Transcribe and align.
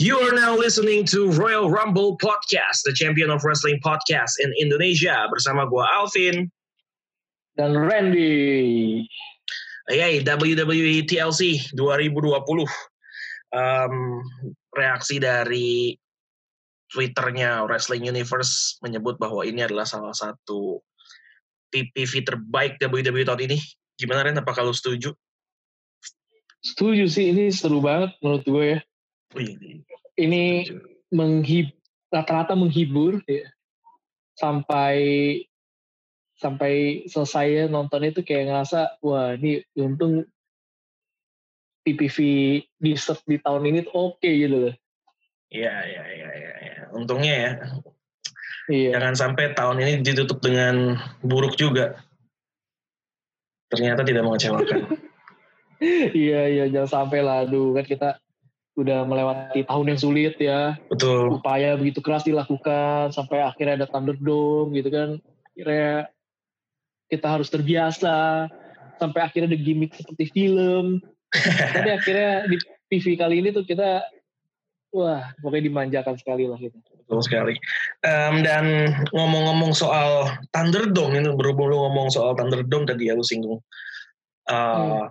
You 0.00 0.16
are 0.16 0.32
now 0.32 0.56
listening 0.56 1.04
to 1.12 1.28
Royal 1.36 1.68
Rumble 1.68 2.16
Podcast, 2.16 2.88
the 2.88 2.96
champion 2.96 3.28
of 3.28 3.44
wrestling 3.44 3.84
podcast 3.84 4.40
in 4.40 4.48
Indonesia. 4.56 5.28
Bersama 5.28 5.68
gue 5.68 5.84
Alvin. 5.84 6.48
Dan 7.52 7.76
Randy. 7.76 9.04
Yay, 9.92 10.24
WWE 10.24 11.04
TLC 11.04 11.68
2020. 11.76 12.32
Um, 13.52 14.24
reaksi 14.72 15.20
dari 15.20 15.92
Twitternya 16.88 17.68
Wrestling 17.68 18.08
Universe 18.08 18.80
menyebut 18.80 19.20
bahwa 19.20 19.44
ini 19.44 19.68
adalah 19.68 19.84
salah 19.84 20.16
satu 20.16 20.80
PPV 21.76 22.24
terbaik 22.24 22.80
WWE 22.80 23.28
tahun 23.28 23.52
ini. 23.52 23.60
Gimana 24.00 24.24
Ren? 24.24 24.40
Apakah 24.40 24.64
lu 24.64 24.72
setuju? 24.72 25.12
Setuju 26.64 27.04
sih, 27.04 27.36
ini 27.36 27.52
seru 27.52 27.84
banget 27.84 28.16
menurut 28.24 28.48
gue 28.48 28.64
ya. 28.64 28.80
Wih, 29.36 29.84
Ini 30.20 30.68
menghib 31.16 31.72
rata-rata 32.12 32.52
menghibur 32.52 33.24
ya. 33.24 33.48
sampai 34.36 34.96
sampai 36.40 37.04
selesai 37.08 37.68
nonton 37.68 38.08
itu 38.08 38.24
kayak 38.24 38.48
ngerasa 38.48 38.96
wah 39.04 39.36
ini 39.36 39.60
untung 39.76 40.24
PPV 41.84 42.16
di 42.80 42.92
set 42.96 43.20
di 43.28 43.36
tahun 43.36 43.68
ini 43.68 43.80
oke 43.92 44.24
gitu 44.24 44.68
loh. 44.68 44.74
Iya, 45.52 45.74
iya, 45.84 46.04
iya, 46.14 46.28
iya. 46.36 46.52
Ya. 46.60 46.82
Untungnya 46.94 47.34
ya, 47.36 47.52
Iya. 48.70 48.90
jangan 48.96 49.14
sampai 49.18 49.52
tahun 49.52 49.82
ini 49.82 49.92
ditutup 50.06 50.38
dengan 50.38 50.94
buruk 51.20 51.58
juga. 51.58 51.98
Ternyata 53.68 54.06
tidak 54.06 54.24
mengecewakan. 54.24 54.86
iya 56.16 56.46
iya 56.48 56.64
jangan 56.68 57.08
sampai 57.08 57.24
lah 57.24 57.48
aduh 57.48 57.72
kan 57.72 57.84
kita 57.88 58.08
udah 58.80 59.04
melewati 59.04 59.62
tahun 59.68 59.94
yang 59.94 60.00
sulit 60.00 60.34
ya 60.40 60.74
Betul. 60.88 61.40
upaya 61.40 61.76
begitu 61.76 62.00
keras 62.00 62.24
dilakukan 62.24 63.12
sampai 63.12 63.44
akhirnya 63.44 63.84
ada 63.84 63.88
Thunderdome 63.88 64.72
gitu 64.76 64.88
kan 64.88 65.08
akhirnya 65.52 66.08
kita 67.10 67.26
harus 67.26 67.48
terbiasa 67.52 68.48
sampai 68.96 69.20
akhirnya 69.20 69.52
ada 69.54 69.60
gimmick 69.60 69.92
seperti 69.92 70.32
film 70.32 71.04
tapi 71.76 71.88
akhirnya 71.92 72.48
di 72.48 72.56
PV 72.90 73.06
kali 73.20 73.44
ini 73.44 73.52
tuh 73.52 73.62
kita 73.68 74.02
wah 74.96 75.30
pokoknya 75.38 75.64
dimanjakan 75.70 76.16
sekali 76.18 76.48
lah 76.48 76.58
gitu 76.58 76.76
Betul 77.10 77.26
sekali. 77.26 77.54
Em, 78.06 78.46
dan 78.46 78.86
ngomong-ngomong 79.10 79.74
soal 79.74 80.30
Thunderdome, 80.54 81.18
ini 81.18 81.34
berhubung 81.34 81.66
lu 81.66 81.82
ngomong 81.82 82.06
soal 82.06 82.38
Thunderdome 82.38 82.86
tadi 82.86 83.10
ya 83.10 83.18
lu 83.18 83.26
singgung. 83.26 83.58
Uh, 84.46 85.10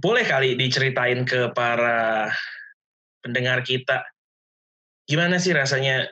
Boleh 0.00 0.24
kali 0.28 0.56
diceritain 0.60 1.24
ke 1.24 1.52
para 1.56 2.28
pendengar 3.26 3.66
kita, 3.66 4.06
gimana 5.10 5.42
sih 5.42 5.50
rasanya 5.50 6.06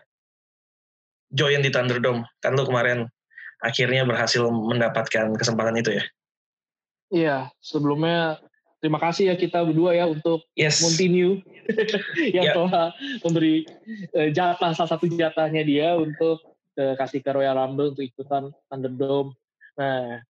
join 1.31 1.63
di 1.63 1.71
Thunderdome? 1.71 2.27
Kan 2.43 2.59
lu 2.59 2.67
kemarin 2.67 3.07
akhirnya 3.63 4.03
berhasil 4.03 4.43
mendapatkan 4.51 5.33
kesempatan 5.39 5.79
itu 5.79 6.03
ya? 6.03 6.05
iya 7.15 7.37
sebelumnya 7.63 8.43
terima 8.83 8.99
kasih 9.01 9.33
ya 9.33 9.35
kita 9.39 9.65
berdua 9.65 9.97
ya 9.97 10.05
untuk 10.11 10.45
Yes. 10.59 10.83
Continue 10.83 11.41
yang 12.35 12.45
Ya. 12.51 12.53
telah 12.53 12.87
memberi 13.25 13.65
eh, 14.13 14.29
jatah 14.35 14.75
salah 14.77 14.91
satu 14.91 15.09
jatahnya 15.09 15.65
dia 15.65 15.97
untuk 15.97 16.43
eh, 16.77 16.99
kasih 16.99 17.25
ke 17.25 17.31
Royal 17.33 17.57
Rumble 17.57 17.97
untuk 17.97 18.05
ikutan 18.05 18.53
Thunderdome. 18.69 19.33
Nah, 19.81 20.21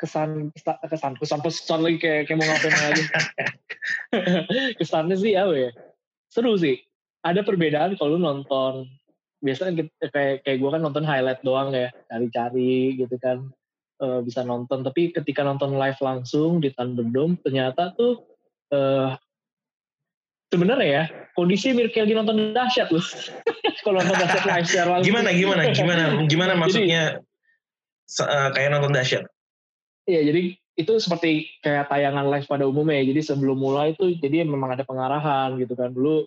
kesan 0.00 0.50
kesan 0.58 1.14
kesan 1.22 1.40
pesan 1.44 1.80
lagi 1.86 1.98
kayak 2.02 2.26
kayak 2.26 2.38
mau 2.42 2.46
ngapain 2.50 2.74
lagi. 2.74 3.04
Kesannya 4.82 5.16
sih 5.18 5.38
apa 5.38 5.54
ya? 5.54 5.70
Seru 6.28 6.54
sih. 6.56 6.76
Ada 7.24 7.42
perbedaan 7.42 7.98
kalau 7.98 8.16
lu 8.16 8.20
nonton 8.22 8.86
biasanya 9.38 9.82
kita- 9.82 10.10
kayak 10.10 10.36
kayak 10.42 10.58
gue 10.58 10.70
kan 10.70 10.82
nonton 10.82 11.04
highlight 11.06 11.40
doang 11.42 11.70
ya, 11.70 11.90
cari-cari 12.06 12.94
gitu 12.96 13.16
kan 13.18 13.48
eh, 13.98 14.20
bisa 14.22 14.46
nonton. 14.46 14.86
Tapi 14.86 15.10
ketika 15.10 15.42
nonton 15.42 15.74
live 15.74 15.98
langsung 15.98 16.62
di 16.62 16.70
Thunderdome 16.70 17.38
ternyata 17.42 17.90
tuh 17.94 18.22
eh, 18.70 19.10
sebenarnya 20.48 20.88
ya 20.88 21.04
kondisi 21.36 21.76
mirip 21.76 21.92
kayak 21.92 22.08
lagi 22.08 22.16
nonton 22.16 22.36
dahsyat 22.54 22.88
loh. 22.88 23.04
Kalau 23.84 23.98
nonton 24.00 24.16
dahsyat 24.16 24.44
live 24.46 24.66
secara 24.68 24.88
langsung. 24.98 25.08
Gimana, 25.10 25.30
gimana, 25.34 25.62
gimana, 25.74 26.04
gimana 26.28 26.52
Jadi- 26.56 26.60
maksudnya 26.62 27.02
se- 28.08 28.28
eh, 28.28 28.48
kayak 28.54 28.70
nonton 28.72 28.92
dahsyat? 28.94 29.24
Iya, 30.08 30.20
jadi 30.32 30.42
itu 30.78 30.92
seperti 31.02 31.50
kayak 31.58 31.90
tayangan 31.90 32.30
live 32.30 32.46
pada 32.46 32.62
umumnya 32.62 33.02
ya. 33.02 33.10
Jadi 33.10 33.20
sebelum 33.26 33.58
mulai 33.58 33.98
itu 33.98 34.14
jadi 34.14 34.46
memang 34.46 34.78
ada 34.78 34.86
pengarahan 34.86 35.58
gitu 35.58 35.74
kan. 35.74 35.90
Dulu 35.90 36.22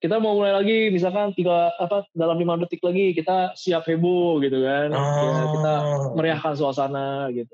kita 0.00 0.16
mau 0.22 0.38
mulai 0.38 0.54
lagi 0.54 0.88
misalkan 0.94 1.34
tiga 1.34 1.74
apa 1.76 2.06
dalam 2.14 2.38
lima 2.38 2.56
detik 2.56 2.80
lagi 2.80 3.12
kita 3.12 3.52
siap 3.58 3.84
heboh 3.90 4.38
gitu 4.46 4.62
kan. 4.62 4.94
Ya, 4.94 5.44
kita 5.50 5.72
Oh, 5.82 6.14
meriahkan 6.14 6.54
suasana 6.54 7.34
gitu. 7.34 7.52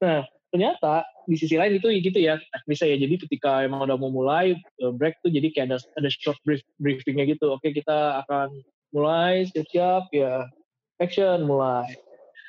Nah, 0.00 0.24
ternyata 0.48 1.04
di 1.28 1.36
sisi 1.36 1.60
lain 1.60 1.76
itu 1.76 1.92
gitu 2.00 2.16
ya 2.16 2.40
bisa 2.64 2.88
ya. 2.88 2.96
Jadi 2.96 3.28
ketika 3.28 3.60
emang 3.60 3.84
udah 3.84 4.00
mau 4.00 4.08
mulai 4.08 4.56
eh, 4.56 4.92
break 4.96 5.20
tuh 5.20 5.28
jadi 5.28 5.52
kayak 5.52 5.66
ada 5.68 5.78
ada 6.00 6.08
short 6.08 6.40
brief, 6.48 6.64
briefingnya 6.80 7.28
gitu. 7.28 7.52
Oke, 7.52 7.76
kita 7.76 8.24
akan 8.24 8.56
mulai 8.88 9.44
siap-siap 9.52 10.08
ya 10.16 10.48
action 10.96 11.44
mulai. 11.44 11.92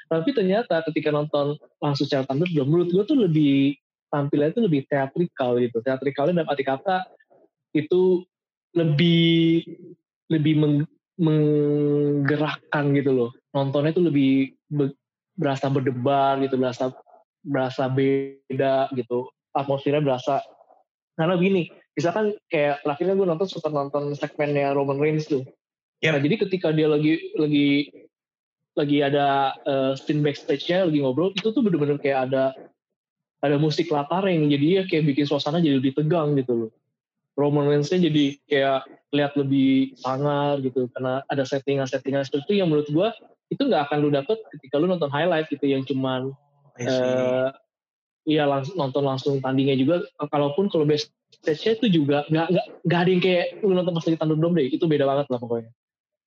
Tapi 0.06 0.30
ternyata 0.32 0.86
ketika 0.86 1.10
nonton 1.10 1.58
langsung 1.82 2.06
secara 2.06 2.26
Thunderdome, 2.30 2.70
menurut 2.70 2.90
gue 2.94 3.04
tuh 3.10 3.18
lebih 3.18 3.76
tampilnya 4.14 4.54
itu 4.54 4.62
lebih 4.62 4.82
teatrikal 4.86 5.58
gitu. 5.58 5.82
Teatrikalnya 5.82 6.42
dalam 6.42 6.50
arti 6.52 6.64
kata 6.64 7.10
itu 7.74 8.22
lebih 8.78 9.66
lebih 10.30 10.54
meng- 10.58 10.92
menggerakkan 11.18 12.94
gitu 12.94 13.12
loh. 13.12 13.30
Nontonnya 13.56 13.96
itu 13.96 14.04
lebih 14.04 14.32
be- 14.70 14.98
berasa 15.36 15.68
berdebar 15.68 16.40
gitu, 16.46 16.56
berasa 16.56 16.94
berasa 17.42 17.90
beda 17.90 18.94
gitu. 18.94 19.28
Atmosfernya 19.56 20.04
berasa 20.04 20.44
karena 21.16 21.40
begini, 21.40 21.72
misalkan 21.96 22.36
kayak 22.52 22.84
terakhirnya 22.84 23.16
gue 23.16 23.28
nonton 23.28 23.48
sempat 23.48 23.72
nonton 23.72 24.12
segmennya 24.20 24.76
Roman 24.76 25.00
Reigns 25.00 25.32
tuh. 25.32 25.48
Yep. 26.04 26.12
Nah, 26.12 26.20
jadi 26.20 26.36
ketika 26.44 26.68
dia 26.76 26.92
lagi 26.92 27.32
lagi 27.40 27.88
lagi 28.75 29.00
ada 29.00 29.56
uh, 29.63 29.94
scene 29.96 30.19
backstage-nya 30.22 30.88
lagi 30.88 31.00
ngobrol, 31.00 31.31
itu 31.31 31.47
tuh 31.50 31.63
bener-bener 31.63 31.96
kayak 32.00 32.31
ada 32.31 32.52
ada 33.40 33.56
musik 33.59 33.88
latar 33.91 34.25
yang 34.28 34.47
jadi 34.52 34.66
ya 34.66 34.84
kayak 34.88 35.16
bikin 35.16 35.25
suasana 35.28 35.63
jadi 35.63 35.80
lebih 35.80 35.96
tegang 35.96 36.36
gitu 36.36 36.68
loh. 36.68 36.72
Roman 37.35 37.68
Reigns-nya 37.68 38.00
jadi 38.00 38.25
kayak 38.47 38.81
lihat 39.12 39.34
lebih 39.35 39.96
sangar 40.00 40.59
gitu 40.64 40.88
karena 40.96 41.24
ada 41.28 41.44
settingan-settingan 41.44 42.24
seperti 42.24 42.52
itu 42.52 42.53
yang 42.64 42.72
menurut 42.72 42.88
gua 42.91 43.12
itu 43.52 43.62
nggak 43.62 43.91
akan 43.91 43.97
lu 44.02 44.09
dapet 44.12 44.40
ketika 44.58 44.80
lu 44.80 44.88
nonton 44.88 45.12
highlight 45.12 45.47
gitu 45.52 45.68
yang 45.68 45.84
cuman 45.84 46.31
I 46.80 46.88
see. 46.88 46.91
eh 46.91 47.50
iya 48.25 48.44
langsung 48.50 48.75
nonton 48.75 49.03
langsung 49.06 49.34
tandingnya 49.40 49.78
juga 49.78 50.02
kalaupun 50.18 50.68
kalau 50.72 50.88
backstage-nya 50.88 51.78
itu 51.78 51.88
juga 52.02 52.25
nggak 52.31 52.47
nggak 52.52 52.66
nggak 52.88 53.00
ada 53.00 53.09
yang 53.12 53.24
kayak 53.24 53.46
lu 53.62 53.74
nonton 53.78 53.94
pas 53.94 54.03
lagi 54.08 54.18
Thunderdome 54.18 54.56
deh 54.58 54.68
itu 54.74 54.85
beda 54.90 55.06
banget 55.06 55.28
lah 55.30 55.40
pokoknya 55.40 55.72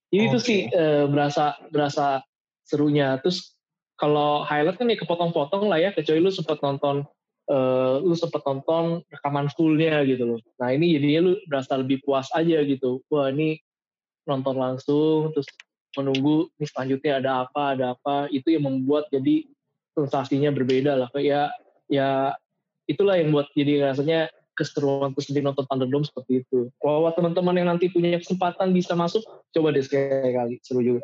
jadi 0.08 0.24
itu 0.30 0.38
Oke. 0.38 0.46
sih 0.46 0.60
eh, 0.70 1.04
berasa 1.10 1.58
berasa 1.68 2.22
serunya. 2.68 3.16
Terus 3.24 3.56
kalau 3.98 4.44
highlight 4.44 4.76
kan 4.78 4.92
ya 4.92 4.96
kepotong-potong 5.00 5.66
lah 5.66 5.80
ya 5.80 5.90
kecuali 5.90 6.20
lu 6.22 6.30
sempat 6.30 6.60
nonton 6.60 7.02
eh, 7.48 7.94
lu 8.04 8.14
sempat 8.14 8.44
nonton 8.44 9.02
rekaman 9.08 9.48
fullnya 9.56 10.04
gitu 10.04 10.36
loh. 10.36 10.40
Nah 10.60 10.70
ini 10.70 10.94
jadinya 11.00 11.32
lu 11.32 11.32
berasa 11.48 11.80
lebih 11.80 12.04
puas 12.04 12.28
aja 12.36 12.60
gitu. 12.62 13.00
Wah 13.10 13.32
ini 13.32 13.58
nonton 14.28 14.54
langsung 14.60 15.32
terus 15.32 15.48
menunggu 15.96 16.52
ini 16.60 16.66
selanjutnya 16.68 17.12
ada 17.24 17.30
apa 17.48 17.74
ada 17.74 17.96
apa. 17.96 18.28
Itu 18.28 18.52
yang 18.52 18.68
membuat 18.68 19.08
jadi 19.08 19.48
sensasinya 19.96 20.54
berbeda 20.54 20.94
lah 20.94 21.08
kayak 21.10 21.50
ya 21.90 22.36
itulah 22.86 23.18
yang 23.18 23.34
buat 23.34 23.50
jadi 23.56 23.90
rasanya 23.90 24.30
keseruan 24.54 25.14
tersendiri 25.14 25.46
nonton 25.46 25.66
Thunderdome 25.70 26.06
seperti 26.06 26.42
itu. 26.42 26.70
Kalau 26.82 27.10
teman-teman 27.14 27.54
yang 27.54 27.68
nanti 27.70 27.86
punya 27.86 28.18
kesempatan 28.18 28.74
bisa 28.74 28.98
masuk, 28.98 29.22
coba 29.54 29.70
deh 29.70 29.86
sekali 29.86 30.58
seru 30.66 30.82
juga. 30.82 31.02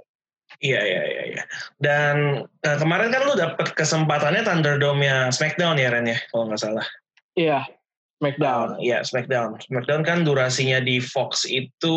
Iya 0.62 0.80
iya 0.80 1.02
iya. 1.02 1.22
iya. 1.34 1.42
Dan 1.82 2.46
eh, 2.62 2.76
kemarin 2.78 3.10
kan 3.10 3.22
lu 3.26 3.34
dapet 3.34 3.74
kesempatannya 3.74 4.46
Thunderdome-nya 4.46 5.34
SmackDown 5.34 5.80
ya 5.80 5.90
Ren 5.90 6.06
ya, 6.06 6.18
kalau 6.30 6.50
nggak 6.50 6.60
salah. 6.62 6.86
Iya, 7.34 7.66
Smackdown. 8.22 8.80
Iya 8.80 9.02
SmackDown. 9.02 9.58
SmackDown 9.60 10.02
kan 10.06 10.22
durasinya 10.22 10.78
di 10.78 11.02
Fox 11.02 11.44
itu 11.44 11.96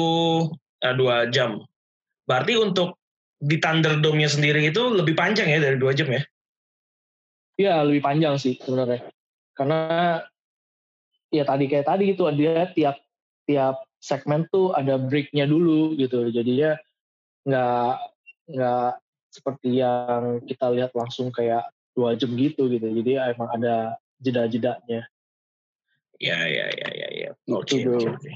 eh, 0.82 0.96
dua 0.98 1.30
jam. 1.30 1.62
Berarti 2.28 2.58
untuk 2.60 2.98
di 3.38 3.62
Thunderdome-nya 3.62 4.28
sendiri 4.28 4.66
itu 4.68 4.82
lebih 4.92 5.14
panjang 5.14 5.48
ya 5.48 5.62
dari 5.62 5.78
dua 5.78 5.94
jam 5.94 6.10
ya? 6.10 6.22
Iya 7.58 7.86
lebih 7.86 8.02
panjang 8.02 8.36
sih 8.42 8.58
sebenarnya. 8.58 9.08
Karena 9.54 9.80
ya 11.32 11.44
tadi 11.46 11.66
kayak 11.70 11.88
tadi 11.88 12.06
itu 12.14 12.24
dia 12.34 12.70
tiap 12.74 12.98
tiap 13.48 13.88
segmen 14.02 14.46
tuh 14.52 14.74
ada 14.74 15.00
breaknya 15.00 15.48
dulu 15.48 15.96
gitu. 15.96 16.28
Jadi 16.28 16.52
ya 16.66 16.74
nggak 17.48 18.17
nggak 18.48 18.92
seperti 19.30 19.84
yang 19.84 20.42
kita 20.48 20.72
lihat 20.72 20.92
langsung 20.96 21.30
kayak 21.30 21.68
dua 21.94 22.16
jam 22.16 22.32
gitu 22.34 22.72
gitu. 22.72 22.88
Jadi 22.88 23.10
ya 23.20 23.32
emang 23.32 23.50
ada 23.54 24.00
jeda-jedanya. 24.24 25.06
Iya 26.18 26.40
iya 26.50 26.66
iya. 26.74 26.88
iya. 26.94 27.30
Gitu, 27.46 27.54
Oke 27.54 27.78
bro. 27.86 27.98
oke 27.98 28.10
oke. 28.18 28.32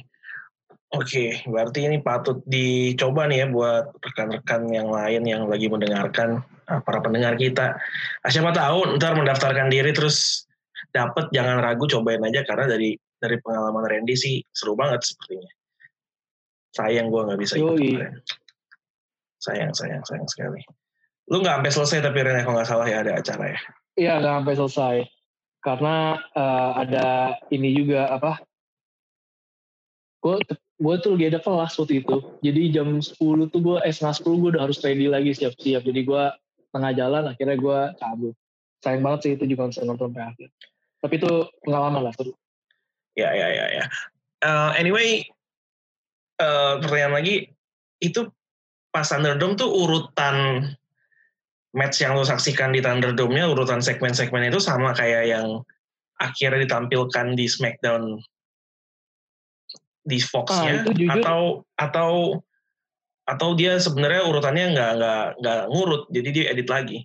Oke, 0.91 1.39
berarti 1.47 1.87
ini 1.87 2.03
patut 2.03 2.43
dicoba 2.43 3.23
nih 3.23 3.43
ya 3.43 3.47
buat 3.47 3.95
rekan-rekan 4.03 4.67
yang 4.75 4.91
lain 4.91 5.23
yang 5.23 5.47
lagi 5.47 5.71
mendengarkan 5.71 6.43
ah, 6.67 6.83
para 6.83 6.99
pendengar 6.99 7.39
kita. 7.39 7.79
Ah, 8.19 8.27
siapa 8.27 8.51
tahu 8.51 8.99
ntar 8.99 9.15
mendaftarkan 9.15 9.71
diri 9.71 9.95
terus 9.95 10.43
dapat 10.91 11.31
jangan 11.31 11.63
ragu 11.63 11.87
cobain 11.87 12.19
aja 12.27 12.43
karena 12.43 12.75
dari 12.75 12.99
dari 13.23 13.39
pengalaman 13.39 13.87
Randy 13.87 14.19
sih 14.19 14.43
seru 14.51 14.75
banget 14.75 14.99
sepertinya. 15.07 15.47
Sayang 16.75 17.07
gue 17.07 17.21
nggak 17.23 17.39
bisa 17.39 17.53
ikut 17.55 17.79
kemarin. 17.79 18.11
Sayang, 19.41 19.73
sayang, 19.73 20.05
sayang 20.05 20.29
sekali. 20.29 20.61
Lu 21.33 21.41
nggak 21.41 21.61
sampai 21.61 21.73
selesai 21.73 21.99
tapi 22.05 22.19
Ren 22.21 22.45
kalau 22.45 22.61
nggak 22.61 22.69
salah 22.69 22.87
ya 22.87 23.01
ada 23.01 23.17
acara 23.17 23.45
ya. 23.49 23.59
Iya 23.97 24.13
nggak 24.21 24.35
sampai 24.37 24.55
selesai 24.57 24.95
karena 25.61 25.95
eh, 26.33 26.71
ada 26.85 27.07
ini 27.53 27.69
juga 27.73 28.09
apa? 28.09 28.41
Gue 30.21 30.37
gue 30.81 30.95
tuh 31.01 31.13
lagi 31.17 31.25
ada 31.33 31.39
kelas 31.41 31.73
waktu 31.77 32.05
itu. 32.05 32.15
Jadi 32.41 32.61
jam 32.73 32.97
10 33.01 33.17
tuh 33.53 33.61
gue 33.61 33.77
eh 33.81 33.93
setengah 33.93 34.17
10 34.21 34.41
gue 34.41 34.49
udah 34.57 34.63
harus 34.69 34.77
ready 34.81 35.09
lagi 35.09 35.33
siap-siap. 35.33 35.81
Jadi 35.85 36.01
gue 36.05 36.23
tengah 36.73 36.91
jalan 36.93 37.33
akhirnya 37.33 37.57
gue 37.57 37.79
cabut. 37.97 38.35
Sayang 38.81 39.01
banget 39.05 39.19
sih 39.25 39.31
itu 39.37 39.45
juga 39.45 39.69
nggak 39.69 39.73
bisa 39.77 39.85
nonton 39.85 40.09
sampai 40.09 40.25
akhir. 40.33 40.49
Tapi 41.01 41.13
itu 41.17 41.31
pengalaman 41.65 42.01
lah 42.09 42.13
seru. 42.13 42.33
Ya, 43.17 43.33
ya, 43.33 43.47
ya, 43.49 43.65
ya. 43.69 43.85
Eh, 44.41 44.71
anyway, 44.81 45.21
eh, 46.41 46.73
pertanyaan 46.81 47.13
lagi, 47.21 47.53
itu 48.01 48.25
pas 48.91 49.07
Thunderdome 49.07 49.55
tuh 49.55 49.71
urutan 49.71 50.67
match 51.71 52.03
yang 52.03 52.19
lo 52.19 52.27
saksikan 52.27 52.75
di 52.75 52.83
Thunderdome-nya, 52.83 53.47
urutan 53.47 53.79
segmen-segmen 53.79 54.51
itu 54.51 54.59
sama 54.59 54.91
kayak 54.91 55.31
yang 55.31 55.63
akhirnya 56.19 56.67
ditampilkan 56.67 57.33
di 57.33 57.47
SmackDown 57.47 58.19
di 60.01 60.17
Fox-nya, 60.19 60.83
Ah, 60.83 61.15
atau 61.17 61.41
atau 61.79 62.11
atau 63.23 63.49
dia 63.55 63.79
sebenarnya 63.79 64.27
urutannya 64.27 64.75
nggak 64.75 64.91
nggak 64.99 65.25
nggak 65.39 65.61
ngurut, 65.71 66.01
jadi 66.11 66.29
dia 66.33 66.45
edit 66.51 66.67
lagi. 66.67 66.99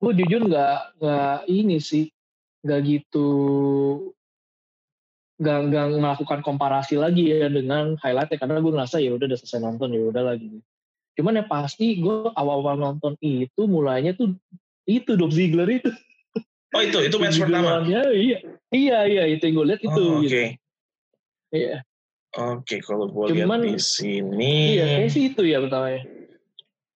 Gue 0.00 0.16
jujur 0.16 0.48
nggak 0.48 0.98
nggak 0.98 1.38
ini 1.52 1.76
sih 1.78 2.08
nggak 2.62 2.80
gitu 2.86 3.28
nggak 5.42 5.58
nggak 5.74 5.86
melakukan 5.98 6.40
komparasi 6.46 6.94
lagi 6.94 7.34
ya 7.34 7.50
dengan 7.50 7.98
highlightnya 7.98 8.38
karena 8.38 8.62
gue 8.62 8.72
ngerasa 8.72 9.02
ya 9.02 9.10
udah 9.12 9.26
udah 9.26 9.38
selesai 9.42 9.58
nonton 9.58 9.90
ya 9.90 10.02
udah 10.06 10.22
lagi. 10.32 10.62
Cuman 11.18 11.42
yang 11.42 11.48
pasti 11.50 11.98
gue 11.98 12.30
awal-awal 12.32 12.78
nonton 12.78 13.18
itu 13.18 13.66
mulainya 13.66 14.14
tuh 14.14 14.32
itu 14.86 15.18
Dolph 15.18 15.34
Ziggler 15.34 15.66
itu. 15.68 15.90
Oh 16.72 16.80
itu 16.80 16.98
itu 17.04 17.16
match 17.18 17.36
pertama. 17.42 17.82
Iya 17.84 18.38
iya 18.70 18.98
iya 19.04 19.22
itu 19.28 19.42
yang 19.50 19.54
gue 19.58 19.66
lihat 19.74 19.82
itu. 19.82 19.92
Oh, 20.00 20.22
Oke, 20.22 20.24
gitu. 20.24 20.38
Iya 21.52 21.76
oke 22.32 22.80
kalau 22.80 23.12
gue 23.12 23.24
lihat 23.36 23.60
di 23.60 23.76
sini. 23.76 24.80
iya 24.80 25.04
kayak 25.04 25.12
sih 25.12 25.22
itu 25.28 25.42
ya 25.44 25.60
pertamanya. 25.60 26.00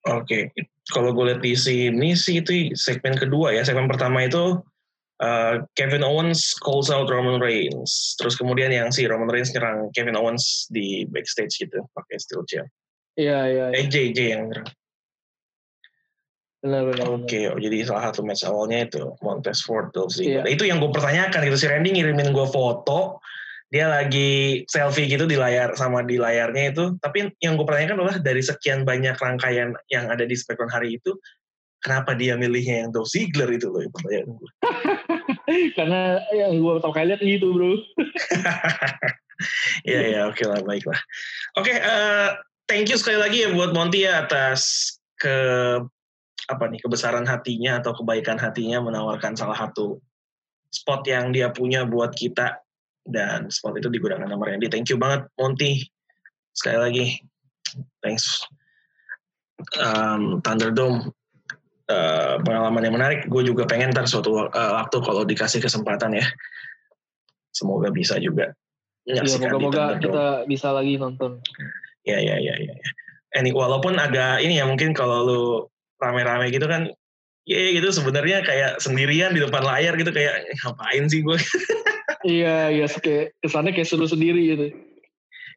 Oke, 0.06 0.54
kalau 0.94 1.10
gue 1.10 1.24
lihat 1.34 1.42
di 1.42 1.58
sini 1.58 2.14
sih 2.14 2.38
itu 2.38 2.70
segmen 2.78 3.18
kedua 3.18 3.50
ya. 3.50 3.66
Segmen 3.66 3.90
pertama 3.90 4.22
itu 4.22 4.62
uh, 5.22 5.64
Kevin 5.76 6.04
Owens 6.04 6.54
calls 6.58 6.88
out 6.88 7.08
Roman 7.08 7.40
Reigns. 7.40 8.16
Terus 8.20 8.36
kemudian 8.36 8.72
yang 8.72 8.92
si 8.92 9.08
Roman 9.08 9.30
Reigns 9.30 9.52
nyerang 9.54 9.92
Kevin 9.92 10.16
Owens 10.16 10.66
di 10.68 11.04
backstage 11.08 11.56
gitu 11.60 11.84
pakai 11.92 12.16
steel 12.20 12.44
chair. 12.48 12.66
Iya 13.16 13.38
iya. 13.48 13.64
iya. 13.72 13.78
Eh 13.80 13.86
JJ 13.88 14.18
yang 14.36 14.42
nyerang. 14.52 14.68
Benar 16.66 16.82
benar. 16.90 17.06
Oke, 17.14 17.46
oh, 17.52 17.60
jadi 17.60 17.86
salah 17.86 18.10
satu 18.10 18.26
match 18.26 18.42
awalnya 18.42 18.90
itu 18.90 19.14
Montez 19.22 19.62
Ford 19.62 19.92
Dolph 19.94 20.16
Ziggler. 20.16 20.44
Iya. 20.48 20.56
Itu 20.56 20.64
yang 20.66 20.82
gue 20.82 20.90
pertanyakan 20.90 21.46
gitu 21.46 21.56
si 21.56 21.66
Randy 21.70 21.94
ngirimin 21.94 22.34
gue 22.34 22.46
foto 22.48 23.22
dia 23.66 23.90
lagi 23.90 24.62
selfie 24.70 25.10
gitu 25.10 25.26
di 25.26 25.34
layar 25.34 25.74
sama 25.74 26.06
di 26.06 26.18
layarnya 26.18 26.70
itu. 26.70 26.84
Tapi 27.02 27.34
yang 27.42 27.58
gue 27.58 27.66
pertanyakan 27.66 27.98
adalah 28.02 28.16
dari 28.22 28.42
sekian 28.42 28.86
banyak 28.86 29.18
rangkaian 29.18 29.74
yang 29.90 30.06
ada 30.06 30.22
di 30.22 30.38
SmackDown 30.38 30.70
hari 30.70 30.98
itu, 31.02 31.18
kenapa 31.82 32.14
dia 32.14 32.38
milihnya 32.38 32.86
yang 32.86 32.90
Dolph 32.94 33.10
Ziggler 33.10 33.50
itu 33.50 33.66
loh 33.70 33.82
pertanyaan 33.90 34.38
gue. 34.38 34.50
Karena 35.76 36.20
yang 36.34 36.58
gue 36.58 36.72
tau 36.82 36.92
kali 36.92 37.14
lihat 37.14 37.22
gitu 37.22 37.54
bro. 37.54 37.72
Iya 39.84 40.00
ya, 40.08 40.20
oke 40.32 40.44
lah, 40.48 40.64
baiklah. 40.64 40.96
Oke, 41.60 41.76
eh, 41.76 42.30
thank 42.64 42.88
you 42.88 42.96
sekali 42.96 43.20
lagi 43.20 43.44
ya 43.44 43.52
buat 43.52 43.76
Monty 43.76 44.08
ya 44.08 44.24
atas 44.24 44.92
ke 45.20 45.36
apa 46.46 46.64
nih 46.70 46.80
kebesaran 46.80 47.26
hatinya 47.26 47.82
atau 47.82 47.92
kebaikan 47.96 48.38
hatinya 48.38 48.78
menawarkan 48.80 49.34
salah 49.34 49.58
satu 49.58 49.98
spot 50.70 51.02
yang 51.04 51.34
dia 51.34 51.50
punya 51.50 51.82
buat 51.82 52.14
kita 52.14 52.62
dan 53.04 53.50
spot 53.50 53.76
itu 53.76 53.90
digunakan 53.90 54.26
sama 54.26 54.44
Randy. 54.48 54.70
Thank 54.70 54.88
you 54.88 54.98
banget 54.98 55.26
Monty. 55.36 55.84
Sekali 56.56 56.78
lagi, 56.80 57.06
thanks. 58.00 58.40
Um, 59.80 60.44
Thunderdome 60.44 61.15
eh, 61.86 62.34
pengalaman 62.42 62.82
yang 62.82 62.94
menarik. 62.94 63.20
Gue 63.26 63.42
juga 63.42 63.64
pengen 63.64 63.90
ntar 63.94 64.06
suatu 64.06 64.46
eh, 64.46 64.72
waktu 64.76 64.96
kalau 65.02 65.22
dikasih 65.22 65.62
kesempatan 65.62 66.14
ya. 66.14 66.26
Semoga 67.50 67.88
bisa 67.88 68.20
juga 68.20 68.52
Iya 69.06 69.22
menyaksikan 69.22 69.38
di 69.38 69.52
moga-moga 69.54 69.70
Thunderdome. 69.70 70.02
kita 70.02 70.24
bisa 70.50 70.68
lagi 70.74 70.94
nonton. 70.98 71.30
Ya 72.02 72.18
ya 72.18 72.36
ya 72.36 72.54
ya. 72.58 72.74
ya. 72.74 72.88
Ini 73.38 73.50
walaupun 73.54 73.94
agak 73.96 74.42
ini 74.42 74.58
ya 74.58 74.64
mungkin 74.66 74.90
kalau 74.92 75.18
lu 75.26 75.40
rame-rame 76.02 76.50
gitu 76.50 76.66
kan, 76.66 76.90
ya 77.46 77.58
gitu 77.72 77.88
sebenarnya 77.92 78.42
kayak 78.42 78.82
sendirian 78.82 79.32
di 79.32 79.40
depan 79.40 79.62
layar 79.62 79.94
gitu 79.94 80.10
kayak 80.10 80.50
"Eh, 80.50 80.56
ngapain 80.64 81.06
sih 81.08 81.22
gue? 81.22 81.38
Iya 82.26 82.74
iya 82.74 82.86
kayak 82.90 83.38
kesannya 83.38 83.70
kayak 83.70 83.86
seru 83.86 84.10
sendiri 84.10 84.42
gitu. 84.50 84.66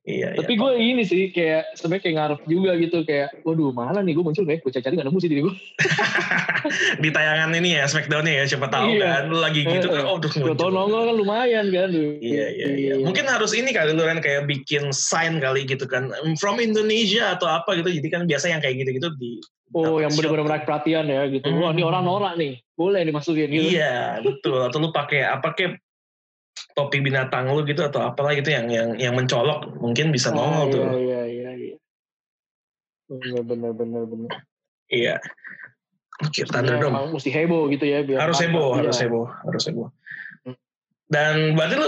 Iya. 0.10 0.28
Tapi 0.34 0.58
iya. 0.58 0.62
gue 0.66 0.72
ini 0.76 1.04
sih 1.06 1.22
kayak 1.30 1.78
sebenarnya 1.78 2.02
kayak 2.02 2.16
ngarep 2.18 2.42
juga 2.50 2.72
gitu 2.76 2.98
kayak, 3.06 3.30
waduh 3.46 3.70
mana 3.70 4.02
nih 4.02 4.18
gue 4.18 4.24
muncul 4.26 4.42
kayak 4.44 4.66
gue 4.66 4.72
cari 4.74 4.94
nggak 4.98 5.06
nemu 5.06 5.20
sih 5.22 5.30
diri 5.30 5.42
gue. 5.46 5.56
di 7.04 7.10
tayangan 7.14 7.54
ini 7.54 7.70
ya 7.78 7.86
Smackdown-nya 7.86 8.34
ya 8.34 8.44
siapa 8.50 8.68
tahu 8.68 8.98
Iya. 8.98 9.06
kan 9.06 9.24
lagi 9.30 9.62
gitu 9.64 9.88
kan, 9.88 10.04
oh 10.10 10.18
duh 10.18 10.32
Gue 10.32 10.56
tau 10.58 10.74
nongol 10.74 11.14
kan 11.14 11.16
lumayan 11.16 11.66
kan. 11.70 11.90
Iya 11.94 12.46
iya 12.50 12.68
iya. 12.74 12.94
Mungkin 13.00 13.30
harus 13.30 13.54
ini 13.54 13.70
kali 13.70 13.94
lu 13.94 14.02
kan 14.02 14.20
kayak 14.20 14.50
bikin 14.50 14.90
sign 14.90 15.38
kali 15.38 15.64
gitu 15.64 15.86
kan 15.86 16.10
from 16.42 16.58
Indonesia 16.58 17.38
atau 17.38 17.46
apa 17.46 17.78
gitu. 17.78 17.94
Jadi 18.02 18.08
kan 18.10 18.22
biasa 18.26 18.50
yang 18.50 18.60
kayak 18.60 18.82
gitu-gitu 18.82 19.14
di 19.22 19.38
Oh 19.70 20.02
yang 20.02 20.10
benar-benar 20.18 20.46
menarik 20.50 20.66
perhatian 20.66 21.06
ya 21.06 21.30
gitu. 21.30 21.46
Wah 21.54 21.70
ini 21.70 21.86
Hmm. 21.86 21.94
orang 21.94 22.02
norak 22.02 22.34
nih, 22.42 22.58
boleh 22.74 23.06
dimasukin 23.06 23.54
gitu. 23.54 23.78
Iya, 23.78 24.18
betul. 24.26 24.66
Atau 24.66 24.82
lu 24.82 24.90
pakai 24.90 25.22
apa 25.30 25.54
kayak 25.54 25.78
topi 26.74 27.00
binatang 27.00 27.48
lu 27.52 27.64
gitu 27.64 27.82
atau 27.84 28.04
apalah 28.04 28.36
gitu 28.36 28.50
yang 28.50 28.68
yang 28.68 28.90
yang 28.98 29.14
mencolok 29.16 29.68
mungkin 29.80 30.12
bisa 30.12 30.32
Ah, 30.32 30.36
nongol 30.36 30.66
tuh. 30.72 30.84
Iya 30.84 30.96
iya 30.98 31.22
iya. 31.26 31.52
iya. 31.56 31.76
Bener 33.10 33.44
bener 33.44 33.72
bener 33.74 34.04
bener. 34.06 34.32
Iya. 34.90 35.16
Oke, 36.20 36.44
Thunderdome. 36.44 36.92
emang 36.92 37.16
mesti 37.16 37.32
heboh 37.32 37.72
gitu 37.72 37.86
ya. 37.88 38.04
Biar 38.04 38.28
Harus 38.28 38.44
heboh, 38.44 38.76
Iya. 38.76 38.80
harus 38.92 38.98
heboh, 39.00 39.26
harus 39.48 39.64
heboh. 39.72 39.88
Hmm. 40.44 40.56
Dan 41.08 41.56
berarti 41.56 41.76
lu 41.80 41.88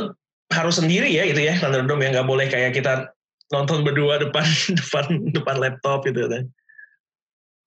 harus 0.51 0.75
sendiri 0.79 1.07
ya 1.11 1.23
gitu 1.27 1.39
ya 1.39 1.55
Thunderdome 1.59 2.03
ya 2.03 2.09
nggak 2.19 2.27
boleh 2.27 2.47
kayak 2.51 2.75
kita 2.75 3.11
nonton 3.51 3.83
berdua 3.83 4.19
depan 4.19 4.43
depan 4.79 5.05
depan 5.35 5.55
laptop 5.59 6.07
gitu 6.07 6.25
kan. 6.31 6.47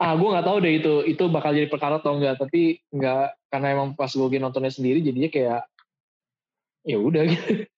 Ah, 0.03 0.19
gue 0.19 0.27
nggak 0.27 0.45
tahu 0.45 0.59
deh 0.65 0.73
itu 0.83 0.95
itu 1.07 1.25
bakal 1.31 1.55
jadi 1.55 1.69
perkara 1.71 2.01
atau 2.03 2.17
enggak. 2.19 2.41
Tapi 2.41 2.81
nggak 2.91 3.53
karena 3.53 3.67
emang 3.77 3.89
pas 3.95 4.11
gue 4.11 4.39
nontonnya 4.41 4.73
sendiri 4.73 4.99
jadinya 5.05 5.31
kayak 5.31 5.61
ya 6.85 6.97
udah 7.01 7.25
gitu. 7.29 7.65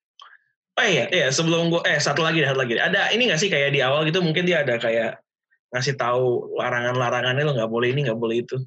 Oh 0.77 0.85
iya, 0.85 1.09
iya 1.09 1.33
sebelum 1.33 1.73
gua 1.73 1.81
eh 1.89 1.97
satu 1.97 2.21
lagi, 2.21 2.45
satu 2.45 2.61
lagi. 2.61 2.77
Ada 2.77 3.09
ini 3.17 3.33
nggak 3.33 3.41
sih 3.41 3.49
kayak 3.49 3.73
di 3.73 3.81
awal 3.81 4.05
gitu 4.05 4.21
mungkin 4.21 4.45
dia 4.45 4.61
ada 4.61 4.77
kayak 4.77 5.25
ngasih 5.73 5.97
tahu 5.97 6.53
larangan-larangannya 6.53 7.49
lo 7.49 7.57
nggak 7.57 7.73
boleh 7.73 7.97
ini 7.97 8.05
nggak 8.05 8.21
boleh 8.21 8.45
itu. 8.45 8.61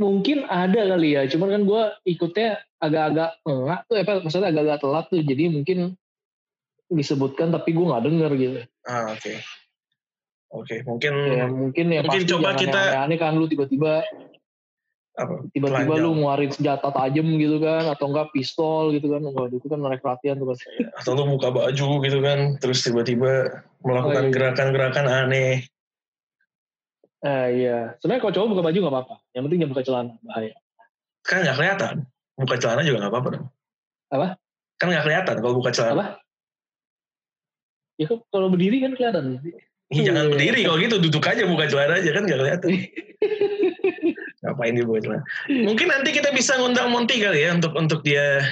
Mungkin 0.00 0.48
ada 0.48 0.88
kali 0.88 1.20
ya. 1.20 1.28
Cuman 1.28 1.52
kan 1.52 1.62
gue 1.68 1.82
ikutnya 2.16 2.64
agak-agak 2.80 3.44
enggak 3.44 3.80
tuh, 3.88 3.96
apa 4.00 4.12
maksudnya 4.24 4.48
agak-agak 4.56 4.78
telat 4.80 5.04
tuh. 5.12 5.20
Jadi 5.20 5.44
mungkin 5.52 5.78
disebutkan 6.88 7.52
tapi 7.52 7.76
gue 7.76 7.84
nggak 7.84 8.04
denger 8.08 8.30
gitu. 8.40 8.60
Ah 8.88 9.12
oke. 9.12 9.32
Oke, 10.56 10.80
mungkin 10.88 11.12
Ya 11.28 11.44
mungkin 11.44 11.86
ya. 11.92 12.00
Mungkin 12.00 12.24
pasti 12.24 12.32
coba 12.32 12.56
kita- 12.56 12.72
yang 12.72 13.04
aneh-aneh 13.04 13.18
kan 13.20 13.36
lu 13.36 13.52
tiba-tiba? 13.52 14.00
Tiba-tiba 15.56 15.96
lu 15.96 16.12
ngeluarin 16.12 16.52
senjata 16.52 16.92
tajam 16.92 17.24
gitu 17.40 17.56
kan 17.56 17.88
atau 17.88 18.12
enggak 18.12 18.28
pistol 18.36 18.92
gitu 18.92 19.08
kan. 19.08 19.24
Waduh 19.24 19.56
itu 19.56 19.68
kan 19.68 19.80
menarik 19.80 20.04
perhatian 20.04 20.36
tuh 20.36 20.52
pasti. 20.52 20.68
atau 20.84 21.12
lu 21.16 21.24
buka 21.36 21.48
baju 21.48 21.88
gitu 22.04 22.18
kan, 22.20 22.60
terus 22.60 22.84
tiba-tiba 22.84 23.64
melakukan 23.80 24.22
Oh, 24.22 24.28
iya. 24.28 24.34
gerakan-gerakan 24.34 25.06
aneh. 25.08 25.64
Eh 27.24 27.46
iya. 27.64 27.96
Sebenarnya 27.98 28.22
kalau 28.28 28.34
cowok 28.36 28.48
buka 28.52 28.62
baju 28.68 28.78
nggak 28.78 28.94
apa-apa. 28.94 29.16
Yang 29.32 29.42
penting 29.48 29.58
jangan 29.58 29.72
buka 29.72 29.84
celana 29.88 30.12
bahaya. 30.20 30.54
Kan 31.24 31.38
nggak 31.42 31.56
kelihatan. 31.56 31.94
Buka 32.36 32.54
celana 32.60 32.82
juga 32.84 32.96
nggak 33.00 33.12
apa-apa 33.16 33.28
dong. 33.32 33.46
Apa? 34.12 34.28
Kan 34.76 34.86
nggak 34.92 35.04
kelihatan 35.08 35.36
kalau 35.40 35.54
buka 35.56 35.70
celana. 35.72 35.94
Apa? 35.96 36.06
Ya 37.96 38.06
kalau 38.28 38.52
berdiri 38.52 38.84
kan 38.84 38.92
kelihatan. 38.92 39.40
Ih, 39.94 40.02
jangan 40.02 40.26
Iya. 40.26 40.32
berdiri 40.34 40.60
kalau 40.66 40.78
gitu 40.82 40.96
duduk 40.98 41.24
aja 41.26 41.42
buka 41.46 41.64
celana 41.70 41.94
aja 42.02 42.10
kan 42.10 42.22
nggak 42.26 42.38
kelihatan. 42.42 42.70
Ngapain 44.42 44.74
dia 44.74 44.84
buka 44.86 45.00
celana? 45.06 45.22
Mungkin 45.46 45.86
nanti 45.86 46.10
kita 46.10 46.34
bisa 46.34 46.58
ngundang 46.58 46.90
Monty 46.90 47.22
kali 47.22 47.46
ya 47.46 47.54
untuk 47.54 47.72
untuk 47.78 48.02
dia 48.02 48.42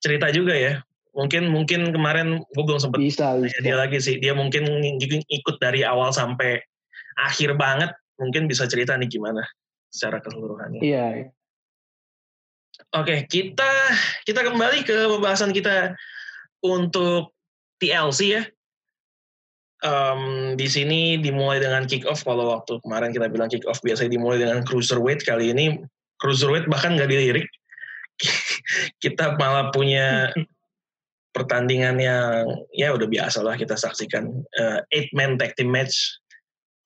cerita 0.00 0.30
juga 0.30 0.54
ya 0.54 0.80
Mungkin 1.10 1.50
mungkin 1.50 1.90
kemarin 1.90 2.38
gue 2.54 2.64
belum 2.64 2.78
sempet 2.78 3.02
bisa, 3.02 3.34
bisa. 3.42 3.58
dia 3.66 3.74
lagi 3.74 3.98
sih. 3.98 4.22
Dia 4.22 4.30
mungkin 4.30 4.62
ikut 5.26 5.56
dari 5.58 5.82
awal 5.82 6.14
sampai 6.14 6.62
akhir 7.18 7.58
banget. 7.58 7.90
Mungkin 8.22 8.46
bisa 8.46 8.68
cerita 8.70 8.94
nih 8.94 9.10
gimana 9.10 9.42
secara 9.90 10.22
keseluruhannya. 10.22 10.78
Iya. 10.78 11.34
Oke, 12.94 13.26
kita 13.26 13.70
kita 14.22 14.40
kembali 14.46 14.86
ke 14.86 15.10
pembahasan 15.10 15.50
kita 15.50 15.98
untuk 16.62 17.34
TLC 17.82 18.20
ya. 18.38 18.42
Um, 19.80 20.52
di 20.60 20.68
sini 20.68 21.16
dimulai 21.16 21.56
dengan 21.56 21.88
kick 21.88 22.04
off 22.04 22.20
kalau 22.20 22.52
waktu 22.52 22.76
kemarin 22.84 23.16
kita 23.16 23.32
bilang 23.32 23.48
kick 23.48 23.64
off 23.64 23.80
biasanya 23.80 24.12
dimulai 24.12 24.36
dengan 24.36 24.60
cruiserweight 24.60 25.24
kali 25.24 25.56
ini 25.56 25.80
cruiserweight 26.20 26.68
bahkan 26.68 27.00
nggak 27.00 27.08
dilirik 27.08 27.48
kita 29.04 29.40
malah 29.40 29.72
punya 29.72 30.28
pertandingan 31.36 31.96
yang 31.96 32.44
ya 32.76 32.92
udah 32.92 33.08
biasa 33.08 33.40
lah 33.40 33.56
kita 33.56 33.72
saksikan 33.72 34.44
uh, 34.60 34.84
eight 34.92 35.08
man 35.16 35.40
tag 35.40 35.56
team 35.56 35.72
match 35.72 35.96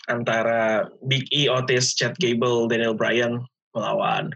antara 0.06 0.86
Big 1.10 1.26
E, 1.34 1.50
Otis, 1.50 1.98
Chad 1.98 2.14
Gable, 2.22 2.70
Daniel 2.70 2.94
Bryan 2.94 3.42
melawan 3.74 4.30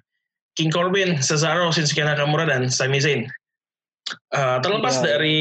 King 0.59 0.75
Corbin, 0.75 1.23
Cesaro, 1.23 1.71
Shinsuke 1.71 2.03
Nakamura 2.03 2.43
dan 2.43 2.67
Sami 2.67 2.99
Zayn. 2.99 3.31
Uh, 4.35 4.59
terlepas 4.59 4.99
yeah. 4.99 5.05
dari 5.07 5.39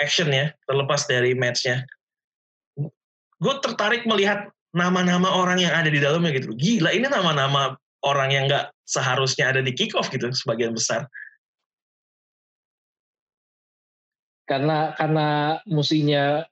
action 0.00 0.32
ya, 0.32 0.50
terlepas 0.66 1.04
dari 1.06 1.36
matchnya, 1.36 1.84
gue 3.40 3.54
tertarik 3.64 4.04
melihat 4.04 4.48
nama-nama 4.74 5.32
orang 5.32 5.60
yang 5.60 5.72
ada 5.74 5.88
di 5.90 5.98
dalamnya 5.98 6.36
gitu. 6.36 6.52
Gila, 6.54 6.92
ini 6.94 7.06
nama-nama 7.08 7.74
orang 8.04 8.30
yang 8.32 8.44
nggak 8.46 8.70
seharusnya 8.86 9.50
ada 9.50 9.60
di 9.60 9.72
kick 9.74 9.96
off 9.96 10.08
gitu, 10.12 10.30
sebagian 10.32 10.72
besar. 10.72 11.08
Karena 14.46 14.98
karena 14.98 15.58
musinya 15.70 16.42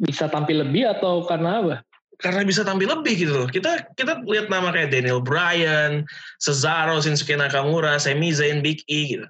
bisa 0.00 0.30
tampil 0.32 0.64
lebih 0.64 0.88
atau 0.88 1.26
karena 1.28 1.60
apa? 1.60 1.76
Karena 2.18 2.42
bisa 2.42 2.64
tampil 2.64 2.88
lebih 2.88 3.14
gitu 3.14 3.32
loh. 3.44 3.48
Kita 3.50 3.84
kita 3.94 4.24
lihat 4.26 4.48
nama 4.48 4.72
kayak 4.72 4.90
Daniel 4.90 5.20
Bryan, 5.22 6.02
Cesaro, 6.40 6.98
Shinsuke 6.98 7.36
Nakamura, 7.36 8.00
Sami 8.00 8.32
Zayn, 8.32 8.64
Big 8.64 8.82
E 8.90 9.14
gitu. 9.14 9.26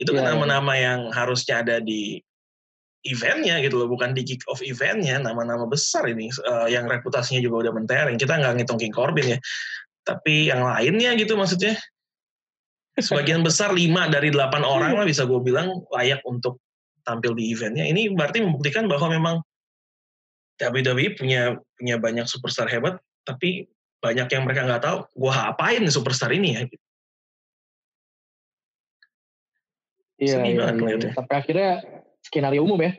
Itu 0.00 0.16
kan 0.16 0.22
iya, 0.22 0.28
iya. 0.30 0.32
nama-nama 0.38 0.72
yeah. 0.72 0.82
yang 0.86 1.00
harusnya 1.12 1.60
ada 1.60 1.76
di 1.82 2.22
eventnya 3.02 3.58
gitu 3.62 3.82
loh, 3.82 3.88
bukan 3.90 4.14
di 4.14 4.22
kick 4.22 4.46
off 4.46 4.62
eventnya, 4.62 5.18
nama-nama 5.18 5.66
besar 5.66 6.06
ini 6.06 6.30
uh, 6.46 6.70
yang 6.70 6.86
reputasinya 6.86 7.42
juga 7.42 7.68
udah 7.68 7.72
mentereng. 7.74 8.16
Kita 8.18 8.38
nggak 8.38 8.62
ngitung 8.62 8.78
King 8.78 8.94
Corbin 8.94 9.36
ya, 9.36 9.38
tapi 10.06 10.50
yang 10.50 10.62
lainnya 10.62 11.18
gitu 11.18 11.34
maksudnya. 11.34 11.74
Sebagian 12.92 13.40
besar 13.40 13.72
lima 13.72 14.04
dari 14.12 14.28
delapan 14.28 14.68
orang 14.68 14.92
lah 14.92 15.08
bisa 15.08 15.24
gue 15.24 15.40
bilang 15.40 15.80
layak 15.96 16.20
untuk 16.28 16.60
tampil 17.08 17.32
di 17.32 17.48
eventnya. 17.50 17.88
Ini 17.88 18.12
berarti 18.12 18.44
membuktikan 18.44 18.84
bahwa 18.84 19.08
memang 19.16 19.36
WWE 20.60 21.16
punya 21.16 21.56
punya 21.74 21.96
banyak 21.96 22.28
superstar 22.28 22.68
hebat, 22.68 23.00
tapi 23.24 23.66
banyak 24.04 24.28
yang 24.28 24.44
mereka 24.44 24.68
nggak 24.68 24.84
tahu. 24.84 24.98
Gue 25.16 25.32
apain 25.32 25.82
superstar 25.88 26.30
ini 26.36 26.48
ya? 26.52 26.62
Iya, 30.22 30.38
iya, 30.46 30.66
iya. 30.70 31.10
Sampai 31.16 31.34
akhirnya 31.40 31.82
skenario 32.22 32.64
umum 32.64 32.80
ya. 32.80 32.92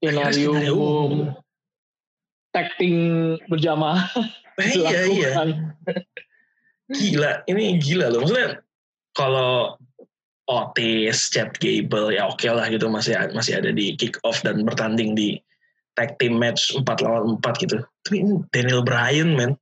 Skenario, 0.00 0.50
skenario 0.52 0.74
umum, 0.74 0.88
umum. 1.06 1.20
Tacting 2.52 2.96
berjamaah. 3.48 4.08
Eh, 4.60 4.76
iya, 4.76 5.00
iya. 5.08 5.30
Gila, 6.92 7.40
ini 7.48 7.80
gila 7.80 8.12
loh. 8.12 8.20
Maksudnya 8.20 8.60
kalau 9.16 9.80
Otis, 10.44 11.32
Chad 11.32 11.56
Gable, 11.56 12.12
ya 12.12 12.28
oke 12.28 12.36
okay 12.36 12.52
lah 12.52 12.68
gitu 12.68 12.84
masih 12.92 13.16
masih 13.32 13.56
ada 13.56 13.72
di 13.72 13.96
kick 13.96 14.20
off 14.28 14.44
dan 14.44 14.60
bertanding 14.68 15.16
di 15.16 15.40
tag 15.96 16.20
team 16.20 16.36
match 16.36 16.76
4 16.76 16.84
lawan 17.00 17.40
4 17.40 17.64
gitu. 17.64 17.80
Tapi 18.04 18.16
ini 18.20 18.44
Daniel 18.52 18.84
Bryan, 18.84 19.32
man. 19.32 19.56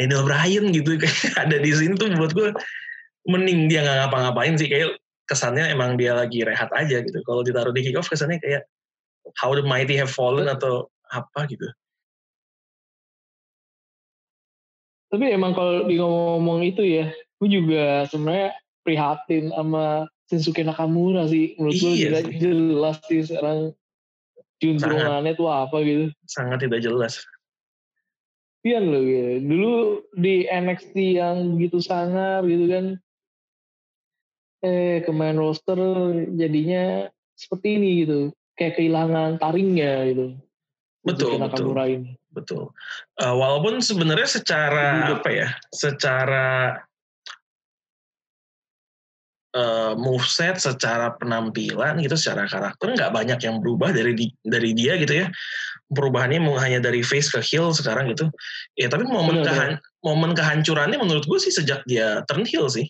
Daniel 0.00 0.24
Bryan 0.24 0.72
gitu 0.72 0.96
kayak 1.00 1.36
ada 1.36 1.56
di 1.60 1.70
sini 1.72 1.96
tuh 1.96 2.12
buat 2.16 2.32
gue 2.32 2.52
mending 3.28 3.68
dia 3.68 3.84
nggak 3.84 3.96
ngapa-ngapain 4.08 4.56
sih 4.56 4.68
kayak 4.68 4.96
kesannya 5.30 5.70
emang 5.70 5.94
dia 5.94 6.18
lagi 6.18 6.42
rehat 6.42 6.74
aja 6.74 6.98
gitu. 7.06 7.22
Kalau 7.22 7.46
ditaruh 7.46 7.70
di 7.70 7.86
kick 7.86 7.94
off 7.94 8.10
kesannya 8.10 8.42
kayak 8.42 8.66
how 9.38 9.54
the 9.54 9.62
mighty 9.62 9.94
have 9.94 10.10
fallen 10.10 10.50
atau 10.50 10.90
apa 11.14 11.46
gitu. 11.46 11.70
Tapi 15.10 15.30
emang 15.30 15.54
kalau 15.54 15.86
di 15.86 15.98
ngomong-ngomong 15.98 16.66
itu 16.66 16.82
ya, 16.82 17.06
gue 17.38 17.48
juga 17.50 18.06
sebenarnya 18.10 18.58
prihatin 18.82 19.54
sama 19.54 20.06
Shinsuke 20.30 20.62
Nakamura 20.62 21.26
sih. 21.26 21.54
Menurut 21.58 21.74
iya 21.78 22.22
gue 22.26 22.38
jelas 22.38 22.98
sih 23.06 23.22
sekarang 23.26 23.74
juntrungannya 24.62 25.34
tuh 25.34 25.50
apa 25.50 25.82
gitu. 25.82 26.14
Sangat 26.30 26.62
tidak 26.66 26.82
jelas. 26.82 27.22
Iya 28.62 28.78
loh 28.82 29.02
gitu. 29.02 29.50
Dulu 29.50 29.72
di 30.14 30.46
NXT 30.46 30.94
yang 31.18 31.58
begitu 31.58 31.82
sangar 31.82 32.46
gitu 32.46 32.70
kan, 32.70 32.84
eh 34.60 35.00
ke 35.00 35.12
main 35.12 35.36
roster 35.40 35.76
jadinya 36.36 37.08
seperti 37.36 37.80
ini 37.80 37.90
gitu. 38.04 38.20
Kayak 38.56 38.76
kehilangan 38.76 39.40
taringnya 39.40 39.92
gitu. 40.12 40.26
Betul 41.00 41.40
betul. 41.40 41.72
Ini. 41.72 42.12
betul. 42.30 42.62
Uh, 43.16 43.34
walaupun 43.34 43.80
sebenarnya 43.80 44.28
secara 44.28 45.08
Jadi, 45.08 45.12
apa 45.16 45.30
ya 45.32 45.48
secara 45.72 46.48
uh, 49.56 49.96
moveset 49.96 50.60
secara 50.60 51.16
penampilan 51.16 52.04
gitu 52.04 52.14
secara 52.20 52.44
karakter 52.44 52.92
nggak 52.92 53.12
banyak 53.16 53.40
yang 53.40 53.64
berubah 53.64 53.96
dari 53.96 54.12
di, 54.12 54.28
dari 54.44 54.76
dia 54.76 55.00
gitu 55.00 55.24
ya. 55.24 55.26
Perubahannya 55.90 56.38
mau 56.38 56.54
hanya 56.60 56.78
dari 56.78 57.02
face 57.02 57.32
ke 57.32 57.40
heel 57.42 57.72
sekarang 57.72 58.12
gitu. 58.12 58.28
Ya 58.76 58.92
tapi 58.92 59.08
momen 59.08 59.40
kehan, 59.42 59.80
momen 60.04 60.36
kehancurannya 60.36 61.00
menurut 61.00 61.24
gue 61.24 61.38
sih 61.40 61.50
sejak 61.50 61.82
dia 61.88 62.22
turn 62.28 62.44
heel 62.44 62.68
sih 62.68 62.86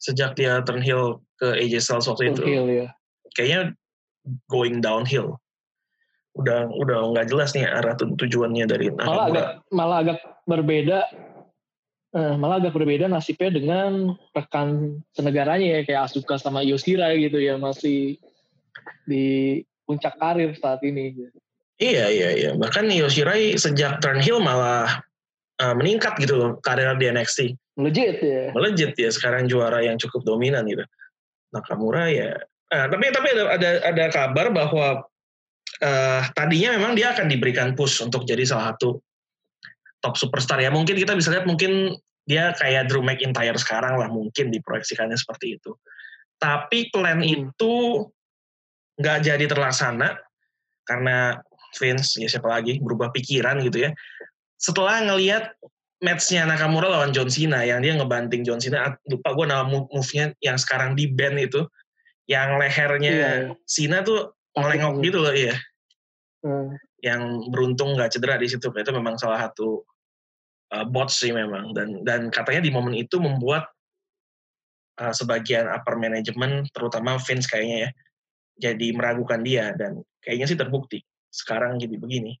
sejak 0.00 0.36
dia 0.36 0.60
turn 0.64 0.80
heel 0.84 1.20
ke 1.40 1.56
AJ 1.56 1.84
Styles 1.84 2.08
waktu 2.08 2.32
itu. 2.32 2.42
Heel, 2.44 2.66
ya. 2.68 2.86
Kayaknya 3.36 3.60
going 4.48 4.80
downhill. 4.80 5.38
Udah 6.36 6.68
udah 6.68 7.16
nggak 7.16 7.32
jelas 7.32 7.56
nih 7.56 7.64
arah 7.64 7.96
tujuannya 7.96 8.68
dari 8.68 8.92
malah 8.92 9.26
agak 9.32 9.46
malah 9.72 9.98
agak 10.04 10.18
berbeda 10.44 11.08
eh, 12.12 12.34
malah 12.36 12.60
agak 12.60 12.76
berbeda 12.76 13.08
nasibnya 13.08 13.56
dengan 13.56 14.12
rekan 14.36 15.00
senegaranya 15.16 15.80
ya 15.80 15.88
kayak 15.88 16.12
Asuka 16.12 16.36
sama 16.36 16.60
Yoshira 16.60 17.16
gitu 17.16 17.40
ya 17.40 17.56
masih 17.56 18.20
di 19.08 19.64
puncak 19.88 20.20
karir 20.20 20.52
saat 20.60 20.84
ini. 20.84 21.16
Iya 21.80 22.08
iya 22.12 22.30
iya 22.36 22.50
bahkan 22.52 22.84
Yoshirai 22.88 23.56
sejak 23.56 24.04
turn 24.04 24.20
heel 24.20 24.40
malah 24.44 25.00
uh, 25.62 25.74
meningkat 25.76 26.16
gitu 26.20 26.34
loh 26.36 26.50
karir 26.60 26.96
di 26.96 27.08
NXT 27.08 27.56
melejit 27.76 28.18
ya? 28.24 28.50
Melejit 28.56 28.92
ya 28.96 29.10
sekarang 29.12 29.46
juara 29.46 29.84
yang 29.84 30.00
cukup 30.00 30.24
dominan 30.24 30.64
gitu. 30.66 30.82
Nakamura 31.52 32.08
ya. 32.08 32.34
Nah, 32.72 32.90
tapi 32.90 33.12
tapi 33.14 33.28
ada 33.36 33.44
ada 33.54 33.70
ada 33.86 34.04
kabar 34.10 34.50
bahwa 34.50 35.06
uh, 35.84 36.20
tadinya 36.34 36.74
memang 36.74 36.96
dia 36.98 37.12
akan 37.14 37.30
diberikan 37.30 37.76
push 37.76 38.02
untuk 38.02 38.26
jadi 38.26 38.42
salah 38.42 38.74
satu 38.74 38.98
top 40.02 40.16
superstar. 40.16 40.58
Ya 40.58 40.72
mungkin 40.72 40.96
kita 40.96 41.14
bisa 41.14 41.30
lihat 41.30 41.46
mungkin 41.46 41.94
dia 42.26 42.50
kayak 42.58 42.90
Drew 42.90 43.04
McIntyre 43.04 43.54
sekarang 43.60 44.00
lah 44.00 44.10
mungkin 44.10 44.50
diproyeksikannya 44.50 45.14
seperti 45.14 45.60
itu. 45.60 45.76
Tapi 46.42 46.90
plan 46.90 47.22
hmm. 47.22 47.32
itu 47.32 47.74
nggak 48.96 49.18
jadi 49.28 49.44
terlaksana 49.46 50.16
karena 50.88 51.38
Vince 51.76 52.16
ya 52.16 52.28
siapa 52.32 52.48
lagi 52.48 52.80
berubah 52.80 53.12
pikiran 53.12 53.60
gitu 53.60 53.84
ya 53.84 53.90
setelah 54.56 55.04
ngelihat 55.04 55.52
matchnya 56.00 56.44
Nakamura 56.44 56.92
lawan 56.92 57.12
John 57.12 57.32
Cena 57.32 57.64
yang 57.64 57.80
dia 57.80 57.96
ngebanting 57.96 58.44
John 58.44 58.60
Cena 58.60 58.96
lupa 59.08 59.32
gue 59.32 59.46
nama 59.48 59.64
move-nya 59.64 60.36
yang 60.44 60.60
sekarang 60.60 60.92
di 60.92 61.08
band 61.08 61.40
itu 61.40 61.64
yang 62.28 62.60
lehernya 62.60 63.12
iya. 63.12 63.32
Cena 63.64 64.04
tuh 64.04 64.36
melengok 64.56 65.00
gitu 65.04 65.18
loh 65.20 65.32
iya. 65.32 65.56
Hmm. 66.44 66.78
yang 67.02 67.50
beruntung 67.50 67.98
nggak 67.98 68.14
cedera 68.14 68.38
di 68.38 68.46
situ 68.46 68.70
itu 68.70 68.92
memang 68.94 69.18
salah 69.18 69.46
satu 69.46 69.82
uh, 70.72 70.84
bot 70.86 71.10
sih 71.12 71.30
memang. 71.30 71.74
Dan 71.74 72.02
dan 72.02 72.32
katanya 72.32 72.66
di 72.66 72.70
momen 72.72 72.94
itu 72.96 73.18
membuat 73.18 73.68
uh, 74.98 75.14
sebagian 75.14 75.70
upper 75.70 75.98
management 75.98 76.70
terutama 76.74 77.18
Vince 77.20 77.46
kayaknya 77.46 77.76
ya 77.78 77.90
jadi 78.70 78.86
meragukan 78.94 79.42
dia. 79.42 79.74
Dan 79.74 80.02
kayaknya 80.22 80.46
sih 80.50 80.58
terbukti 80.58 81.02
sekarang 81.30 81.76
jadi 81.76 82.00
begini 82.00 82.32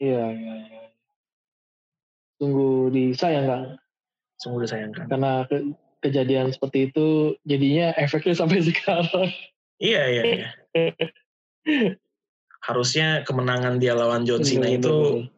iya 0.00 0.24
iya, 0.32 0.54
iya 0.66 0.80
sungguh 2.40 2.88
disayangkan. 2.90 3.76
Sungguh 4.40 4.64
disayangkan. 4.64 5.06
Karena 5.12 5.44
ke, 5.44 5.76
kejadian 6.00 6.48
seperti 6.56 6.88
itu 6.88 7.36
jadinya 7.44 7.92
efeknya 8.00 8.34
sampai 8.34 8.64
sekarang. 8.72 9.28
Iya, 9.76 10.02
iya, 10.08 10.22
iya. 10.24 10.48
Harusnya 12.64 13.24
kemenangan 13.28 13.76
dia 13.76 13.92
lawan 13.92 14.24
John 14.24 14.40
Cena 14.40 14.68
itu 14.72 15.28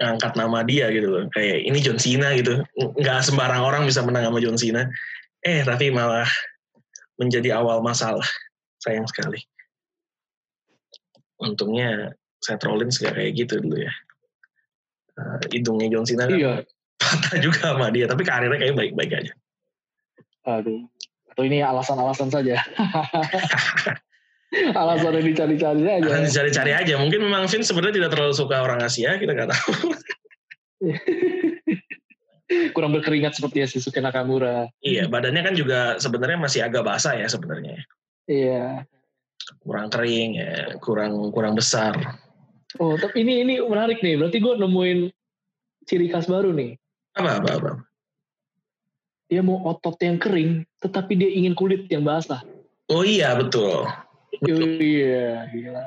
ngangkat 0.00 0.32
nama 0.36 0.64
dia 0.64 0.88
gitu 0.92 1.08
loh. 1.08 1.24
Kayak 1.32 1.68
ini 1.68 1.78
John 1.84 2.00
Cena 2.00 2.32
gitu. 2.36 2.64
Nggak 2.76 3.28
sembarang 3.28 3.60
orang 3.60 3.82
bisa 3.84 4.00
menang 4.04 4.28
sama 4.32 4.40
John 4.40 4.56
Cena. 4.56 4.88
Eh, 5.44 5.64
tapi 5.64 5.92
malah 5.92 6.28
menjadi 7.20 7.56
awal 7.56 7.80
masalah. 7.84 8.24
Sayang 8.80 9.08
sekali. 9.08 9.40
Untungnya 11.40 12.12
Seth 12.40 12.64
Rollins 12.64 13.00
gak 13.00 13.16
kayak 13.16 13.32
gitu 13.36 13.60
dulu 13.60 13.80
ya. 13.80 13.92
Uh, 15.16 15.40
hidungnya 15.48 15.88
John 15.88 16.04
Cena 16.04 16.28
kan 16.28 16.36
Iya. 16.36 16.54
patah 17.00 17.36
juga 17.40 17.72
sama 17.72 17.88
dia, 17.92 18.04
tapi 18.08 18.24
karirnya 18.24 18.58
kayak 18.60 18.76
baik-baik 18.76 19.12
aja. 19.16 19.32
Aduh. 20.48 20.88
Atau 21.32 21.42
ini 21.44 21.60
alasan-alasan 21.60 22.32
saja. 22.32 22.56
alasan 24.80 25.12
yang 25.20 25.26
dicari-cari 25.26 25.82
aja. 25.84 26.08
Akan 26.08 26.24
dicari-cari 26.24 26.72
aja. 26.72 26.94
Mungkin 26.96 27.20
memang 27.20 27.44
Vince 27.50 27.68
sebenarnya 27.68 28.00
tidak 28.00 28.10
terlalu 28.16 28.32
suka 28.32 28.64
orang 28.64 28.80
Asia, 28.80 29.20
kita 29.20 29.36
nggak 29.36 29.50
tahu. 29.52 29.72
Kurang 32.76 32.94
berkeringat 32.94 33.34
seperti 33.34 33.66
Shinsuke 33.66 33.98
Nakamura. 33.98 34.70
iya, 34.78 35.10
badannya 35.10 35.42
kan 35.42 35.54
juga 35.58 35.98
sebenarnya 35.98 36.38
masih 36.38 36.62
agak 36.62 36.86
basah 36.86 37.18
ya 37.18 37.26
sebenarnya. 37.26 37.82
Iya. 38.30 38.86
Kurang 39.66 39.90
kering, 39.90 40.30
ya, 40.38 40.78
kurang 40.78 41.34
kurang 41.34 41.58
besar. 41.58 42.22
Oh, 42.82 42.98
tapi 42.98 43.22
ini 43.22 43.46
ini 43.46 43.54
menarik 43.62 44.02
nih. 44.02 44.18
Berarti 44.18 44.38
gue 44.42 44.54
nemuin 44.58 44.98
ciri 45.86 46.06
khas 46.10 46.26
baru 46.26 46.50
nih. 46.50 46.74
Apa 47.14 47.40
apa 47.40 47.50
apa. 47.56 47.70
Dia 49.26 49.42
mau 49.42 49.58
otot 49.66 49.98
yang 50.02 50.18
kering, 50.18 50.66
tetapi 50.82 51.18
dia 51.18 51.30
ingin 51.30 51.54
kulit 51.54 51.86
yang 51.90 52.02
basah. 52.06 52.42
Oh 52.90 53.02
iya 53.02 53.34
betul. 53.34 53.86
Betul. 54.38 54.78
Iya, 54.78 55.50
gila. 55.50 55.86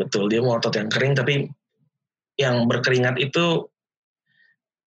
Betul, 0.00 0.32
dia 0.32 0.40
mau 0.40 0.56
otot 0.56 0.72
yang 0.72 0.88
kering 0.88 1.12
tapi 1.12 1.44
yang 2.40 2.64
berkeringat 2.64 3.20
itu 3.20 3.68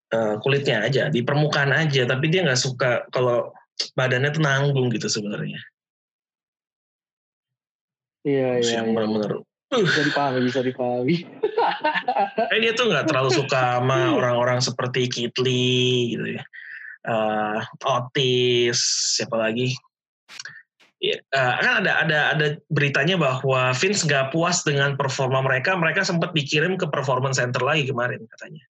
uh, 0.10 0.36
kulitnya 0.42 0.90
aja, 0.90 1.14
di 1.14 1.22
permukaan 1.22 1.70
aja. 1.70 2.10
Tapi 2.10 2.26
dia 2.34 2.42
nggak 2.42 2.62
suka 2.62 3.06
kalau 3.14 3.54
badannya 3.94 4.34
tuh 4.34 4.42
nanggung 4.42 4.90
gitu 4.90 5.06
sebenarnya. 5.06 5.62
Iya, 8.24 8.64
iya. 8.64 8.72
yang 8.80 8.88
iya. 8.90 8.96
benar-benar, 8.96 9.44
Bisa 9.82 10.02
dipahami, 10.06 10.40
bisa 10.46 10.62
dipahami. 10.62 11.16
eh 12.54 12.60
dia 12.62 12.74
tuh 12.78 12.92
nggak 12.94 13.10
terlalu 13.10 13.30
suka 13.34 13.82
sama 13.82 14.14
orang-orang 14.14 14.62
seperti 14.62 15.10
Kitli 15.10 16.14
gitu 16.14 16.38
ya. 16.38 16.44
Uh, 17.04 17.60
Otis, 17.84 18.80
siapa 19.18 19.36
lagi? 19.36 19.74
Ya, 21.04 21.20
uh, 21.36 21.54
kan 21.60 21.84
ada 21.84 22.00
ada 22.00 22.20
ada 22.32 22.48
beritanya 22.72 23.20
bahwa 23.20 23.76
Vince 23.76 24.08
nggak 24.08 24.32
puas 24.32 24.64
dengan 24.64 24.96
performa 24.96 25.44
mereka, 25.44 25.76
mereka 25.76 26.08
sempat 26.08 26.32
dikirim 26.32 26.80
ke 26.80 26.88
performance 26.88 27.42
center 27.44 27.60
lagi 27.60 27.84
kemarin 27.90 28.24
katanya. 28.24 28.64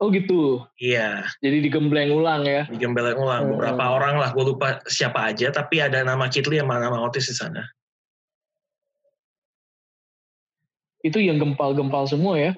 Oh 0.00 0.08
gitu. 0.08 0.64
Iya. 0.80 1.28
Jadi 1.44 1.60
digembleng 1.60 2.08
ulang 2.16 2.48
ya. 2.48 2.64
digembelin 2.72 3.20
ulang 3.20 3.44
Hmm. 3.44 3.50
beberapa 3.52 3.84
orang 4.00 4.16
lah 4.16 4.32
gue 4.32 4.44
lupa 4.48 4.80
siapa 4.88 5.28
aja 5.28 5.52
tapi 5.52 5.84
ada 5.84 6.00
nama 6.00 6.24
Kitli 6.32 6.56
sama 6.56 6.80
nama 6.80 6.96
Otis 7.04 7.28
di 7.28 7.36
sana 7.36 7.60
Itu 11.00 11.18
yang 11.20 11.40
gempal-gempal 11.40 12.04
semua 12.08 12.36
ya. 12.36 12.52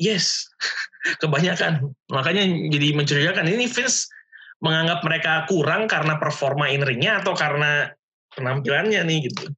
yes. 0.00 0.50
Kebanyakan. 1.22 1.94
Makanya 2.14 2.46
jadi 2.70 2.94
mencurigakan 2.94 3.50
ini 3.50 3.66
Vince 3.66 4.06
menganggap 4.62 5.02
mereka 5.02 5.42
kurang 5.50 5.90
karena 5.90 6.14
performa 6.22 6.70
in 6.70 6.86
ringnya 6.86 7.18
atau 7.18 7.34
karena 7.34 7.90
penampilannya 8.38 9.02
nih 9.02 9.18
gitu? 9.26 9.50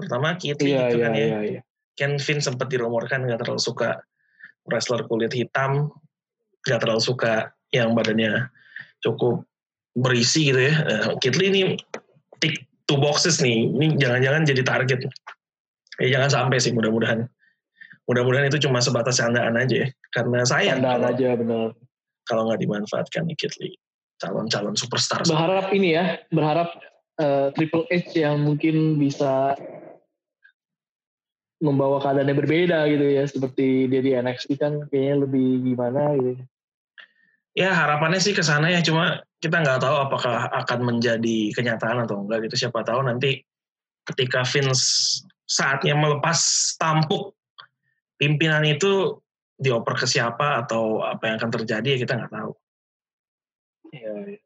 Terutama 0.00 0.40
Kitli 0.40 0.72
Iya, 0.72 0.88
gitu 0.88 0.96
iya, 0.96 1.04
kan 1.04 1.12
ya. 1.12 1.26
iya, 1.28 1.40
iya. 1.44 1.60
kan 2.00 2.16
Vince 2.16 2.48
sempat 2.48 2.72
dirumorkan 2.72 3.28
nggak 3.28 3.44
terlalu 3.44 3.60
suka 3.60 4.00
wrestler 4.64 5.04
kulit 5.04 5.36
hitam 5.36 5.92
nggak 6.64 6.80
terlalu 6.80 7.02
suka 7.04 7.52
yang 7.76 7.92
badannya 7.92 8.48
cukup 9.04 9.44
berisi 9.92 10.48
gitu 10.48 10.60
ya. 10.64 10.74
Eh, 10.80 11.06
Kitli 11.20 11.52
ini 11.52 11.62
tick 12.40 12.64
two 12.90 12.98
boxes 12.98 13.38
nih 13.38 13.70
ini 13.70 13.94
jangan-jangan 13.94 14.42
jadi 14.42 14.62
target 14.66 14.98
eh 16.02 16.10
jangan 16.10 16.26
sampai 16.26 16.58
sih 16.58 16.74
mudah-mudahan 16.74 17.22
mudah-mudahan 18.10 18.50
itu 18.50 18.66
cuma 18.66 18.82
sebatas 18.82 19.22
candaan 19.22 19.54
aja 19.54 19.86
ya 19.86 19.88
karena 20.10 20.42
sayang 20.42 20.82
Candaan 20.82 21.06
kalau, 21.06 21.14
aja 21.14 21.28
bener. 21.38 21.68
kalau 22.26 22.42
nggak 22.50 22.60
dimanfaatkan 22.66 23.22
nih 23.30 23.38
Kitli 23.38 23.78
calon-calon 24.20 24.74
superstar 24.76 25.24
Berharap 25.24 25.72
ini 25.72 25.96
ya, 25.96 26.20
berharap 26.28 26.76
eh, 27.16 27.48
Triple 27.56 27.88
H 27.88 28.12
yang 28.20 28.44
mungkin 28.44 29.00
bisa 29.00 29.56
membawa 31.60 32.00
keadaannya 32.04 32.36
berbeda 32.36 32.84
gitu 32.92 33.06
ya, 33.08 33.24
seperti 33.24 33.88
dia 33.88 34.00
di 34.04 34.12
NXT 34.12 34.60
kan 34.60 34.84
kayaknya 34.92 35.24
lebih 35.24 35.48
gimana 35.64 36.16
gitu. 36.20 36.42
Ya 37.56 37.74
harapannya 37.74 38.22
sih 38.22 38.34
ke 38.34 38.42
sana 38.44 38.70
ya 38.70 38.80
cuma 38.82 39.20
kita 39.42 39.58
nggak 39.58 39.82
tahu 39.82 39.96
apakah 40.06 40.50
akan 40.64 40.80
menjadi 40.86 41.50
kenyataan 41.56 42.04
atau 42.04 42.22
enggak 42.22 42.46
gitu 42.46 42.66
siapa 42.68 42.84
tahu 42.86 43.02
nanti 43.02 43.42
ketika 44.06 44.46
Vince 44.46 45.24
saatnya 45.50 45.98
melepas 45.98 46.38
tampuk 46.78 47.34
pimpinan 48.20 48.62
itu 48.62 49.18
dioper 49.60 49.98
ke 49.98 50.06
siapa 50.06 50.64
atau 50.64 51.02
apa 51.04 51.26
yang 51.26 51.36
akan 51.36 51.50
terjadi 51.52 51.88
ya 51.96 51.98
kita 52.00 52.12
nggak 52.16 52.32
tahu. 52.32 52.52
Iya, 53.90 54.14
iya. 54.36 54.40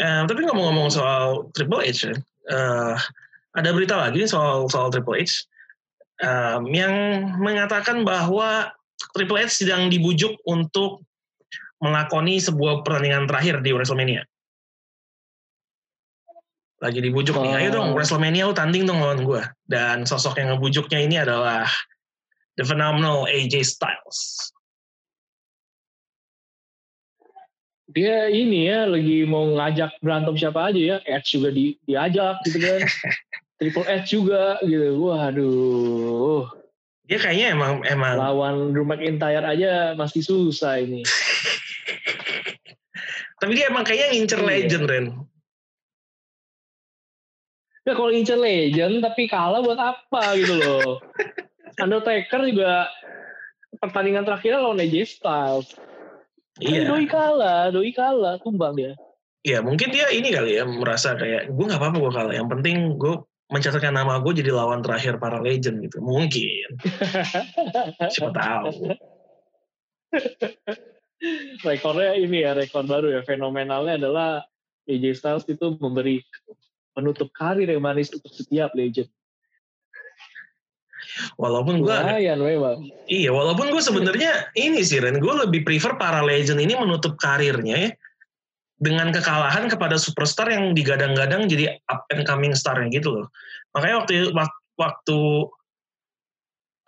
Eh, 0.00 0.22
tapi 0.24 0.40
ngomong-ngomong 0.48 0.88
soal 0.88 1.52
Triple 1.52 1.84
H, 1.84 2.08
ya, 2.08 2.16
eh, 2.50 2.96
ada 3.52 3.70
berita 3.76 4.00
lagi 4.00 4.24
soal 4.24 4.64
soal 4.72 4.88
Triple 4.88 5.20
H 5.20 5.44
em, 6.24 6.62
yang 6.72 6.94
mengatakan 7.36 8.06
bahwa 8.06 8.72
Triple 9.12 9.44
H 9.44 9.60
sedang 9.60 9.92
dibujuk 9.92 10.40
untuk 10.48 11.04
melakoni 11.80 12.38
sebuah 12.38 12.84
pertandingan 12.84 13.24
terakhir 13.24 13.64
di 13.64 13.72
WrestleMania. 13.72 14.22
Lagi 16.80 17.00
dibujuk 17.04 17.36
nih, 17.36 17.52
ayo 17.60 17.68
dong 17.76 17.92
Oh. 17.92 17.96
WrestleMania 17.96 18.48
lu 18.48 18.56
tanding 18.56 18.88
dong 18.88 19.04
lawan 19.04 19.20
gue. 19.20 19.42
Dan 19.68 20.08
sosok 20.08 20.40
yang 20.40 20.56
ngebujuknya 20.56 20.98
ini 21.04 21.16
adalah 21.20 21.68
the 22.56 22.64
phenomenal 22.64 23.28
AJ 23.28 23.68
Styles. 23.68 24.48
Dia 27.90 28.30
ini 28.30 28.70
ya 28.70 28.86
lagi 28.86 29.26
mau 29.26 29.50
ngajak 29.50 29.98
berantem 30.00 30.38
siapa 30.38 30.70
aja 30.70 30.78
ya, 30.78 30.96
Edge 31.04 31.36
juga 31.36 31.50
di, 31.50 31.74
diajak 31.84 32.38
gitu 32.48 32.58
kan. 32.62 32.80
Triple 33.60 33.84
H 33.84 34.08
juga 34.08 34.56
gitu. 34.64 35.04
Waduh. 35.04 36.48
Dia 37.10 37.18
kayaknya 37.18 37.58
emang 37.58 37.72
emang 37.84 38.14
Lawan 38.16 38.56
Drew 38.72 38.86
McIntyre 38.86 39.44
aja 39.44 39.98
masih 39.98 40.22
susah 40.24 40.80
ini. 40.80 41.04
tapi 43.40 43.52
dia 43.56 43.72
emang 43.72 43.84
kayaknya 43.86 44.08
ngincer 44.12 44.40
Iya. 44.40 44.48
legend 44.48 44.84
Ren. 44.86 45.06
Ya 47.88 47.92
kalau 47.96 48.10
ngincer 48.12 48.36
legend 48.36 49.00
tapi 49.00 49.24
kalah 49.26 49.64
buat 49.64 49.80
apa 49.80 50.22
gitu 50.36 50.54
loh. 50.60 51.00
Undertaker 51.82 52.44
juga 52.44 52.92
pertandingan 53.80 54.28
terakhirnya 54.28 54.60
lawan 54.60 54.82
AJ 54.84 55.16
Styles. 55.16 55.72
Kan 56.60 56.60
Iya. 56.60 56.84
Doi 56.92 57.08
kalah, 57.08 57.72
doi 57.72 57.88
kalah, 57.96 58.36
tumbang 58.44 58.76
dia. 58.76 58.92
Iya 59.40 59.64
mungkin 59.64 59.88
dia 59.88 60.12
ini 60.12 60.28
kali 60.28 60.60
ya 60.60 60.68
merasa 60.68 61.16
kayak 61.16 61.48
gue 61.48 61.64
nggak 61.64 61.80
apa-apa 61.80 61.96
gue 61.96 62.12
kalah. 62.12 62.34
Yang 62.36 62.48
penting 62.52 62.76
gue 63.00 63.14
mencatatkan 63.48 63.96
nama 63.96 64.20
gue 64.20 64.32
jadi 64.36 64.52
lawan 64.52 64.84
terakhir 64.84 65.16
para 65.16 65.40
legend 65.40 65.80
gitu. 65.88 66.04
Mungkin. 66.04 66.76
Siapa 68.12 68.30
tahu. 68.36 68.92
Rekornya 71.60 72.16
ini 72.16 72.42
ya, 72.44 72.56
rekor 72.56 72.88
baru 72.88 73.12
ya. 73.12 73.20
Fenomenalnya 73.20 74.00
adalah 74.00 74.40
AJ 74.88 75.20
Styles 75.20 75.44
itu 75.46 75.76
memberi 75.76 76.24
penutup 76.96 77.28
karir 77.36 77.68
yang 77.68 77.84
manis 77.84 78.10
untuk 78.10 78.32
setiap 78.32 78.72
legend. 78.72 79.08
Walaupun 81.40 81.80
gue 81.80 81.90
Lumayan 81.90 82.38
memang. 82.38 82.76
iya 83.08 83.32
walaupun 83.32 83.72
gue 83.72 83.80
sebenarnya 83.82 84.52
ini 84.52 84.84
sih 84.84 85.00
Ren 85.00 85.16
gue 85.16 85.34
lebih 85.48 85.64
prefer 85.64 85.96
para 85.96 86.20
legend 86.20 86.60
ini 86.60 86.76
menutup 86.76 87.16
karirnya 87.16 87.88
ya 87.88 87.90
dengan 88.80 89.08
kekalahan 89.12 89.68
kepada 89.68 89.96
superstar 89.96 90.48
yang 90.52 90.72
digadang-gadang 90.72 91.48
jadi 91.48 91.80
up 91.88 92.04
and 92.12 92.24
coming 92.24 92.52
starnya 92.56 92.88
gitu 92.92 93.12
loh. 93.12 93.26
Makanya 93.76 93.96
waktu 94.04 94.12
wak- 94.32 94.64
waktu 94.80 95.20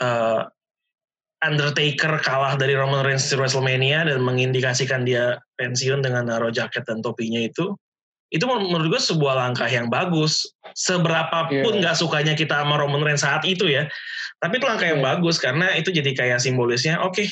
uh, 0.01 0.43
Undertaker 1.43 2.23
kalah 2.23 2.55
dari 2.55 2.79
Roman 2.79 3.03
Reigns 3.03 3.27
di 3.27 3.35
WrestleMania 3.35 4.07
dan 4.07 4.23
mengindikasikan 4.23 5.03
dia 5.03 5.43
pensiun 5.59 5.99
dengan 6.03 6.31
naruh 6.31 6.55
jaket 6.55 6.87
dan 6.87 7.03
topinya 7.03 7.43
itu, 7.43 7.75
itu 8.31 8.45
menurut 8.47 8.97
gue 8.97 9.03
sebuah 9.03 9.35
langkah 9.37 9.67
yang 9.67 9.91
bagus. 9.91 10.47
Seberapapun 10.73 11.77
Iya. 11.77 11.81
nggak 11.85 11.97
sukanya 11.99 12.35
kita 12.39 12.63
sama 12.63 12.79
Roman 12.79 13.03
Reigns 13.05 13.27
saat 13.27 13.43
itu 13.45 13.69
ya, 13.69 13.91
tapi 14.41 14.63
itu 14.63 14.65
langkah 14.65 14.87
yang 14.89 15.03
Iya. 15.03 15.09
bagus 15.19 15.37
karena 15.37 15.75
itu 15.77 15.91
jadi 15.93 16.11
kayak 16.17 16.39
simbolisnya, 16.41 17.03
oke, 17.03 17.27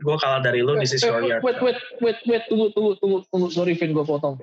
gue 0.00 0.16
kalah 0.18 0.40
dari 0.40 0.64
lo, 0.64 0.74
this 0.80 0.96
is 0.96 1.04
your 1.04 1.20
year. 1.20 1.38
Wait, 1.44 1.60
wait, 1.60 1.76
wait, 2.00 2.18
wait, 2.24 2.44
tunggu, 2.48 2.72
tunggu, 2.72 2.96
tunggu, 2.96 3.18
tunggu. 3.28 3.46
Sorry, 3.52 3.76
Vin, 3.76 3.92
gue 3.92 4.02
potong. 4.02 4.40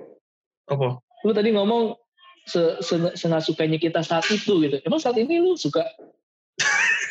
Apa? 0.69 1.01
Lu 1.25 1.31
tadi 1.33 1.49
ngomong 1.51 1.97
se, 2.45 2.79
se, 2.85 2.95
sukanya 3.17 3.81
kita 3.81 4.05
saat 4.05 4.29
itu 4.29 4.61
gitu. 4.63 4.77
Emang 4.85 5.01
saat 5.01 5.17
ini 5.17 5.41
lu 5.41 5.57
suka? 5.57 5.83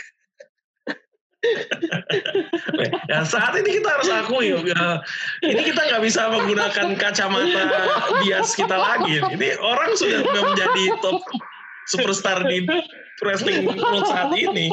ya 3.10 3.20
saat 3.26 3.54
ini 3.58 3.80
kita 3.80 3.88
harus 3.88 4.08
akui 4.10 4.52
ya, 4.52 5.02
ini 5.44 5.60
kita 5.62 5.80
nggak 5.86 6.02
bisa 6.02 6.28
menggunakan 6.30 6.86
kacamata 6.98 7.62
bias 8.22 8.54
kita 8.54 8.76
lagi 8.76 9.20
ini 9.32 9.48
orang 9.60 9.94
sudah 9.94 10.22
menjadi 10.24 10.84
top 11.02 11.22
superstar 11.86 12.42
di 12.46 12.66
wrestling 13.22 13.66
world 13.66 14.06
saat 14.06 14.30
ini 14.34 14.70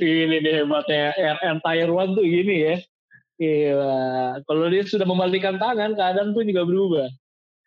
ini 0.00 0.36
nih 0.40 0.52
hebatnya 0.62 1.12
entire 1.44 1.90
one 1.90 2.14
tuh 2.14 2.24
gini 2.24 2.56
ya 2.64 2.76
Iya, 3.40 3.72
kalau 4.44 4.68
dia 4.68 4.84
sudah 4.84 5.08
memalikan 5.08 5.56
tangan, 5.56 5.96
keadaan 5.96 6.36
pun 6.36 6.44
juga 6.44 6.68
berubah. 6.68 7.08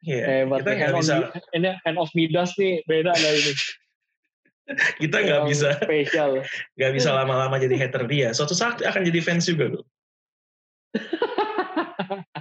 Iya, 0.05 0.45
Hebat. 0.45 0.61
kita 0.61 0.71
nggak 0.75 0.93
bisa. 1.01 1.13
Ini 1.55 1.69
hand 1.81 1.97
of 1.97 2.13
Midas 2.13 2.53
nih, 2.61 2.85
beda 2.85 3.09
lah 3.09 3.31
ini. 3.33 3.53
kita 5.03 5.17
nggak 5.23 5.41
bisa 5.49 5.75
spesial 5.79 6.39
nggak 6.77 6.91
bisa 6.95 7.09
lama-lama 7.11 7.55
jadi 7.59 7.75
hater 7.75 8.03
dia 8.07 8.31
suatu 8.31 8.55
saat 8.55 8.79
akan 8.83 9.01
jadi 9.07 9.19
fans 9.23 9.47
juga 9.47 9.77
loh 9.79 9.85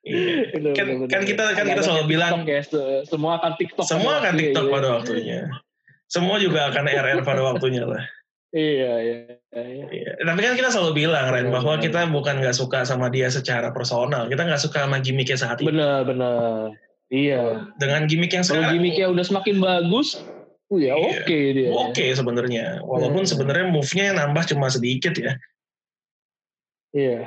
Iya. 0.00 0.74
kan, 0.74 1.06
kan 1.06 1.22
kita 1.22 1.54
kan 1.54 1.70
kita 1.70 1.86
selalu 1.86 2.18
bilang 2.18 2.42
ya, 2.42 2.66
semua 3.06 3.38
akan 3.38 3.52
TikTok 3.54 3.86
semua 3.86 4.18
akan 4.18 4.32
TikTok 4.34 4.66
iya, 4.66 4.72
pada 4.74 4.86
iya. 4.88 4.94
waktunya 4.98 5.40
semua 6.10 6.36
juga 6.42 6.60
akan 6.66 6.84
RR 6.90 7.20
pada 7.22 7.40
waktunya 7.46 7.86
lah 7.86 8.02
Iya, 8.50 8.92
iya, 8.98 9.16
iya. 9.54 9.86
iya. 9.94 10.10
Tapi 10.26 10.40
kan 10.42 10.58
kita 10.58 10.74
selalu 10.74 11.06
bilang, 11.06 11.30
Ren, 11.30 11.54
bahwa 11.54 11.78
kita 11.78 12.10
bukan 12.10 12.42
nggak 12.42 12.58
suka 12.58 12.82
sama 12.82 13.06
dia 13.06 13.30
secara 13.30 13.70
personal. 13.70 14.26
Kita 14.26 14.42
nggak 14.42 14.58
suka 14.58 14.90
sama 14.90 14.98
gimmicknya 14.98 15.38
saat 15.38 15.62
ini. 15.62 15.70
Benar, 15.70 16.02
benar. 16.02 16.74
Iya. 17.10 17.74
Dengan 17.76 18.06
gimmick 18.06 18.32
yang 18.32 18.46
sekarang. 18.46 18.70
Kalau 18.70 18.76
gimmicknya 18.78 19.06
udah 19.10 19.24
semakin 19.26 19.56
bagus, 19.58 20.22
Oh 20.70 20.78
ya 20.78 20.94
oke 20.94 21.26
okay 21.26 21.50
dia. 21.50 21.68
Oke 21.74 21.98
okay 21.98 22.10
sebenarnya, 22.14 22.78
walaupun 22.86 23.26
hmm. 23.26 23.30
sebenarnya 23.34 23.66
move-nya 23.74 24.14
nambah 24.14 24.54
cuma 24.54 24.70
sedikit 24.70 25.18
ya. 25.18 25.34
Iya. 26.94 27.26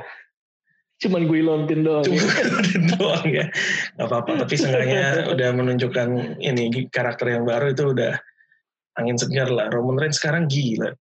Cuman 1.03 1.27
gue 1.27 1.43
lontin 1.43 1.83
doang. 1.83 2.07
Cuma 2.07 2.23
lontin 2.23 2.83
doang 2.95 3.27
ya. 3.27 3.51
Gak 3.99 4.07
apa-apa, 4.07 4.47
tapi 4.47 4.55
seenggaknya 4.55 5.27
udah 5.27 5.49
menunjukkan 5.59 6.39
ini 6.39 6.87
karakter 6.87 7.35
yang 7.35 7.43
baru 7.43 7.75
itu 7.75 7.91
udah 7.91 8.15
angin 8.95 9.19
segar 9.19 9.51
lah. 9.51 9.67
Roman 9.75 9.99
Reigns 9.99 10.23
sekarang 10.23 10.47
gila. 10.47 10.95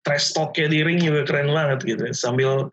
Trash 0.00 0.32
talk-nya 0.32 0.72
di 0.72 0.80
ring 0.80 1.04
juga 1.04 1.28
keren 1.28 1.52
banget 1.52 1.84
gitu. 1.84 2.08
Sambil 2.16 2.72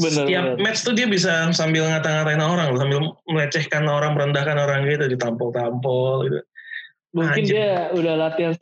Bener, 0.00 0.24
setiap 0.24 0.44
bener. 0.56 0.64
match 0.64 0.80
tuh 0.80 0.96
dia 0.96 1.04
bisa 1.04 1.52
sambil 1.52 1.84
ngata-ngatain 1.84 2.40
orang, 2.40 2.72
sambil 2.80 3.12
melecehkan 3.28 3.84
orang, 3.84 4.16
merendahkan 4.16 4.56
orang 4.56 4.88
gitu, 4.88 5.04
ditampol-tampol 5.12 6.24
gitu. 6.24 6.40
Mungkin 7.10 7.42
Anjir. 7.42 7.54
dia 7.58 7.70
udah 7.92 8.14
latihan 8.16 8.54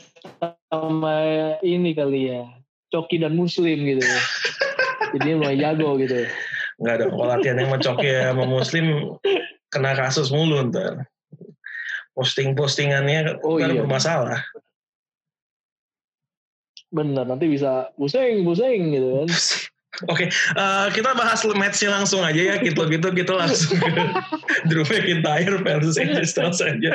sama 0.72 1.16
ini 1.62 1.94
kali 1.94 2.34
ya, 2.34 2.42
Coki 2.90 3.22
dan 3.22 3.38
Muslim 3.38 3.86
gitu. 3.86 4.02
Jadi 5.14 5.28
mau 5.38 5.54
jago 5.54 5.94
gitu. 6.00 6.26
Enggak 6.82 6.94
ada 6.94 7.04
kalau 7.10 7.26
latihan 7.26 7.60
yang 7.60 7.70
mencoki 7.70 8.08
sama 8.10 8.44
Muslim 8.46 8.86
kena 9.70 9.92
kasus 9.94 10.32
mulu 10.34 10.64
ntar. 10.72 11.06
Posting-postingannya 12.18 13.46
oh, 13.46 13.62
kan 13.62 13.70
iya. 13.70 13.78
bermasalah. 13.78 14.40
Bener, 16.88 17.22
nanti 17.28 17.46
bisa 17.46 17.94
buseng, 17.94 18.42
buseng 18.42 18.90
gitu 18.90 19.08
kan. 19.22 19.28
Oke, 20.06 20.28
okay, 20.28 20.28
uh, 20.52 20.86
eh, 20.86 20.86
kita 20.92 21.16
bahas 21.16 21.40
matchnya 21.56 21.90
langsung 21.90 22.20
aja 22.20 22.36
ya. 22.36 22.56
Gitu 22.60 22.76
gitu 22.92 23.08
kita 23.08 23.32
langsung 23.34 23.80
ke 23.80 23.88
Drew 24.68 24.84
McIntyre 24.84 25.58
versus 25.64 25.96
AJ 25.96 26.28
Styles 26.28 26.60
aja 26.60 26.92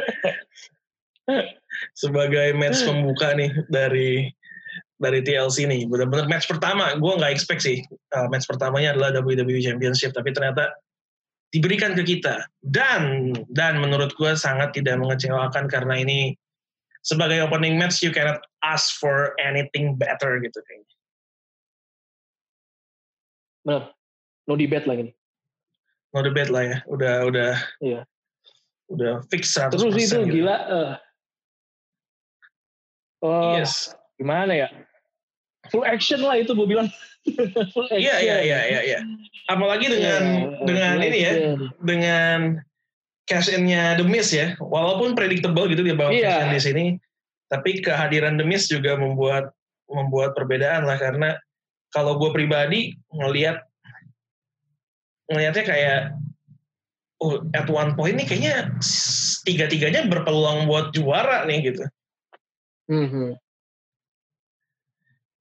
sebagai 1.93 2.55
match 2.55 2.83
pembuka 2.83 3.35
nih 3.35 3.51
dari 3.67 4.29
dari 4.99 5.19
TLC 5.19 5.67
nih. 5.67 5.83
Benar-benar 5.89 6.31
match 6.31 6.47
pertama, 6.47 6.95
gue 6.95 7.13
nggak 7.19 7.33
expect 7.33 7.65
sih. 7.65 7.83
Uh, 8.15 8.31
match 8.31 8.47
pertamanya 8.47 8.95
adalah 8.95 9.11
WWE 9.19 9.59
Championship, 9.59 10.15
tapi 10.15 10.31
ternyata 10.31 10.71
diberikan 11.51 11.91
ke 11.93 12.07
kita. 12.07 12.47
Dan 12.63 13.33
dan 13.51 13.83
menurut 13.83 14.15
gue 14.15 14.31
sangat 14.39 14.71
tidak 14.71 14.95
mengecewakan 15.01 15.67
karena 15.67 15.99
ini 15.99 16.33
sebagai 17.03 17.43
opening 17.43 17.75
match 17.75 17.99
you 17.99 18.15
cannot 18.15 18.39
ask 18.63 18.95
for 18.95 19.35
anything 19.43 19.99
better 19.99 20.39
gitu 20.39 20.59
kayaknya. 20.63 20.92
Benar. 23.63 23.91
No 24.47 24.53
debate 24.59 24.85
lagi 24.87 25.01
nih. 25.11 25.15
No 26.13 26.19
debate 26.21 26.51
lah 26.51 26.63
ya. 26.63 26.77
Udah 26.87 27.15
udah. 27.27 27.51
Iya. 27.79 28.01
Udah 28.91 29.23
fix 29.31 29.55
100%. 29.55 29.73
Terus 29.73 29.83
itu 29.95 30.19
gitu. 30.27 30.43
gila 30.43 30.57
uh, 30.69 30.93
Oh, 33.23 33.55
yes. 33.55 33.95
Gimana 34.19 34.51
ya? 34.51 34.67
Full 35.71 35.87
action 35.87 36.19
lah 36.19 36.35
itu 36.35 36.51
gue 36.51 36.67
bilang. 36.67 36.91
Iya 37.87 38.19
iya 38.19 38.37
iya 38.43 38.59
iya 38.67 38.79
iya. 38.83 38.99
Apalagi 39.47 39.87
dengan 39.87 40.21
yeah, 40.27 40.59
dengan 40.67 40.93
ini 40.99 41.19
ya, 41.23 41.33
dengan 41.79 42.59
cash 43.31 43.47
in-nya 43.47 43.95
The 43.95 44.03
Miz 44.03 44.35
ya. 44.35 44.59
Walaupun 44.59 45.15
predictable 45.15 45.71
gitu 45.71 45.87
dia 45.87 45.95
bawa 45.95 46.11
yeah. 46.11 46.19
cash 46.19 46.43
in 46.43 46.51
di 46.51 46.59
sini, 46.59 46.85
tapi 47.47 47.79
kehadiran 47.79 48.35
The 48.35 48.43
Miz 48.43 48.67
juga 48.67 48.99
membuat 48.99 49.55
membuat 49.87 50.35
perbedaan 50.35 50.83
lah 50.83 50.99
karena 50.99 51.39
kalau 51.93 52.17
gue 52.17 52.33
pribadi 52.33 52.97
ngelihat 53.13 53.61
ngelihatnya 55.29 55.63
kayak 55.63 55.99
oh 57.23 57.39
at 57.55 57.69
one 57.71 57.95
point 57.95 58.19
nih 58.19 58.27
kayaknya 58.27 58.73
tiga-tiganya 59.47 60.09
berpeluang 60.09 60.67
buat 60.67 60.91
juara 60.91 61.47
nih 61.47 61.71
gitu. 61.71 61.83
Mm-hmm. 62.91 63.29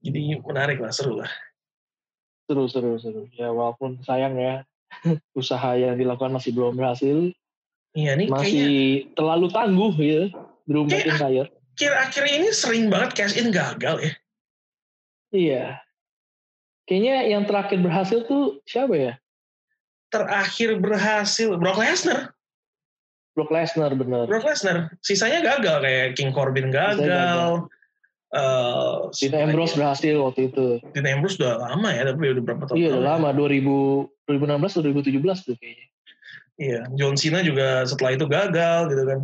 Jadi 0.02 0.20
menarik 0.42 0.78
lah, 0.82 0.90
seru 0.90 1.18
lah. 1.22 1.30
Seru, 2.46 2.66
seru, 2.66 2.98
seru. 2.98 3.22
Ya 3.34 3.54
walaupun 3.54 4.02
sayang 4.02 4.34
ya, 4.34 4.66
usaha 5.40 5.78
yang 5.78 5.98
dilakukan 5.98 6.34
masih 6.34 6.54
belum 6.54 6.78
berhasil. 6.78 7.30
Iya 7.92 8.16
nih 8.16 8.28
masih 8.32 8.50
kayaknya, 8.50 9.14
terlalu 9.14 9.46
tangguh 9.52 9.94
ya, 10.00 10.22
belum 10.66 10.86
makin 10.90 11.14
kaya. 11.18 11.44
Akhir-akhir 11.72 12.24
ini 12.28 12.48
sering 12.50 12.84
banget 12.88 13.10
cash 13.14 13.36
in 13.38 13.54
gagal 13.54 13.96
ya. 14.00 14.12
Iya. 15.32 15.64
Kayaknya 16.92 17.16
yang 17.24 17.48
terakhir 17.48 17.80
berhasil 17.80 18.20
tuh 18.28 18.60
siapa 18.68 18.92
ya? 18.92 19.12
Terakhir 20.12 20.76
berhasil 20.76 21.56
Brock 21.56 21.80
Lesnar. 21.80 22.36
Brock 23.32 23.48
Lesnar 23.48 23.96
bener. 23.96 24.28
Brock 24.28 24.44
Lesnar. 24.44 24.92
Sisanya 25.00 25.40
gagal 25.40 25.80
kayak 25.80 26.20
King 26.20 26.36
Corbin 26.36 26.68
gagal. 26.68 27.64
Uh, 28.28 29.08
Dean 29.16 29.48
Ambrose 29.48 29.72
berhasil 29.72 30.20
waktu 30.20 30.52
itu. 30.52 30.84
Dean 30.92 31.08
Ambrose 31.08 31.40
udah 31.40 31.64
lama 31.64 31.88
ya, 31.96 32.12
tapi 32.12 32.28
udah 32.28 32.44
berapa 32.44 32.62
tahun? 32.68 32.76
Iya, 32.76 32.88
udah 32.92 33.04
lama. 33.16 33.28
2000, 33.40 34.28
2016 34.28 34.76
atau 34.76 34.82
2017 34.84 35.48
tuh 35.48 35.56
kayaknya. 35.56 35.86
Iya, 36.60 36.80
John 36.92 37.16
Cena 37.16 37.40
juga 37.40 37.88
setelah 37.88 38.12
itu 38.12 38.28
gagal 38.28 38.80
gitu 38.92 39.02
kan. 39.08 39.20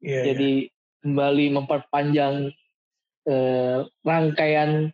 Iya, 0.00 0.32
Jadi 0.32 0.50
iya. 0.64 0.72
kembali 1.04 1.44
memperpanjang 1.60 2.56
eh, 3.28 3.86
rangkaian 4.02 4.90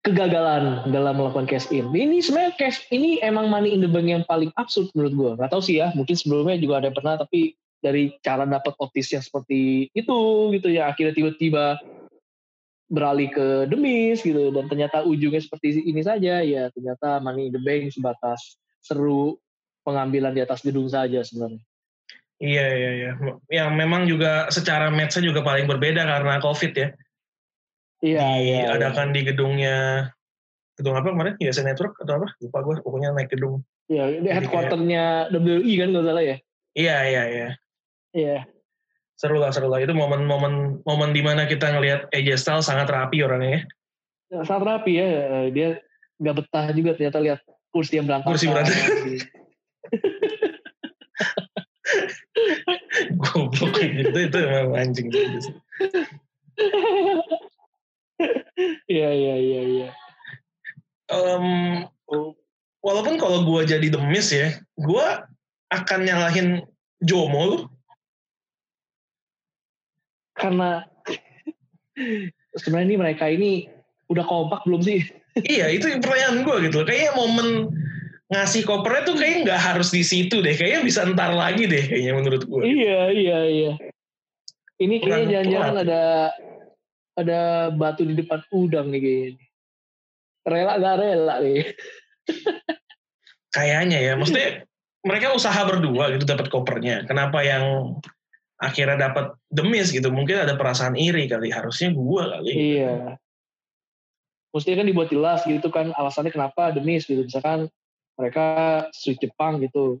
kegagalan 0.00 0.88
dalam 0.88 1.20
melakukan 1.20 1.44
cash 1.44 1.68
in. 1.68 1.92
Ini 1.92 2.24
sebenarnya 2.24 2.56
cash 2.56 2.88
ini 2.88 3.20
emang 3.20 3.52
money 3.52 3.76
in 3.76 3.84
the 3.84 3.90
bank 3.90 4.08
yang 4.08 4.24
paling 4.24 4.48
absurd 4.56 4.88
menurut 4.96 5.12
gue. 5.12 5.30
Gak 5.44 5.50
tau 5.52 5.60
sih 5.60 5.76
ya, 5.76 5.92
mungkin 5.92 6.16
sebelumnya 6.16 6.56
juga 6.56 6.80
ada 6.80 6.88
yang 6.88 6.96
pernah, 6.96 7.14
tapi 7.20 7.52
dari 7.80 8.16
cara 8.24 8.48
dapat 8.48 8.72
otis 8.80 9.12
yang 9.12 9.24
seperti 9.24 9.92
itu 9.92 10.18
gitu 10.56 10.68
ya, 10.72 10.88
akhirnya 10.88 11.12
tiba-tiba 11.12 11.76
beralih 12.90 13.30
ke 13.30 13.46
demis 13.70 14.18
gitu 14.18 14.50
dan 14.50 14.66
ternyata 14.66 15.06
ujungnya 15.06 15.38
seperti 15.38 15.78
ini 15.78 16.02
saja 16.02 16.42
ya 16.42 16.74
ternyata 16.74 17.22
money 17.22 17.46
in 17.46 17.54
the 17.54 17.62
bank 17.62 17.86
sebatas 17.94 18.58
seru 18.82 19.38
pengambilan 19.86 20.34
di 20.34 20.42
atas 20.42 20.60
gedung 20.66 20.90
saja 20.90 21.22
sebenarnya. 21.22 21.62
Iya 22.40 22.66
iya 22.72 22.90
iya. 22.96 23.10
Yang 23.52 23.68
memang 23.76 24.08
juga 24.08 24.48
secara 24.48 24.88
matchnya 24.88 25.28
juga 25.28 25.44
paling 25.44 25.68
berbeda 25.68 26.08
karena 26.08 26.40
covid 26.40 26.72
ya. 26.72 26.88
Iya, 28.00 28.28
iya. 28.40 28.60
Diadakan 28.72 29.12
iya. 29.12 29.14
di 29.14 29.20
gedungnya 29.28 29.76
gedung 30.80 30.96
apa 30.96 31.12
kemarin? 31.12 31.36
USA 31.36 31.60
Network 31.60 32.00
atau 32.00 32.24
apa? 32.24 32.32
Lupa 32.40 32.58
gue. 32.64 32.74
Pokoknya 32.80 33.12
naik 33.12 33.28
gedung. 33.28 33.60
Iya, 33.92 34.24
di 34.24 34.28
headquarternya 34.32 35.28
WWE 35.36 35.72
kan 35.76 35.88
nggak 35.92 36.06
salah 36.08 36.24
ya? 36.24 36.36
Iya, 36.72 36.96
iya, 37.12 37.22
iya. 37.28 37.48
Iya. 38.16 38.38
Seru 39.20 39.36
lah, 39.36 39.52
seru 39.52 39.68
lah. 39.68 39.84
Itu 39.84 39.92
momen-momen 39.92 40.80
momen 40.88 41.10
di 41.12 41.20
mana 41.20 41.44
kita 41.44 41.76
ngelihat 41.76 42.08
AJ 42.08 42.40
Styles 42.40 42.64
sangat 42.72 42.88
rapi 42.88 43.20
orangnya 43.20 43.68
ya. 44.32 44.40
Sangat 44.48 44.64
rapi 44.64 44.96
ya. 44.96 45.06
Dia 45.52 45.68
nggak 46.16 46.36
betah 46.40 46.66
juga 46.72 46.96
ternyata 46.96 47.20
lihat 47.20 47.40
kursi 47.68 48.00
yang 48.00 48.08
berantakan. 48.08 48.32
Kursi 48.32 48.46
berantakan. 48.48 48.88
Goblok 53.22 53.76
gitu 53.80 54.18
itu 54.18 54.38
memang 54.38 54.76
anjing. 54.76 55.08
Iya 58.84 59.08
iya 59.16 59.34
iya 59.40 59.60
iya. 59.64 59.88
walaupun 62.84 63.16
kalau 63.16 63.48
gue 63.48 63.64
jadi 63.64 63.86
demis 63.88 64.28
ya, 64.28 64.52
gue 64.76 65.06
akan 65.72 66.00
nyalahin 66.04 66.60
Jomo 67.00 67.40
lu. 67.48 67.58
karena 70.40 70.88
sebenarnya 72.56 72.86
ini 72.88 72.96
mereka 72.96 73.24
ini 73.28 73.68
udah 74.08 74.24
kompak 74.24 74.64
belum 74.64 74.80
sih? 74.80 75.04
iya 75.46 75.68
itu 75.68 75.86
pertanyaan 76.00 76.42
gue 76.42 76.56
gitu. 76.72 76.78
Kayaknya 76.88 77.12
momen 77.14 77.48
ngasih 78.30 78.62
kopernya 78.62 79.02
tuh 79.02 79.18
kayaknya 79.18 79.38
nggak 79.50 79.60
harus 79.60 79.90
di 79.90 80.06
situ 80.06 80.38
deh. 80.38 80.54
Kayaknya 80.54 80.80
bisa 80.86 81.02
ntar 81.10 81.34
lagi 81.34 81.66
deh 81.66 81.82
kayaknya 81.82 82.12
menurut 82.14 82.42
gue. 82.46 82.62
Iya 82.62 83.00
iya 83.10 83.38
iya. 83.50 83.72
Ini 84.80 84.96
kayaknya 85.02 85.26
jangan-jangan 85.42 85.76
ada 85.82 86.02
ada 87.18 87.40
batu 87.74 88.06
di 88.06 88.14
depan 88.14 88.40
udang 88.54 88.94
nih 88.94 89.00
kayaknya. 89.02 89.46
Rela 90.46 90.72
gak 90.78 90.96
rela 91.02 91.34
nih. 91.42 91.62
kayaknya 93.56 93.98
ya. 93.98 94.12
Maksudnya 94.14 94.64
mereka 95.02 95.34
usaha 95.34 95.60
berdua 95.66 96.14
gitu 96.14 96.24
dapat 96.24 96.46
kopernya. 96.54 97.02
Kenapa 97.10 97.42
yang 97.42 97.98
akhirnya 98.62 99.10
dapat 99.10 99.34
demis 99.50 99.90
gitu? 99.90 100.06
Mungkin 100.14 100.46
ada 100.46 100.54
perasaan 100.54 100.94
iri 100.94 101.26
kali. 101.26 101.50
Harusnya 101.50 101.90
gua 101.90 102.38
kali. 102.38 102.78
Iya. 102.78 103.18
Mestinya 104.54 104.82
kan 104.82 104.86
dibuat 104.86 105.08
jelas 105.10 105.42
gitu 105.46 105.66
kan 105.74 105.90
alasannya 105.98 106.30
kenapa 106.30 106.70
demis 106.70 107.10
gitu. 107.10 107.26
Misalkan 107.26 107.66
mereka 108.20 108.46
switch 108.92 109.24
Jepang 109.24 109.64
gitu. 109.64 109.98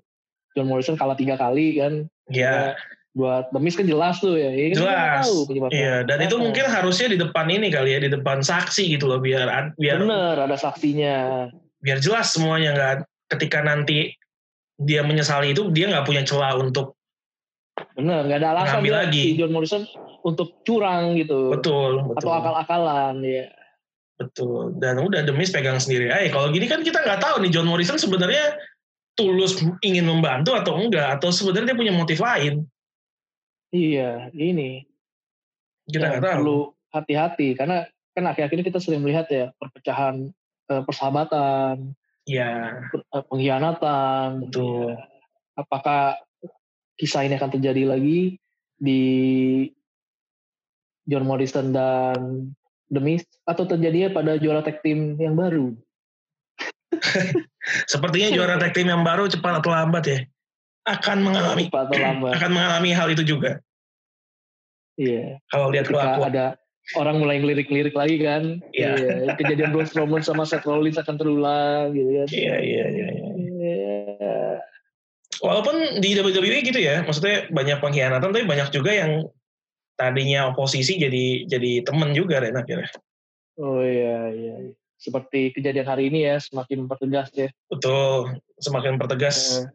John 0.52 0.68
Morrison 0.68 0.98
kalah 1.00 1.16
tiga 1.16 1.40
kali 1.40 1.80
kan. 1.80 2.04
Iya. 2.28 2.76
Buat 3.16 3.50
demis 3.50 3.74
kan 3.74 3.88
jelas 3.88 4.20
tuh 4.22 4.38
ya. 4.38 4.52
ya 4.52 4.76
jelas. 4.76 5.24
Iya. 5.72 6.04
Dan 6.04 6.18
itu 6.20 6.36
mungkin 6.36 6.68
harusnya 6.68 7.10
di 7.10 7.18
depan 7.18 7.48
ini 7.48 7.72
kali 7.72 7.96
ya, 7.96 8.00
di 8.04 8.10
depan 8.12 8.44
saksi 8.44 8.92
gitu 8.92 9.08
loh 9.08 9.18
biar 9.18 9.74
biar. 9.80 9.98
Bener, 9.98 10.36
ada 10.36 10.56
saksinya. 10.60 11.48
Biar 11.80 11.98
jelas 11.98 12.36
semuanya 12.36 12.76
nggak 12.76 12.94
ketika 13.30 13.64
nanti 13.64 14.14
dia 14.80 15.04
menyesali 15.04 15.52
itu 15.52 15.68
dia 15.70 15.92
nggak 15.92 16.08
punya 16.08 16.24
celah 16.24 16.56
untuk 16.56 16.96
bener 17.92 18.24
nggak 18.28 18.40
ada 18.40 18.48
alasan 18.56 18.80
dia, 18.84 18.92
lagi 18.92 19.24
si 19.32 19.36
John 19.36 19.52
Morrison 19.52 19.84
untuk 20.24 20.64
curang 20.64 21.16
gitu 21.16 21.52
betul, 21.52 22.00
betul. 22.12 22.16
atau 22.16 22.30
akal-akalan 22.32 23.20
ya 23.24 23.44
betul. 24.20 24.76
Dan 24.76 25.00
udah 25.00 25.24
demi 25.24 25.48
pegang 25.48 25.80
sendiri. 25.80 26.12
Eh 26.12 26.28
kalau 26.28 26.52
gini 26.52 26.68
kan 26.68 26.84
kita 26.84 27.00
nggak 27.00 27.24
tahu 27.24 27.40
nih 27.40 27.50
John 27.50 27.66
Morrison 27.66 27.96
sebenarnya 27.96 28.60
tulus 29.16 29.56
ingin 29.80 30.04
membantu 30.04 30.52
atau 30.52 30.76
enggak? 30.76 31.16
Atau 31.16 31.32
sebenarnya 31.32 31.72
dia 31.72 31.80
punya 31.80 31.94
motif 31.96 32.20
lain? 32.20 32.68
Iya 33.72 34.28
ini. 34.36 34.84
Kita 35.88 36.04
nggak 36.06 36.20
ya, 36.20 36.26
tahu. 36.28 36.36
perlu 36.36 36.60
hati-hati. 36.92 37.48
Karena 37.56 37.88
kan 38.12 38.24
akhir-akhir 38.28 38.56
ini 38.60 38.66
kita 38.68 38.80
sering 38.84 39.00
melihat 39.00 39.26
ya 39.32 39.48
perpecahan 39.56 40.28
eh, 40.68 40.82
persahabatan 40.84 41.96
ya 42.28 42.76
pengkhianatan. 43.10 44.46
Betul. 44.46 44.94
Ya. 44.94 45.08
apakah 45.58 46.16
kisah 46.96 47.24
ini 47.24 47.36
akan 47.36 47.52
terjadi 47.52 47.84
lagi 47.84 48.40
di 48.80 49.02
John 51.04 51.28
Morrison 51.28 51.72
dan 51.72 52.48
Mist 52.98 53.30
atau 53.46 53.62
terjadinya 53.62 54.10
pada 54.10 54.34
juara 54.34 54.66
tag 54.66 54.82
team 54.82 55.14
yang 55.22 55.38
baru 55.38 55.78
sepertinya 57.92 58.34
juara 58.34 58.58
tag 58.58 58.74
team 58.74 58.90
yang 58.90 59.06
baru 59.06 59.30
cepat 59.30 59.62
atau 59.62 59.70
lambat 59.70 60.04
ya 60.10 60.18
akan 60.90 61.22
mengalami 61.22 61.70
cepat 61.70 61.86
atau 61.86 61.98
lambat. 62.02 62.32
akan 62.34 62.50
mengalami 62.50 62.90
hal 62.90 63.08
itu 63.14 63.22
juga 63.22 63.62
iya 64.98 65.38
kalau 65.54 65.70
lihat 65.70 65.86
kalau 65.86 66.26
ada 66.26 66.58
orang 66.98 67.22
mulai 67.22 67.38
ngelirik-lirik 67.38 67.94
lagi 67.94 68.18
kan. 68.18 68.58
Iya. 68.74 68.90
Yeah. 68.98 69.36
Kejadian 69.38 69.70
Braun 69.70 69.86
Strowman 69.86 70.22
sama 70.26 70.42
Seth 70.42 70.66
Rollins 70.66 70.98
akan 70.98 71.14
terulang 71.20 71.94
gitu 71.94 72.10
kan. 72.10 72.26
Iya, 72.30 72.54
iya, 72.58 72.84
iya. 72.90 73.08
iya. 73.14 73.28
Walaupun 75.40 76.02
di 76.04 76.18
WWE 76.20 76.58
gitu 76.66 76.80
ya, 76.80 77.00
maksudnya 77.00 77.48
banyak 77.48 77.80
pengkhianatan, 77.80 78.28
tapi 78.28 78.44
banyak 78.44 78.68
juga 78.74 78.92
yang 78.92 79.24
tadinya 80.00 80.48
oposisi 80.48 80.96
jadi 80.96 81.44
jadi 81.44 81.84
temen 81.84 82.16
juga 82.16 82.40
Ren 82.40 82.56
akhirnya. 82.56 82.88
Oh 83.60 83.84
iya, 83.84 84.32
iya. 84.32 84.54
Seperti 84.96 85.52
kejadian 85.52 85.84
hari 85.84 86.08
ini 86.08 86.24
ya, 86.24 86.40
semakin 86.40 86.88
mempertegas 86.88 87.28
ya. 87.36 87.52
Betul, 87.68 88.40
semakin 88.56 88.96
mempertegas. 88.96 89.60
Uh. 89.60 89.68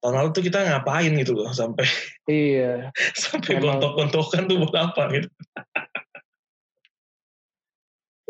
Tahun 0.00 0.16
lalu 0.16 0.28
tuh 0.32 0.44
kita 0.44 0.64
ngapain 0.64 1.12
gitu 1.12 1.36
loh 1.36 1.52
sampai 1.52 1.84
iya 2.24 2.88
sampai 3.20 3.60
gontok-gontokan 3.60 4.48
tuh 4.48 4.56
buat 4.64 4.72
apa 4.72 5.12
gitu 5.12 5.28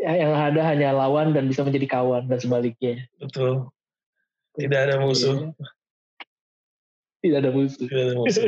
ya, 0.01 0.11
yang 0.25 0.33
ada 0.33 0.61
hanya 0.65 0.89
lawan 0.91 1.31
dan 1.31 1.45
bisa 1.45 1.61
menjadi 1.61 1.85
kawan 1.85 2.25
dan 2.25 2.39
sebaliknya. 2.41 3.05
Betul. 3.21 3.69
Tidak 4.57 4.79
ada 4.89 4.99
musuh. 4.99 5.53
Tidak 7.21 7.37
ada 7.37 7.51
musuh. 7.53 7.85
Tidak 7.85 8.03
ada 8.11 8.15
musuh. 8.17 8.45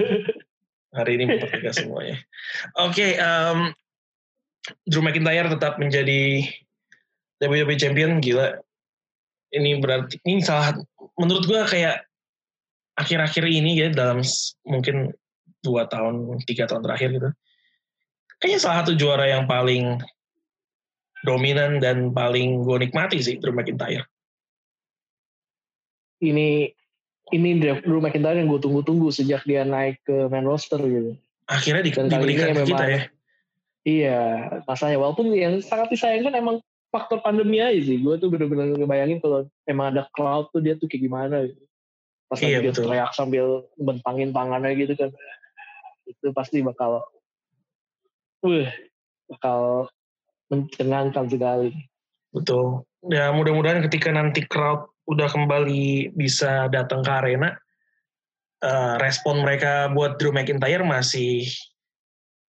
Hari 0.93 1.12
ini 1.17 1.23
mempertegas 1.25 1.77
semuanya. 1.82 2.17
Oke, 2.77 2.93
okay, 2.93 3.12
um, 3.17 3.73
Drew 4.86 5.01
McIntyre 5.01 5.49
tetap 5.49 5.82
menjadi 5.82 6.45
WWE 7.41 7.75
Champion. 7.75 8.21
Gila. 8.21 8.62
Ini 9.53 9.77
berarti 9.82 10.17
ini 10.25 10.41
salah 10.41 10.73
menurut 11.17 11.45
gua 11.45 11.65
kayak 11.69 12.06
akhir-akhir 12.97 13.45
ini 13.45 13.86
ya 13.86 13.88
dalam 13.93 14.21
mungkin 14.65 15.13
dua 15.65 15.86
tahun 15.89 16.41
tiga 16.45 16.69
tahun 16.69 16.86
terakhir 16.86 17.10
gitu 17.13 17.29
kayaknya 18.43 18.60
salah 18.60 18.84
satu 18.84 18.93
juara 18.99 19.23
yang 19.23 19.47
paling 19.47 20.03
dominan 21.23 21.79
dan 21.79 22.12
paling 22.12 22.67
gue 22.67 22.77
nikmati 22.84 23.23
sih 23.23 23.39
Drew 23.39 23.56
McIntyre. 23.56 24.03
Ini 26.19 26.67
ini 27.31 27.62
Drew 27.62 28.03
McIntyre 28.03 28.36
yang 28.36 28.51
gue 28.51 28.59
tunggu-tunggu 28.59 29.07
sejak 29.13 29.47
dia 29.47 29.63
naik 29.63 30.03
ke 30.03 30.27
main 30.27 30.43
roster 30.43 30.81
gitu. 30.83 31.15
Akhirnya 31.47 31.83
di, 31.86 31.91
dan 31.95 32.12
diberikan 32.12 32.51
ke 32.51 32.63
kita 32.67 32.86
ya. 32.89 33.01
Iya, 33.83 34.21
masanya 34.63 34.95
walaupun 34.99 35.36
yang 35.36 35.59
sangat 35.59 35.91
disayangkan 35.91 36.36
emang 36.39 36.63
faktor 36.91 37.19
pandemi 37.19 37.59
aja 37.59 37.79
sih. 37.83 37.99
Gue 37.99 38.15
tuh 38.15 38.31
bener-bener 38.31 38.75
ngebayangin 38.75 39.19
kalau 39.19 39.47
emang 39.67 39.95
ada 39.95 40.07
crowd 40.15 40.51
tuh 40.55 40.63
dia 40.63 40.79
tuh 40.79 40.88
kayak 40.88 41.03
gimana 41.03 41.47
gitu. 41.51 41.63
Pas 42.31 42.39
iya, 42.39 42.63
dia 42.63 42.71
teriak 42.71 43.12
sambil 43.12 43.67
bentangin 43.75 44.31
tangannya 44.31 44.71
gitu 44.77 44.93
kan. 44.95 45.12
Itu 46.07 46.31
pasti 46.31 46.63
bakal, 46.63 47.03
wah, 48.39 48.71
bakal 49.27 49.89
mencengangkan 50.47 51.27
sekali. 51.27 51.75
Betul. 52.31 52.88
Ya 53.12 53.36
mudah-mudahan 53.36 53.83
ketika 53.83 54.15
nanti 54.15 54.47
crowd 54.47 54.92
udah 55.08 55.28
kembali 55.28 56.16
bisa 56.16 56.72
datang 56.72 57.04
ke 57.04 57.12
arena, 57.12 57.56
uh, 58.63 58.96
respon 59.00 59.44
mereka 59.44 59.92
buat 59.92 60.16
Drew 60.16 60.32
McIntyre 60.32 60.84
masih 60.88 61.48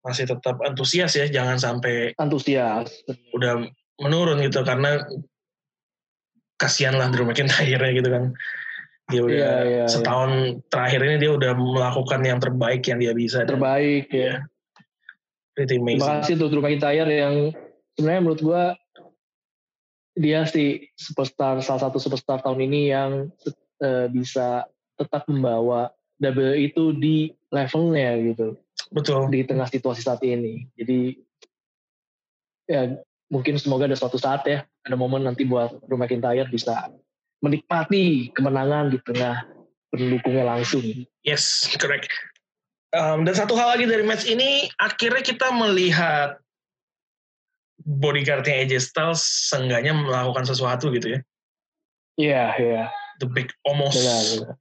masih 0.05 0.29
tetap 0.29 0.61
antusias 0.62 1.17
ya, 1.17 1.27
jangan 1.27 1.57
sampai 1.57 2.12
antusias. 2.21 2.93
Udah 3.33 3.64
menurun 3.99 4.45
gitu 4.45 4.62
karena 4.62 5.03
kasihan 6.61 6.95
lah 6.95 7.11
Drew 7.11 7.27
McIntyre 7.27 7.90
gitu 7.90 8.09
kan. 8.09 8.37
Dia 9.12 9.21
udah 9.21 9.37
yeah, 9.37 9.61
yeah, 9.85 9.88
setahun 9.88 10.31
yeah. 10.33 10.64
terakhir 10.73 11.01
ini 11.05 11.17
dia 11.21 11.33
udah 11.37 11.53
melakukan 11.53 12.25
yang 12.25 12.40
terbaik 12.40 12.88
yang 12.88 12.97
dia 13.03 13.12
bisa. 13.12 13.45
Terbaik 13.45 14.09
dan, 14.09 14.17
ya. 14.17 14.25
ya. 14.25 14.35
Pretty 15.55 15.77
amazing. 15.77 16.01
Terima 16.01 16.21
kasih 16.25 16.35
untuk 16.40 16.49
Drew 16.55 16.64
McIntyre 16.64 17.11
yang 17.11 17.35
sebenarnya 17.99 18.21
menurut 18.25 18.40
gue 18.40 18.62
dia 20.14 20.46
sih 20.46 20.90
superstar 20.94 21.59
salah 21.61 21.90
satu 21.90 21.98
superstar 21.98 22.38
tahun 22.40 22.70
ini 22.70 22.81
yang 22.94 23.11
uh, 23.83 24.07
bisa 24.11 24.66
tetap 24.94 25.27
membawa 25.27 25.90
double 26.22 26.55
itu 26.55 26.94
di 26.94 27.35
levelnya 27.50 28.14
gitu. 28.22 28.55
Betul. 28.94 29.31
Di 29.35 29.42
tengah 29.42 29.66
situasi 29.66 30.07
saat 30.07 30.22
ini. 30.22 30.70
Jadi 30.79 31.18
ya 32.70 32.94
mungkin 33.29 33.59
semoga 33.59 33.90
ada 33.90 33.98
suatu 33.98 34.16
saat 34.16 34.46
ya 34.46 34.62
ada 34.87 34.96
momen 34.96 35.27
nanti 35.27 35.48
buat 35.48 35.83
Drew 35.88 35.98
McIntyre 35.98 36.48
bisa 36.48 36.92
menikmati 37.42 38.31
kemenangan 38.33 38.94
di 38.94 38.98
tengah 39.05 39.44
pendukungnya 39.92 40.44
langsung. 40.44 40.85
Yes, 41.24 41.68
correct. 41.77 42.09
Um, 42.94 43.27
dan 43.27 43.35
satu 43.35 43.59
hal 43.59 43.74
lagi 43.74 43.90
dari 43.90 44.07
match 44.07 44.24
ini, 44.24 44.70
akhirnya 44.79 45.20
kita 45.20 45.50
melihat 45.50 46.38
bodyguardnya 47.85 48.64
AJ 48.64 48.90
Styles 48.90 49.23
seenggaknya 49.53 49.92
melakukan 49.92 50.49
sesuatu 50.49 50.88
gitu 50.90 51.16
ya. 51.16 51.20
Iya, 52.16 52.33
yeah, 52.33 52.49
iya. 52.57 52.73
Yeah. 52.73 52.87
The 53.23 53.29
big 53.31 53.53
almost. 53.62 54.01
Benar, 54.01 54.57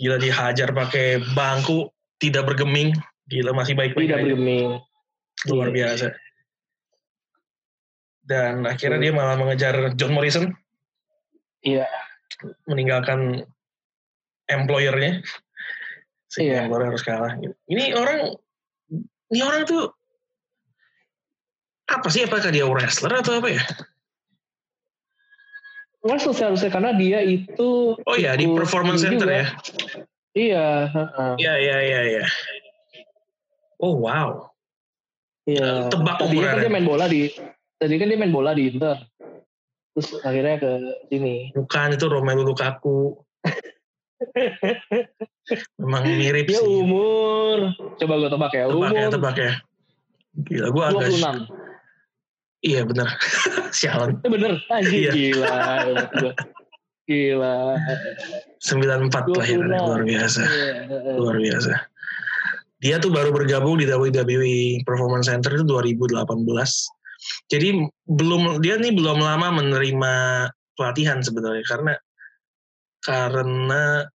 Gila 0.00 0.16
dihajar 0.16 0.72
pakai 0.72 1.20
bangku, 1.36 1.92
tidak 2.16 2.48
bergeming. 2.48 2.96
Gila 3.28 3.52
masih 3.52 3.76
baik-baik 3.76 4.08
Tidak 4.08 4.18
bergeming. 4.24 4.80
Luar 5.52 5.68
yeah. 5.68 5.76
biasa. 5.76 6.06
Dan 8.24 8.64
akhirnya 8.64 8.96
yeah. 8.96 9.04
dia 9.04 9.12
malah 9.12 9.36
mengejar 9.36 9.74
John 10.00 10.16
Morrison. 10.16 10.56
Iya. 11.60 11.84
Yeah. 11.84 11.90
Meninggalkan 12.64 13.44
employernya. 14.48 15.20
Sehingga 16.32 16.64
yeah. 16.64 16.72
orang 16.72 16.88
harus 16.96 17.04
kalah. 17.04 17.36
Ini 17.68 17.92
orang, 17.92 18.32
ini 19.28 19.40
orang 19.44 19.68
tuh 19.68 19.99
apa 21.90 22.06
sih 22.06 22.22
apakah 22.22 22.54
dia 22.54 22.64
wrestler 22.70 23.18
atau 23.18 23.42
apa 23.42 23.48
ya? 23.50 23.62
Wrestler 26.06 26.32
seharusnya 26.32 26.70
karena 26.72 26.94
dia 26.96 27.20
itu 27.20 27.98
Oh 27.98 28.16
iya 28.16 28.38
di 28.38 28.46
performance 28.48 29.02
center 29.02 29.26
juga. 29.26 29.36
ya. 29.42 29.46
Iya, 30.30 30.66
Iya 31.36 31.54
iya 31.58 31.76
iya 31.82 32.00
iya. 32.06 32.24
Oh 33.82 33.98
wow. 33.98 34.48
Iya. 35.44 35.90
Tebak 35.90 36.22
Tadi 36.22 36.38
kan 36.38 36.62
dia 36.62 36.70
main 36.70 36.86
bola 36.86 37.10
di 37.10 37.26
tadi 37.80 37.94
kan 37.98 38.06
dia 38.06 38.18
main 38.20 38.30
bola 38.32 38.54
di 38.54 38.70
Inter. 38.70 38.96
Terus 39.98 40.08
akhirnya 40.22 40.62
ke 40.62 40.70
sini. 41.10 41.50
Bukan 41.52 41.98
itu 41.98 42.06
Romelu 42.06 42.46
Lukaku. 42.46 43.18
Memang 45.80 46.04
mirip 46.06 46.46
Dia 46.46 46.60
sih. 46.62 46.68
umur 46.68 47.74
coba 47.98 48.14
gue 48.20 48.30
tebak 48.30 48.52
ya. 48.54 48.64
Tebak 48.70 48.90
ya, 48.94 49.00
umur 49.02 49.10
tebak 49.10 49.36
ya. 49.40 49.52
Gila, 50.46 50.68
gue 50.70 50.84
agak... 50.86 51.10
26. 51.10 51.69
Iya 52.60 52.84
bener. 52.84 53.08
Sialan. 53.78 54.20
Eh 54.20 54.30
bener, 54.30 54.52
anjing 54.68 55.00
Iya. 55.08 55.12
gila. 55.16 55.56
Gila. 57.08 57.56
94 58.60 59.34
lahirnya, 59.34 59.78
26. 59.80 59.88
luar 59.88 60.02
biasa. 60.04 60.40
Iya, 60.44 60.72
heeh. 60.86 61.14
Luar 61.16 61.36
biasa. 61.40 61.72
Dia 62.80 62.96
tuh 62.96 63.12
baru 63.12 63.32
bergabung 63.32 63.76
di 63.76 63.84
WWE 63.84 64.84
Performance 64.88 65.28
Center 65.28 65.52
itu 65.56 65.64
2018. 65.68 66.24
Jadi 67.52 67.68
belum 68.08 68.64
dia 68.64 68.80
nih 68.80 68.96
belum 68.96 69.20
lama 69.20 69.60
menerima 69.60 70.14
pelatihan 70.72 71.20
sebenarnya 71.20 71.64
karena 71.68 71.92
karena 73.04 74.08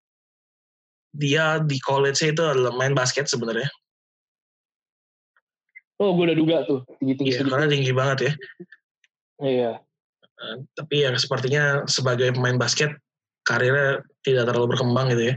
dia 1.12 1.60
di 1.60 1.76
college 1.84 2.24
itu 2.24 2.40
adalah 2.40 2.72
main 2.72 2.96
basket 2.96 3.28
sebenarnya. 3.28 3.68
Oh, 6.02 6.10
gue 6.18 6.24
udah 6.26 6.38
duga 6.38 6.56
tuh 6.66 6.82
tinggi-tinggi 6.98 7.38
Iya, 7.38 7.46
karena 7.46 7.66
tinggi 7.70 7.92
banget 7.94 8.18
ya. 8.18 8.32
Iya. 9.44 9.72
Eh, 10.34 10.56
tapi 10.74 10.94
ya 11.06 11.14
sepertinya 11.14 11.86
sebagai 11.86 12.34
pemain 12.34 12.58
basket 12.58 12.90
karirnya 13.46 14.02
tidak 14.26 14.50
terlalu 14.50 14.74
berkembang 14.74 15.14
gitu 15.14 15.30
ya. 15.30 15.34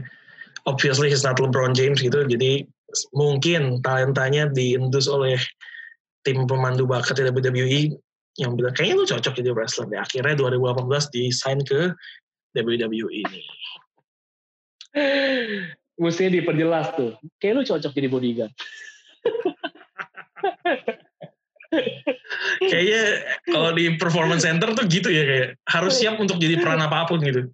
Obviously 0.66 1.08
he's 1.08 1.22
not 1.22 1.38
LeBron 1.38 1.72
James 1.72 2.02
gitu, 2.02 2.26
jadi 2.26 2.66
mungkin 3.14 3.80
talentanya 3.84 4.50
diindus 4.50 5.06
oleh 5.06 5.38
tim 6.26 6.44
pemandu 6.44 6.84
bakat 6.84 7.20
di 7.20 7.24
WWE 7.24 7.80
yang 8.38 8.54
bilang 8.54 8.74
kayaknya 8.74 8.96
lu 8.98 9.06
cocok 9.06 9.32
jadi 9.38 9.50
wrestler 9.54 9.86
deh. 9.90 10.00
Akhirnya 10.00 10.34
2018 10.36 11.14
di 11.14 11.22
sign 11.30 11.62
ke 11.62 11.94
WWE 12.54 13.12
ini. 13.26 13.42
Mestinya 15.98 16.30
diperjelas 16.38 16.86
tuh. 16.94 17.12
Kayak 17.42 17.54
lu 17.54 17.62
cocok 17.66 17.92
jadi 17.92 18.08
bodyguard. 18.08 18.52
Kayaknya 22.60 23.02
kalau 23.44 23.70
di 23.76 23.84
performance 23.96 24.44
center 24.44 24.72
tuh 24.72 24.84
gitu 24.88 25.08
ya 25.08 25.24
kayak 25.24 25.48
harus 25.68 26.00
siap 26.00 26.16
untuk 26.16 26.40
jadi 26.40 26.58
peran 26.60 26.80
apa 26.80 27.04
pun 27.08 27.20
gitu. 27.20 27.48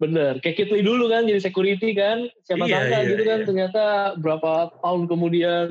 Bener. 0.00 0.40
Kayak 0.40 0.56
Kit 0.56 0.70
Lee 0.72 0.84
dulu 0.84 1.12
kan 1.12 1.28
jadi 1.28 1.40
security 1.40 1.92
kan. 1.92 2.28
Siapa 2.48 2.64
Iya, 2.64 2.72
sangka 2.88 2.98
iya, 3.00 3.08
gitu 3.12 3.22
kan. 3.24 3.38
iya. 3.40 3.46
Ternyata 3.48 3.84
berapa 4.16 4.52
tahun 4.80 5.02
kemudian 5.08 5.66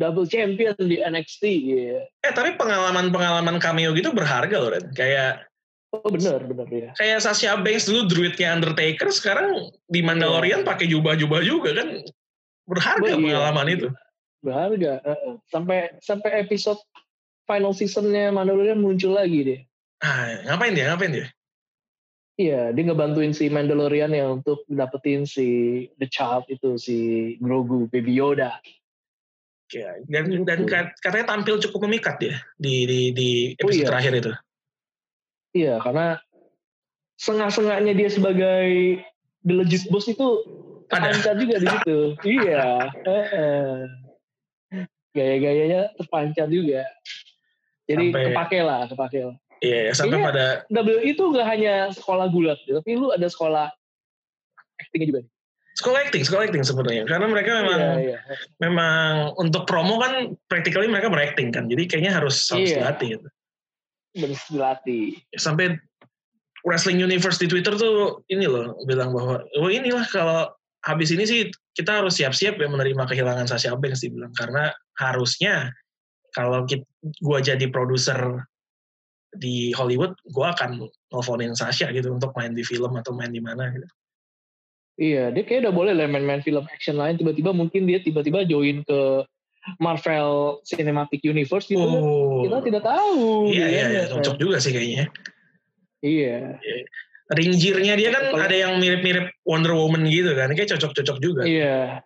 double 0.00 0.24
champion 0.24 0.72
di 0.80 0.96
NXT. 0.96 1.42
Iya. 1.44 2.00
Eh 2.24 2.32
tapi 2.32 2.56
pengalaman-pengalaman 2.56 3.60
cameo 3.60 3.92
gitu 3.92 4.16
berharga 4.16 4.56
loh 4.56 4.72
Ren. 4.72 4.88
Kayak 4.96 5.44
Oh 5.90 6.06
bener, 6.06 6.38
bener 6.46 6.68
ya. 6.70 6.90
kayak 6.94 7.18
Sasha 7.18 7.58
Banks 7.58 7.90
dulu 7.90 8.06
druidnya 8.06 8.54
Undertaker 8.54 9.10
sekarang 9.10 9.74
di 9.90 10.06
Mandalorian 10.06 10.62
pakai 10.62 10.86
jubah-jubah 10.86 11.42
juga 11.42 11.74
kan 11.82 12.06
berharga 12.70 13.10
Oh, 13.10 13.18
iya. 13.18 13.34
pengalaman 13.34 13.66
itu 13.74 13.88
Berharga. 14.40 15.04
Sampai 15.46 15.94
sampai 16.00 16.40
episode 16.40 16.80
final 17.44 17.72
seasonnya 17.72 18.30
Mandalorian 18.30 18.78
muncul 18.78 19.14
lagi 19.14 19.40
deh. 19.42 19.60
ah 20.00 20.32
ngapain 20.48 20.72
dia 20.72 20.88
ngapain 20.88 21.12
dia 21.12 21.28
Iya, 22.40 22.72
dia 22.72 22.88
ngebantuin 22.88 23.36
si 23.36 23.52
Mandalorian 23.52 24.16
ya 24.16 24.32
untuk 24.32 24.64
dapetin 24.64 25.28
si 25.28 25.44
The 26.00 26.08
Child 26.08 26.48
itu, 26.48 26.80
si 26.80 26.96
Grogu, 27.36 27.84
Baby 27.92 28.16
Yoda. 28.16 28.56
Kayak- 29.68 30.08
dan 30.08 30.24
Gitu. 30.24 30.42
dan 30.48 30.60
kat- 30.64 30.96
katanya 31.04 31.36
tampil 31.36 31.60
cukup 31.60 31.84
memikat 31.84 32.16
ya 32.18 32.40
di 32.56 32.88
di 32.88 33.00
di 33.12 33.28
Oh, 33.60 33.68
episode 33.68 33.84
iya. 33.84 33.88
terakhir 33.92 34.12
itu 34.16 34.32
Iya, 35.52 35.74
karena 35.84 36.06
sengah-sengahnya 37.20 37.92
dia 37.92 38.08
sebagai 38.08 39.04
The 39.44 39.52
Legit 39.60 39.92
Boss 39.92 40.08
itu 40.08 40.28
Ada. 40.88 41.36
juga 41.36 41.60
di 41.60 41.66
situ. 41.68 41.98
iya. 42.40 42.88
heeh. 43.04 43.84
Gaya-gayanya 45.10 45.90
terpancar 45.98 46.46
juga. 46.46 46.86
Jadi 47.84 48.14
Sampai- 48.14 48.26
kepake 48.30 48.58
lah, 48.62 48.80
kepake 48.86 49.20
lah. 49.26 49.36
iya 49.60 49.90
sampai 49.92 50.16
Iya. 50.16 50.26
pada 50.30 50.44
W 50.72 50.88
itu 51.04 51.22
gak 51.34 51.44
hanya 51.44 51.74
sekolah 51.92 52.30
gulat, 52.30 52.56
tapi 52.64 52.90
lu 52.96 53.10
ada 53.12 53.26
sekolah 53.26 53.68
actingnya 54.78 55.08
juga. 55.10 55.20
nih. 55.26 55.32
sekolah 55.70 55.98
acting 56.02 56.22
sekolah 56.26 56.42
acting 56.44 56.60
sebenarnya 56.60 57.04
karena 57.08 57.24
mereka 57.24 57.50
memang 57.62 57.80
Iya, 57.80 57.94
iya. 57.96 58.18
memang 58.60 59.32
untuk 59.40 59.64
promo 59.64 59.96
kan 59.96 60.36
practically 60.44 60.84
mereka 60.84 61.08
berakting 61.08 61.48
kan 61.48 61.70
jadi 61.72 61.88
kayaknya 61.88 62.12
harus 62.20 62.36
harus 62.52 62.68
Iya. 62.68 62.76
dilatih 62.84 63.08
gitu. 63.16 63.28
Bener 64.12 64.38
dilatih. 64.50 65.04
sampai 65.36 65.80
Wrestling 66.68 67.00
Universe 67.00 67.40
di 67.40 67.48
Twitter 67.48 67.72
tuh 67.74 68.20
ini 68.28 68.44
loh 68.44 68.76
bilang 68.84 69.14
bahwa 69.16 69.40
oh 69.56 69.68
inilah 69.72 70.04
kalau 70.12 70.52
habis 70.80 71.12
ini 71.12 71.24
sih 71.28 71.40
kita 71.76 72.00
harus 72.00 72.16
siap-siap 72.16 72.56
ya 72.56 72.68
menerima 72.68 73.04
kehilangan 73.04 73.46
Sasha 73.48 73.76
Banks 73.76 74.00
dibilang 74.00 74.32
karena 74.32 74.72
harusnya 74.96 75.72
kalau 76.32 76.64
gua 77.20 77.38
jadi 77.42 77.66
produser 77.68 78.16
di 79.36 79.70
Hollywood 79.76 80.16
gua 80.32 80.56
akan 80.56 80.88
nelfonin 81.12 81.52
Sasha 81.52 81.92
gitu 81.92 82.10
untuk 82.14 82.32
main 82.34 82.56
di 82.56 82.64
film 82.64 82.96
atau 82.96 83.12
main 83.12 83.30
di 83.30 83.42
mana 83.42 83.68
gitu. 83.70 83.88
Iya, 85.00 85.32
dia 85.32 85.48
kayak 85.48 85.64
udah 85.64 85.72
boleh 85.72 85.92
lah 85.96 86.04
main-main 86.12 86.44
film 86.44 86.60
action 86.68 87.00
lain. 87.00 87.16
Tiba-tiba 87.16 87.56
mungkin 87.56 87.88
dia 87.88 88.04
tiba-tiba 88.04 88.44
join 88.44 88.84
ke 88.84 89.24
Marvel 89.80 90.60
Cinematic 90.68 91.24
Universe 91.24 91.72
gitu. 91.72 91.80
kan. 91.80 92.00
Oh, 92.04 92.44
Kita 92.44 92.58
tidak 92.68 92.82
tahu. 92.84 93.48
iya 93.48 93.66
iya 93.68 93.84
kan. 93.84 93.90
iya 93.96 94.02
cocok 94.12 94.36
juga 94.36 94.56
sih 94.60 94.72
kayaknya. 94.76 95.08
Iya. 96.04 96.60
Ringjirnya 97.30 97.94
dia 97.94 98.10
kan 98.10 98.34
ada 98.34 98.56
yang 98.56 98.82
mirip-mirip 98.82 99.30
Wonder 99.46 99.78
Woman 99.78 100.10
gitu 100.10 100.34
kan, 100.34 100.50
kayak 100.50 100.74
cocok-cocok 100.74 101.16
juga. 101.22 101.42
Iya. 101.46 102.02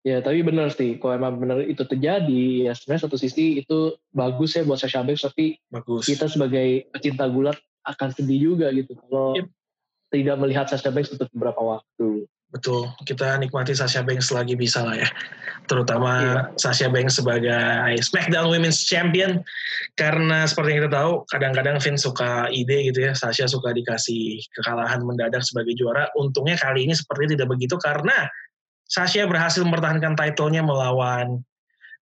Ya, 0.00 0.24
tapi 0.24 0.40
benar 0.40 0.72
sih. 0.72 0.96
Kalau 0.96 1.12
emang 1.14 1.38
benar 1.38 1.60
itu 1.62 1.84
terjadi, 1.84 2.66
ya 2.66 2.72
sebenarnya 2.72 3.04
satu 3.06 3.20
sisi 3.20 3.60
itu 3.60 3.94
bagus 4.10 4.56
ya 4.56 4.64
buat 4.64 4.80
Sasha 4.80 5.04
Banks, 5.04 5.22
tapi 5.22 5.60
Bagus. 5.68 6.08
kita 6.08 6.26
sebagai 6.26 6.88
pecinta 6.88 7.28
gulat 7.28 7.60
akan 7.84 8.08
sedih 8.10 8.52
juga 8.52 8.72
gitu 8.72 8.96
kalau 8.96 9.36
Yep. 9.36 9.46
tidak 10.10 10.36
melihat 10.40 10.66
Sasha 10.72 10.90
Banks 10.90 11.12
untuk 11.12 11.28
beberapa 11.36 11.60
waktu. 11.60 12.24
Betul, 12.50 12.90
kita 13.06 13.38
nikmati 13.38 13.78
Sasha 13.78 14.02
Banks 14.02 14.34
lagi 14.34 14.58
bisa 14.58 14.82
lah 14.82 14.98
ya. 14.98 15.06
Terutama 15.70 16.10
Iya. 16.18 16.34
Sasha 16.58 16.90
Banks 16.90 17.22
sebagai 17.22 17.54
SmackDown 18.02 18.50
Women's 18.50 18.82
Champion. 18.82 19.38
Karena 19.94 20.50
seperti 20.50 20.74
yang 20.74 20.78
kita 20.82 20.90
tahu, 20.98 21.12
kadang-kadang 21.30 21.78
Vince 21.78 22.02
suka 22.02 22.50
ide 22.50 22.90
gitu 22.90 23.06
ya. 23.06 23.14
Sasha 23.14 23.46
suka 23.46 23.70
dikasih 23.70 24.42
kekalahan 24.58 24.98
mendadak 25.06 25.46
sebagai 25.46 25.78
juara. 25.78 26.10
Untungnya 26.18 26.58
kali 26.58 26.90
ini 26.90 26.94
seperti 26.98 27.38
tidak 27.38 27.54
begitu 27.54 27.78
karena 27.78 28.26
Sasha 28.90 29.22
berhasil 29.30 29.62
mempertahankan 29.62 30.18
title-nya 30.18 30.66
melawan 30.66 31.46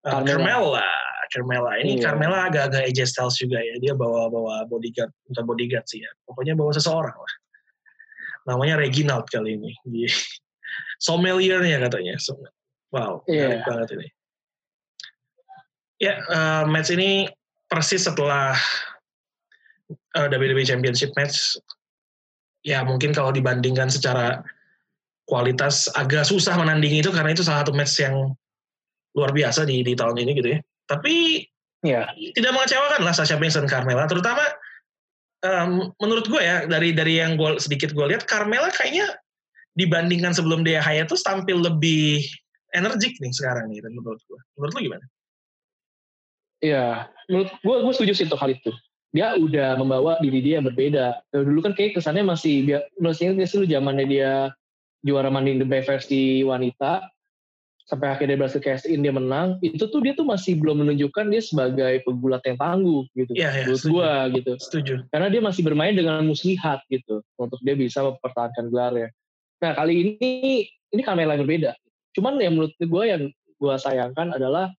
uh, 0.05 0.21
Carmella. 0.29 0.85
Carmella. 1.33 1.81
Ini 1.81 2.05
Iya. 2.05 2.13
Carmella 2.13 2.53
agak-agak 2.53 2.93
AJ 2.93 3.17
Styles 3.17 3.41
juga 3.41 3.65
ya. 3.65 3.81
Dia 3.81 3.97
bawa-bawa 3.97 4.69
bodyguard, 4.69 5.09
bukan 5.33 5.45
bodyguard 5.49 5.89
sih 5.89 6.05
ya. 6.05 6.11
Pokoknya 6.29 6.53
bawa 6.53 6.69
seseorang 6.77 7.17
lah 7.17 7.35
namanya 8.45 8.81
Reginald 8.81 9.27
kali 9.29 9.57
ini. 9.57 9.73
Di 9.85 10.05
sommeliernya 11.07 11.81
katanya. 11.89 12.17
Wow, 12.95 13.27
Iya. 13.27 13.59
menarik 13.59 13.65
banget 13.67 13.89
ini. 13.99 14.09
Ya, 16.03 16.15
eh, 16.21 16.63
match 16.69 16.91
ini 16.93 17.27
persis 17.67 18.05
setelah 18.05 18.55
eh, 20.15 20.27
WWE 20.31 20.65
Championship 20.67 21.11
match. 21.19 21.59
Ya, 22.65 22.81
mungkin 22.87 23.13
kalau 23.13 23.29
dibandingkan 23.35 23.93
secara 23.93 24.41
kualitas 25.25 25.89
agak 25.97 26.25
susah 26.29 26.57
menandingi 26.57 27.01
itu 27.01 27.09
karena 27.13 27.33
itu 27.33 27.41
salah 27.45 27.65
satu 27.65 27.73
match 27.73 27.97
yang 28.01 28.33
luar 29.17 29.31
biasa 29.33 29.65
di 29.65 29.81
di 29.81 29.93
tahun 29.97 30.17
ini 30.21 30.33
gitu 30.37 30.49
ya. 30.55 30.61
Tapi 30.89 31.45
Iya. 31.85 32.09
tidak 32.33 32.57
mengecewakan 32.57 33.05
lah 33.05 33.13
Sasha 33.13 33.37
Banks 33.37 33.61
dan 33.61 33.69
Carmella 33.69 34.09
terutama 34.09 34.41
em, 35.45 35.93
menurut 36.01 36.25
gue 36.27 36.41
ya 36.41 36.65
dari 36.65 36.97
dari 36.97 37.21
yang 37.21 37.37
gue 37.37 37.61
sedikit 37.61 37.93
gue 37.93 38.05
lihat 38.09 38.25
Carmella 38.25 38.73
kayaknya 38.73 39.13
dibandingkan 39.77 40.33
sebelum 40.33 40.65
dia 40.65 40.81
hiatus 40.81 41.21
tampil 41.21 41.61
lebih 41.61 42.25
energik 42.73 43.21
nih 43.21 43.31
sekarang 43.31 43.69
nih 43.71 43.85
menurut 43.85 44.21
gue 44.25 44.41
menurut 44.57 44.73
lu 44.75 44.81
gimana? 44.91 45.05
Iya, 46.65 47.13
menurut 47.29 47.51
gue 47.61 47.77
gue 47.85 47.93
setuju 47.93 48.13
sih 48.17 48.25
untuk 48.25 48.41
hal 48.41 48.57
itu. 48.57 48.73
Dia 49.15 49.37
udah 49.39 49.79
membawa 49.79 50.19
diri 50.19 50.43
dia 50.43 50.59
yang 50.59 50.67
berbeda. 50.67 51.23
Dulu 51.31 51.61
kan 51.63 51.77
kayak 51.77 51.95
kesannya 52.01 52.27
masih, 52.27 52.67
dia, 52.67 52.79
masih 52.99 53.31
ingat 53.31 53.47
sih 53.47 53.63
lu 53.63 53.67
zamannya 53.69 54.11
dia 54.11 54.51
juara 55.05 55.31
in 55.45 55.61
the 55.61 55.69
Bank 55.69 55.87
versi 55.87 56.43
wanita, 56.43 57.14
sampai 57.85 58.17
akhirnya 58.17 58.41
berhasil 58.41 58.65
cash 58.65 58.89
in, 58.89 59.05
dia 59.05 59.13
menang, 59.13 59.61
itu 59.61 59.85
tuh 59.85 60.01
dia 60.01 60.17
tuh 60.17 60.25
masih 60.25 60.57
belum 60.57 60.81
menunjukkan 60.85 61.29
dia 61.29 61.43
sebagai 61.45 62.01
pegulat 62.09 62.41
yang 62.49 62.57
tangguh 62.57 63.05
gitu. 63.13 63.33
Iya, 63.37 63.49
iya, 63.53 63.65
menurut 63.69 63.85
gue 63.85 64.11
gitu. 64.41 64.53
Setuju. 64.57 64.95
Karena 65.13 65.29
dia 65.29 65.45
masih 65.45 65.63
bermain 65.65 65.93
dengan 65.93 66.25
muslihat 66.25 66.81
gitu, 66.89 67.21
untuk 67.37 67.61
dia 67.61 67.77
bisa 67.77 68.01
mempertahankan 68.01 68.73
gelarnya. 68.73 69.13
Nah 69.61 69.77
kali 69.77 69.95
ini, 70.01 70.65
ini 70.97 71.03
yang 71.05 71.45
berbeda. 71.45 71.77
Cuman 72.17 72.41
yang 72.41 72.57
menurut 72.57 72.73
gue 72.79 73.05
yang 73.05 73.29
gue 73.61 73.75
sayangkan 73.77 74.33
adalah 74.33 74.73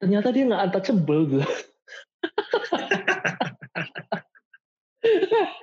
ternyata 0.00 0.32
dia 0.32 0.48
nggak 0.48 0.72
untouchable 0.72 1.20
gitu. 1.28 1.44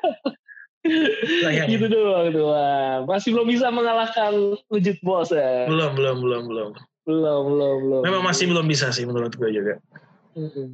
gitu 1.72 1.86
doang 1.88 2.28
tuh. 2.36 2.52
Masih 3.08 3.30
belum 3.32 3.48
bisa 3.48 3.72
mengalahkan 3.72 4.60
wujud 4.68 4.98
bos 5.00 5.32
ya. 5.32 5.68
Belum, 5.68 5.96
belum, 5.96 6.18
belum, 6.20 6.44
belum. 6.52 6.70
Belum, 7.04 7.42
belum, 7.52 7.76
belum. 7.88 8.02
Memang 8.04 8.24
masih 8.24 8.48
belum 8.52 8.66
bisa 8.68 8.92
sih 8.92 9.04
menurut 9.08 9.36
gue 9.36 9.50
juga. 9.52 9.80
Mm 10.36 10.50
-hmm. 10.52 10.68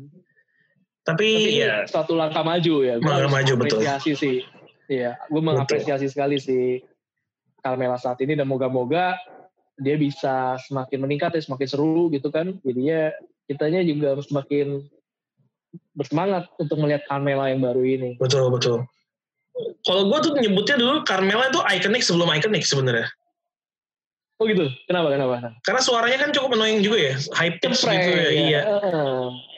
Tapi, 1.05 1.27
Tapi 1.41 1.61
ya 1.61 1.85
satu 1.89 2.13
langkah 2.13 2.45
maju 2.45 2.75
ya. 2.85 3.01
Langkah 3.01 3.31
maju 3.33 3.53
betul. 3.65 3.81
sih. 4.13 4.45
Iya, 4.89 5.17
gue 5.29 5.41
mengapresiasi 5.41 6.09
betul. 6.09 6.13
sekali 6.13 6.37
sih 6.41 6.81
Carmela 7.61 7.97
saat 8.01 8.17
ini 8.25 8.33
dan 8.33 8.49
moga-moga 8.49 9.13
dia 9.77 9.95
bisa 9.95 10.57
semakin 10.65 11.05
meningkat 11.05 11.37
ya, 11.37 11.41
semakin 11.45 11.67
seru 11.69 12.09
gitu 12.09 12.33
kan. 12.33 12.57
Jadinya 12.65 13.13
kitanya 13.45 13.85
juga 13.85 14.17
semakin 14.21 14.81
bersemangat 15.93 16.49
untuk 16.57 16.81
melihat 16.81 17.05
Carmela 17.05 17.53
yang 17.53 17.61
baru 17.61 17.81
ini. 17.85 18.17
Betul, 18.17 18.49
betul 18.49 18.89
kalau 19.83 20.07
gue 20.11 20.19
tuh 20.23 20.31
nyebutnya 20.39 20.75
dulu 20.79 21.03
Carmela 21.03 21.49
itu 21.49 21.59
iconic 21.63 22.03
sebelum 22.03 22.29
iconic 22.31 22.63
sebenarnya. 22.63 23.07
Oh 24.39 24.47
gitu, 24.47 24.71
kenapa 24.87 25.11
kenapa? 25.11 25.51
Karena 25.67 25.81
suaranya 25.83 26.17
kan 26.23 26.29
cukup 26.31 26.55
annoying 26.55 26.79
juga 26.79 27.11
ya, 27.11 27.15
high 27.35 27.59
pitch 27.59 27.83
gitu 27.83 28.09
ya, 28.15 28.31
iya. 28.31 28.61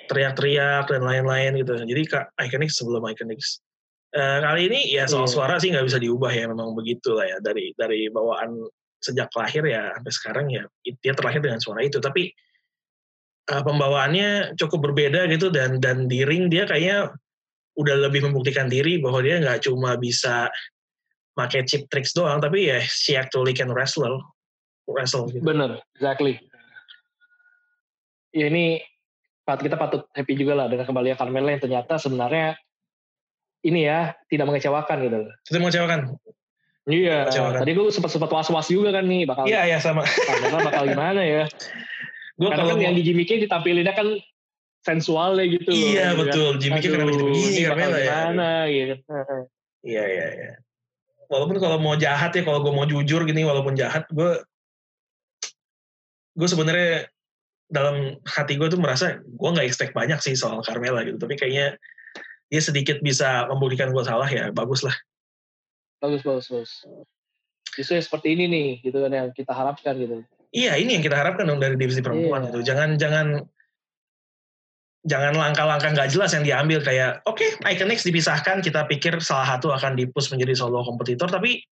Teriak-teriak 0.10 0.90
dan 0.90 1.06
lain-lain 1.06 1.54
gitu. 1.62 1.86
Jadi 1.86 2.02
kak 2.10 2.34
iconic 2.42 2.74
sebelum 2.74 3.06
iconic. 3.06 3.38
Uh, 4.12 4.44
kali 4.44 4.68
ini 4.68 4.92
ya 4.92 5.08
soal 5.08 5.24
yeah. 5.24 5.34
suara 5.38 5.56
sih 5.62 5.70
nggak 5.70 5.86
bisa 5.86 6.02
diubah 6.02 6.34
ya, 6.34 6.50
memang 6.50 6.74
begitu 6.74 7.14
lah 7.14 7.30
ya 7.30 7.38
dari 7.46 7.78
dari 7.78 8.10
bawaan 8.10 8.58
sejak 9.06 9.30
lahir 9.38 9.64
ya 9.70 9.94
sampai 9.96 10.12
sekarang 10.12 10.46
ya 10.50 10.66
dia 10.82 11.14
terlahir 11.14 11.46
dengan 11.46 11.62
suara 11.62 11.86
itu. 11.86 12.02
Tapi 12.02 12.34
uh, 13.54 13.62
pembawaannya 13.62 14.58
cukup 14.58 14.90
berbeda 14.90 15.30
gitu 15.30 15.54
dan 15.54 15.78
dan 15.78 16.10
di 16.10 16.26
ring 16.26 16.50
dia 16.50 16.66
kayaknya 16.66 17.14
udah 17.82 17.96
lebih 18.08 18.30
membuktikan 18.30 18.70
diri 18.70 19.02
bahwa 19.02 19.26
dia 19.26 19.42
nggak 19.42 19.66
cuma 19.66 19.98
bisa 19.98 20.48
pakai 21.34 21.66
chip 21.66 21.90
tricks 21.90 22.14
doang, 22.14 22.38
tapi 22.38 22.70
ya 22.70 22.78
she 22.86 23.18
actually 23.18 23.52
can 23.58 23.74
wrestle. 23.74 24.22
wrestle 24.90 25.30
gitu. 25.32 25.44
Bener, 25.44 25.80
exactly. 25.96 26.40
Ya 28.32 28.48
ini 28.48 28.80
kita 29.44 29.76
patut 29.76 30.08
happy 30.16 30.40
juga 30.40 30.56
lah 30.56 30.68
dengan 30.72 30.88
kembali 30.88 31.20
Carmela 31.20 31.52
yang 31.52 31.64
ternyata 31.64 32.00
sebenarnya 32.00 32.56
ini 33.68 33.84
ya 33.84 34.16
tidak 34.32 34.48
mengecewakan 34.48 34.98
gitu. 35.04 35.18
Tidak 35.52 35.60
mengecewakan. 35.60 36.00
Iya. 36.88 37.28
Mengecewakan. 37.28 37.60
Tadi 37.60 37.72
gue 37.76 37.86
sempat 37.92 38.12
sempat 38.16 38.32
was 38.32 38.48
was 38.48 38.68
juga 38.72 38.96
kan 38.96 39.04
nih 39.04 39.28
bakal. 39.28 39.44
Iya 39.44 39.76
iya 39.76 39.78
sama. 39.84 40.08
Karena 40.08 40.58
bakal 40.72 40.84
gimana 40.88 41.22
ya? 41.22 41.44
Gue 42.40 42.50
kalau 42.50 42.74
kan 42.74 42.80
yang 42.80 42.96
di 42.96 43.04
Jimmy 43.04 43.28
King 43.28 43.44
ditampilinnya 43.44 43.92
kan 43.92 44.08
sensualnya 44.82 45.46
gitu 45.46 45.70
iya 45.70 46.18
loh, 46.18 46.26
betul 46.26 46.58
kan? 46.58 46.62
Jimmy 46.62 46.80
Kimmel 46.82 46.96
kenapa 46.98 47.12
jadi 47.14 47.26
begini? 47.30 47.62
Carmela 47.66 47.98
ya 47.98 48.02
gimana, 48.02 48.52
gitu. 48.70 48.96
Iya 49.82 50.04
iya 50.06 50.28
iya. 50.34 50.52
Walaupun 51.30 51.58
kalau 51.62 51.78
mau 51.80 51.96
jahat 51.96 52.34
ya 52.34 52.42
kalau 52.44 52.60
gue 52.66 52.74
mau 52.74 52.86
jujur 52.90 53.22
gini 53.24 53.46
walaupun 53.46 53.78
jahat 53.78 54.10
gue 54.10 54.42
gue 56.36 56.48
sebenarnya 56.50 57.08
dalam 57.72 58.20
hati 58.28 58.60
gue 58.60 58.68
tuh 58.68 58.82
merasa 58.82 59.22
gue 59.22 59.50
nggak 59.54 59.64
expect 59.64 59.94
banyak 59.96 60.20
sih 60.20 60.34
soal 60.34 60.66
Carmela 60.66 61.06
gitu. 61.06 61.22
Tapi 61.22 61.38
kayaknya 61.38 61.78
dia 62.52 62.62
sedikit 62.62 63.00
bisa 63.00 63.48
membuktikan 63.48 63.94
gue 63.94 64.04
salah 64.04 64.28
ya 64.28 64.50
bagus 64.52 64.82
lah. 64.82 64.94
Bagus 66.02 66.26
bagus 66.26 66.46
bagus. 66.50 66.74
Justru 67.78 68.02
seperti 68.02 68.36
ini 68.36 68.46
nih 68.50 68.70
gitu 68.84 68.98
kan 69.00 69.14
yang 69.14 69.30
kita 69.32 69.54
harapkan 69.54 69.96
gitu. 69.96 70.26
Iya 70.52 70.76
ini 70.76 71.00
yang 71.00 71.06
kita 71.06 71.16
harapkan 71.16 71.48
dong 71.48 71.64
dari 71.64 71.80
divisi 71.80 72.04
perempuan 72.04 72.44
iya. 72.44 72.48
gitu. 72.52 72.60
Jangan 72.66 72.90
jangan 73.00 73.28
jangan 75.02 75.34
langkah-langkah 75.34 75.98
nggak 75.98 76.14
jelas 76.14 76.30
yang 76.38 76.46
diambil 76.46 76.78
kayak 76.86 77.26
oke 77.26 77.42
okay, 77.42 77.58
Iconics 77.66 78.06
dipisahkan 78.06 78.62
kita 78.62 78.86
pikir 78.86 79.18
salah 79.18 79.58
satu 79.58 79.74
akan 79.74 79.98
dipus 79.98 80.30
menjadi 80.30 80.54
solo 80.54 80.86
kompetitor 80.86 81.26
tapi 81.26 81.66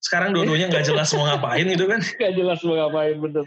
sekarang 0.00 0.32
dua-duanya 0.32 0.72
nggak 0.72 0.84
jelas 0.88 1.12
mau 1.12 1.28
ngapain 1.28 1.68
gitu 1.68 1.84
kan. 1.84 2.00
Nggak 2.18 2.32
jelas 2.32 2.58
mau 2.64 2.74
ngapain 2.80 3.16
bener. 3.20 3.44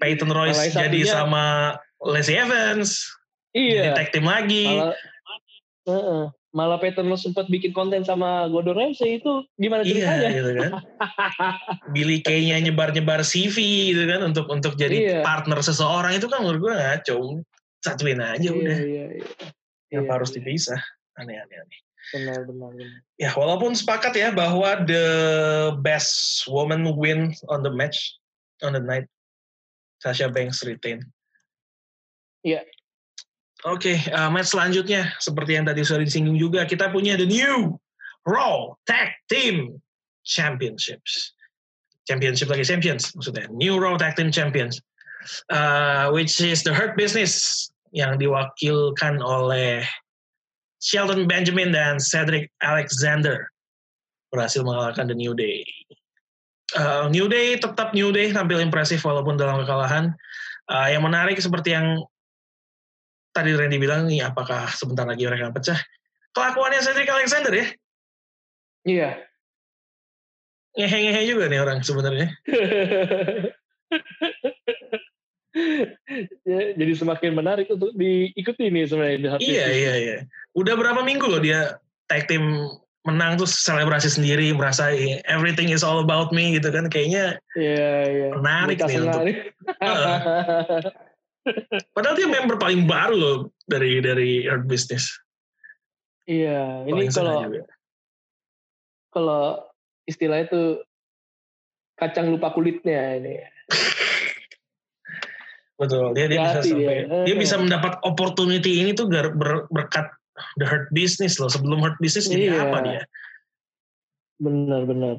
Peyton 0.00 0.32
Royce 0.32 0.72
jadi 0.72 1.00
satunya, 1.04 1.12
sama 1.12 1.44
Lacey 2.00 2.40
Evans. 2.40 3.04
Iya. 3.52 3.92
Tag 3.92 4.08
team 4.08 4.24
lagi. 4.24 4.80
Malah, 4.80 4.96
uh 5.84 5.92
-uh. 5.92 6.24
malah 6.56 6.80
Peyton 6.80 7.04
lo 7.04 7.20
sempat 7.20 7.52
bikin 7.52 7.76
konten 7.76 8.00
sama 8.00 8.48
Gordon 8.48 8.80
Ramsay 8.80 9.20
itu 9.20 9.44
gimana 9.60 9.84
iya, 9.84 9.92
ceritanya? 9.92 10.16
iya, 10.24 10.30
gitu 10.40 10.50
kan. 10.56 10.70
Billy 11.94 12.18
Kay-nya 12.24 12.56
nyebar-nyebar 12.64 13.20
CV 13.20 13.56
gitu 13.92 14.08
kan 14.08 14.24
untuk 14.24 14.48
untuk 14.48 14.74
jadi 14.80 14.96
iya. 14.96 15.20
partner 15.20 15.60
seseorang 15.60 16.16
itu 16.16 16.32
kan 16.32 16.42
menurut 16.42 16.58
gue 16.64 16.72
ngaco 16.74 17.44
satuin 17.80 18.20
aja 18.20 18.40
iya, 18.40 18.52
udah. 18.52 18.78
Iya, 18.78 19.06
iya. 19.20 19.28
Yang 19.90 20.04
iya, 20.06 20.12
harus 20.12 20.30
iya. 20.30 20.36
dipisah. 20.40 20.80
Aneh-aneh. 21.18 21.58
Aneh. 21.60 21.80
Benar, 22.10 22.48
benar, 22.48 22.70
benar. 22.74 23.00
Ya, 23.20 23.30
walaupun 23.36 23.76
sepakat 23.76 24.16
ya 24.16 24.32
bahwa 24.32 24.82
the 24.88 25.06
best 25.84 26.42
woman 26.48 26.88
win 26.96 27.36
on 27.52 27.60
the 27.60 27.70
match, 27.70 28.16
on 28.64 28.72
the 28.72 28.82
night, 28.82 29.04
Sasha 30.00 30.32
Banks 30.32 30.64
retain. 30.64 31.04
Iya. 32.40 32.64
Oke, 33.68 33.92
okay, 33.92 33.96
uh, 34.16 34.32
match 34.32 34.56
selanjutnya 34.56 35.12
seperti 35.20 35.60
yang 35.60 35.68
tadi 35.68 35.84
sudah 35.84 36.00
disinggung 36.00 36.40
juga, 36.40 36.64
kita 36.64 36.88
punya 36.88 37.20
the 37.20 37.28
new 37.28 37.76
Raw 38.24 38.72
Tag 38.88 39.12
Team 39.28 39.76
Championships. 40.24 41.36
Championship 42.08 42.48
lagi 42.48 42.64
champions 42.64 43.12
maksudnya. 43.12 43.46
New 43.52 43.76
Raw 43.76 44.00
Tag 44.00 44.16
Team 44.16 44.32
Champions. 44.32 44.80
Uh, 45.52 46.08
which 46.16 46.40
is 46.40 46.64
the 46.64 46.72
Hurt 46.72 46.96
Business 46.96 47.68
yang 47.92 48.16
diwakilkan 48.16 49.20
oleh 49.20 49.84
Shelton 50.80 51.28
Benjamin 51.28 51.76
dan 51.76 52.00
Cedric 52.00 52.48
Alexander 52.64 53.52
berhasil 54.32 54.64
mengalahkan 54.64 55.10
The 55.10 55.18
New 55.18 55.36
Day. 55.36 55.66
Uh, 56.72 57.10
New 57.10 57.26
Day 57.26 57.58
tetap 57.58 57.92
New 57.92 58.14
Day 58.14 58.32
tampil 58.32 58.62
impresif 58.62 59.04
walaupun 59.04 59.36
dalam 59.36 59.60
kekalahan. 59.60 60.14
Uh, 60.70 60.86
yang 60.86 61.02
menarik 61.02 61.36
seperti 61.36 61.74
yang 61.74 61.98
tadi 63.34 63.58
Randy 63.58 63.76
bilang 63.76 64.06
nih 64.06 64.22
apakah 64.22 64.70
sebentar 64.70 65.02
lagi 65.02 65.26
mereka 65.26 65.50
pecah. 65.50 65.80
Kelakuannya 66.30 66.78
Cedric 66.78 67.10
Alexander 67.10 67.50
ya? 67.50 67.66
Iya. 68.86 69.10
Ngehe-ngehe 70.78 71.22
juga 71.26 71.50
nih 71.50 71.58
orang 71.58 71.82
sebenarnya. 71.82 72.30
ya, 76.46 76.60
jadi 76.74 76.92
semakin 76.96 77.32
menarik 77.36 77.66
untuk 77.70 77.94
diikuti 77.94 78.70
nih 78.70 78.84
sebenarnya. 78.88 79.38
Iya 79.38 79.66
iya 79.70 79.92
iya. 79.96 80.16
Udah 80.54 80.74
berapa 80.74 81.02
minggu 81.02 81.26
loh 81.26 81.40
dia 81.40 81.78
tag 82.10 82.26
team 82.26 82.66
menang 83.08 83.40
tuh 83.40 83.48
selebrasi 83.48 84.12
sendiri 84.12 84.52
merasa 84.52 84.92
everything 85.24 85.72
is 85.72 85.80
all 85.80 86.04
about 86.04 86.28
me 86.36 86.52
gitu 86.52 86.68
kan 86.68 86.84
kayaknya 86.92 87.40
iya, 87.56 87.92
iya. 88.04 88.28
menarik 88.36 88.76
Mereka 88.76 88.92
nih 88.92 88.98
untuk 89.00 89.22
uh, 89.80 90.18
padahal 91.96 92.16
dia 92.20 92.28
member 92.28 92.60
paling 92.60 92.84
baru 92.84 93.16
loh 93.16 93.36
dari 93.64 94.04
dari 94.04 94.44
Earth 94.44 94.68
Business 94.68 95.08
iya 96.28 96.84
ini 96.84 97.08
kalau 97.08 97.48
kalau 99.08 99.44
istilah 100.04 100.44
itu 100.44 100.84
kacang 101.96 102.28
lupa 102.28 102.52
kulitnya 102.52 103.16
ini 103.16 103.40
Betul, 105.80 106.12
dia 106.12 106.28
dia 106.28 106.44
bisa 106.44 106.60
sampai 106.60 106.96
dia. 107.08 107.24
dia 107.24 107.36
bisa 107.40 107.56
mendapat 107.56 107.92
opportunity 108.04 108.84
ini 108.84 108.92
tuh 108.92 109.08
ber, 109.08 109.32
ber, 109.32 109.64
berkat 109.72 110.12
the 110.60 110.68
hurt 110.68 110.92
business 110.92 111.40
loh. 111.40 111.48
Sebelum 111.48 111.80
hurt 111.80 111.96
business 112.04 112.28
jadi 112.28 112.52
iya. 112.52 112.68
apa 112.68 112.78
dia? 112.84 113.02
Benar 114.36 114.84
benar. 114.84 115.16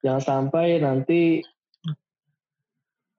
Jangan 0.00 0.22
sampai 0.24 0.80
nanti 0.80 1.44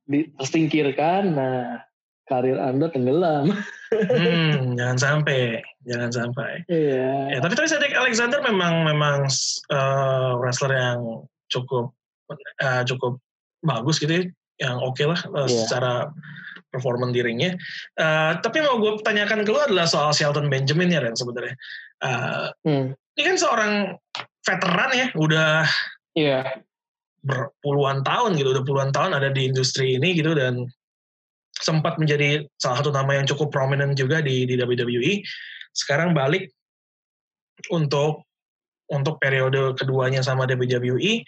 tersingkirkan, 0.10 1.38
nah 1.38 1.86
karir 2.26 2.58
anda 2.58 2.90
tenggelam. 2.90 3.54
hmm, 3.94 4.74
jangan 4.82 4.98
sampai, 4.98 5.62
jangan 5.86 6.10
sampai. 6.10 6.66
Iya. 6.66 7.38
Ya, 7.38 7.40
tapi 7.40 7.54
tadi 7.54 7.70
Cedric 7.70 7.94
Alexander 7.94 8.42
memang 8.42 8.82
memang 8.82 9.30
uh, 9.70 10.42
wrestler 10.42 10.74
yang 10.74 11.22
cukup 11.54 11.94
uh, 12.66 12.82
cukup 12.82 13.22
bagus 13.62 14.02
gitu 14.02 14.12
ya 14.12 14.26
yang 14.58 14.78
oke 14.82 14.98
okay 14.98 15.06
lah 15.06 15.20
uh, 15.34 15.46
yeah. 15.46 15.66
secara 15.66 15.94
performa 16.70 17.10
di 17.10 17.24
ringnya. 17.24 17.56
Uh, 17.96 18.38
tapi 18.44 18.60
mau 18.62 18.78
gue 18.78 19.00
tanyakan 19.02 19.48
ke 19.48 19.50
lu 19.50 19.60
adalah 19.60 19.88
soal 19.88 20.12
Shelton 20.12 20.52
Benjamin 20.52 20.92
ya 20.92 21.00
Ren 21.02 21.16
sebenarnya. 21.16 21.56
Uh, 22.04 22.52
hmm. 22.68 22.86
Ini 23.18 23.22
kan 23.34 23.38
seorang 23.40 23.74
veteran 24.46 24.92
ya, 24.94 25.08
udah 25.18 25.66
yeah. 26.14 26.46
berpuluhan 27.26 28.06
tahun 28.06 28.38
gitu, 28.38 28.54
udah 28.54 28.66
puluhan 28.68 28.92
tahun 28.94 29.18
ada 29.18 29.34
di 29.34 29.50
industri 29.50 29.98
ini 29.98 30.14
gitu 30.14 30.38
dan 30.38 30.70
sempat 31.58 31.98
menjadi 31.98 32.46
salah 32.62 32.86
satu 32.86 32.94
nama 32.94 33.18
yang 33.18 33.26
cukup 33.26 33.50
prominent 33.50 33.98
juga 33.98 34.22
di, 34.22 34.46
di 34.46 34.54
WWE. 34.62 35.26
Sekarang 35.74 36.14
balik 36.14 36.54
untuk 37.74 38.28
untuk 38.88 39.20
periode 39.20 39.76
keduanya 39.76 40.24
sama 40.24 40.48
WWE 40.48 41.26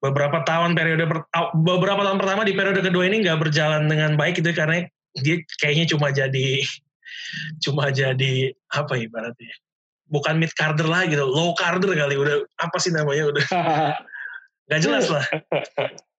beberapa 0.00 0.44
tahun 0.44 0.76
periode 0.76 1.08
beberapa 1.56 2.00
tahun 2.04 2.18
pertama 2.20 2.42
di 2.44 2.52
periode 2.52 2.84
kedua 2.84 3.08
ini 3.08 3.24
nggak 3.24 3.40
berjalan 3.40 3.88
dengan 3.88 4.14
baik 4.14 4.38
gitu 4.38 4.52
karena 4.52 4.84
dia 5.16 5.40
kayaknya 5.58 5.88
cuma 5.88 6.12
jadi 6.12 6.60
cuma 7.64 7.88
jadi 7.88 8.52
apa 8.76 8.92
ya 9.00 9.08
ibaratnya 9.08 9.54
bukan 10.06 10.38
mid 10.38 10.52
carder 10.54 10.86
lah 10.86 11.08
gitu 11.08 11.24
low 11.26 11.56
carder 11.58 11.90
kali 11.96 12.14
udah 12.14 12.46
apa 12.62 12.76
sih 12.78 12.94
namanya 12.94 13.30
udah. 13.30 13.46
Nggak 14.66 14.82
jelas 14.82 15.06
lah. 15.10 15.24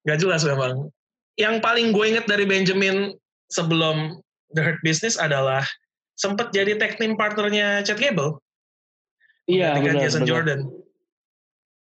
Nggak 0.08 0.20
jelas 0.24 0.42
memang. 0.48 0.88
Yang 1.36 1.56
paling 1.60 1.92
gue 1.92 2.06
inget 2.08 2.26
dari 2.32 2.48
Benjamin 2.48 3.12
sebelum 3.52 4.24
The 4.56 4.62
Hurt 4.64 4.80
Business 4.82 5.20
adalah 5.20 5.68
sempat 6.16 6.56
jadi 6.56 6.80
tag 6.80 6.96
team 6.96 7.20
partnernya 7.20 7.84
Chad 7.84 8.00
Gable. 8.00 8.40
Iya 9.48 9.80
benar 9.80 10.00
Jason 10.00 10.24
benar. 10.24 10.32
Jordan. 10.32 10.60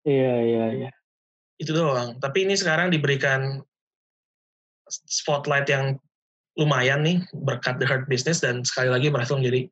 Iya 0.07 0.35
iya 0.43 0.64
iya 0.74 0.91
itu 1.61 1.77
doang 1.77 2.17
tapi 2.19 2.49
ini 2.49 2.57
sekarang 2.57 2.89
diberikan 2.89 3.61
spotlight 4.89 5.69
yang 5.71 6.01
lumayan 6.59 7.05
nih 7.07 7.23
berkat 7.47 7.79
The 7.79 7.87
Hurt 7.87 8.11
Business 8.11 8.43
dan 8.43 8.67
sekali 8.67 8.91
lagi 8.91 9.13
berhasil 9.13 9.39
menjadi 9.39 9.71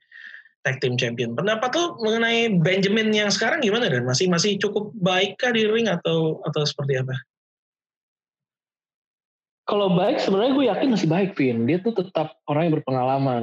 tag 0.67 0.79
team 0.83 0.99
champion. 0.99 1.35
Pendapat 1.35 1.71
tuh 1.71 1.99
mengenai 2.03 2.61
Benjamin 2.63 3.11
yang 3.15 3.31
sekarang 3.31 3.63
gimana 3.63 3.91
dan 3.91 4.07
masih 4.07 4.31
masih 4.31 4.59
cukup 4.59 4.91
baik 4.99 5.39
kah 5.39 5.55
di 5.55 5.67
ring 5.67 5.87
atau 5.91 6.43
atau 6.47 6.63
seperti 6.67 6.99
apa? 6.99 7.15
Kalau 9.69 9.93
baik 9.93 10.17
sebenarnya 10.25 10.53
gue 10.57 10.65
yakin 10.73 10.89
masih 10.97 11.09
baik 11.13 11.31
Vin. 11.37 11.69
Dia 11.69 11.79
tuh 11.85 11.93
tetap 11.93 12.41
orang 12.49 12.69
yang 12.69 12.75
berpengalaman. 12.81 13.43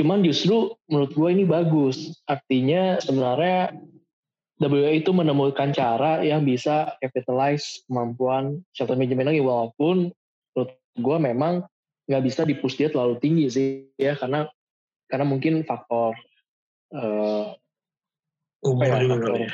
Cuman 0.00 0.24
justru 0.24 0.72
menurut 0.88 1.12
gue 1.12 1.28
ini 1.28 1.44
bagus. 1.44 2.16
Artinya 2.24 2.96
sebenarnya 3.04 3.76
WWE 4.58 5.06
itu 5.06 5.14
menemukan 5.14 5.70
cara 5.70 6.18
yang 6.26 6.42
bisa 6.42 6.98
capitalize 6.98 7.86
kemampuan 7.86 8.58
Shelton 8.74 8.98
Benjamin 8.98 9.30
lagi 9.30 9.42
walaupun 9.42 10.10
menurut 10.54 10.70
gue 10.98 11.16
memang 11.22 11.54
nggak 12.10 12.22
bisa 12.26 12.42
dipus 12.42 12.74
dia 12.74 12.90
terlalu 12.90 13.22
tinggi 13.22 13.46
sih 13.46 13.68
ya 13.94 14.18
karena 14.18 14.50
karena 15.06 15.24
mungkin 15.30 15.62
faktor 15.62 16.18
uh, 16.90 17.54
umur 18.66 18.82
ya, 18.82 18.98
juga 18.98 19.16
kali 19.22 19.40
ya. 19.46 19.50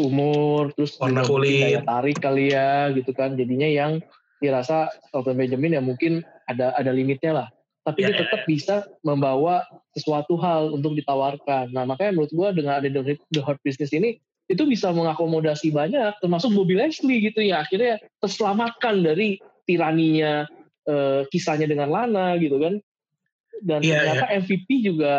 Umur 0.00 0.62
terus 0.72 0.96
warna 0.96 1.20
kulit 1.28 1.60
daya 1.60 1.80
tarik 1.84 2.16
kali 2.16 2.56
ya 2.56 2.88
gitu 2.96 3.12
kan 3.12 3.36
jadinya 3.36 3.68
yang 3.68 4.00
dirasa 4.40 4.88
Elton 5.12 5.36
Benjamin 5.36 5.76
ya 5.76 5.82
mungkin 5.84 6.24
ada 6.48 6.72
ada 6.80 6.88
limitnya 6.88 7.44
lah 7.44 7.48
tapi 7.84 8.04
ya, 8.04 8.12
dia 8.12 8.14
ya, 8.16 8.20
tetap 8.24 8.40
ya. 8.44 8.48
bisa 8.48 8.76
membawa 9.04 9.68
sesuatu 9.92 10.40
hal 10.40 10.72
untuk 10.72 10.96
ditawarkan 10.96 11.76
nah 11.76 11.84
makanya 11.84 12.16
menurut 12.16 12.32
gua 12.32 12.48
dengan 12.56 12.80
ada 12.80 12.88
The, 12.88 13.20
The 13.28 13.44
Hot 13.44 13.60
Business 13.60 13.92
ini 13.92 14.16
itu 14.50 14.66
bisa 14.66 14.90
mengakomodasi 14.90 15.70
banyak 15.70 16.18
termasuk 16.18 16.50
Bobby 16.50 16.74
Leslie 16.74 17.22
gitu 17.22 17.38
ya 17.38 17.62
akhirnya 17.62 18.02
terselamatkan 18.18 18.98
dari 19.06 19.38
tiraninya 19.62 20.50
uh, 20.90 21.22
kisahnya 21.30 21.70
dengan 21.70 21.94
Lana 21.94 22.34
gitu 22.42 22.58
kan 22.58 22.82
dan 23.62 23.80
yeah, 23.84 24.02
ternyata 24.02 24.26
yeah. 24.26 24.36
MVP 24.42 24.68
juga 24.82 25.14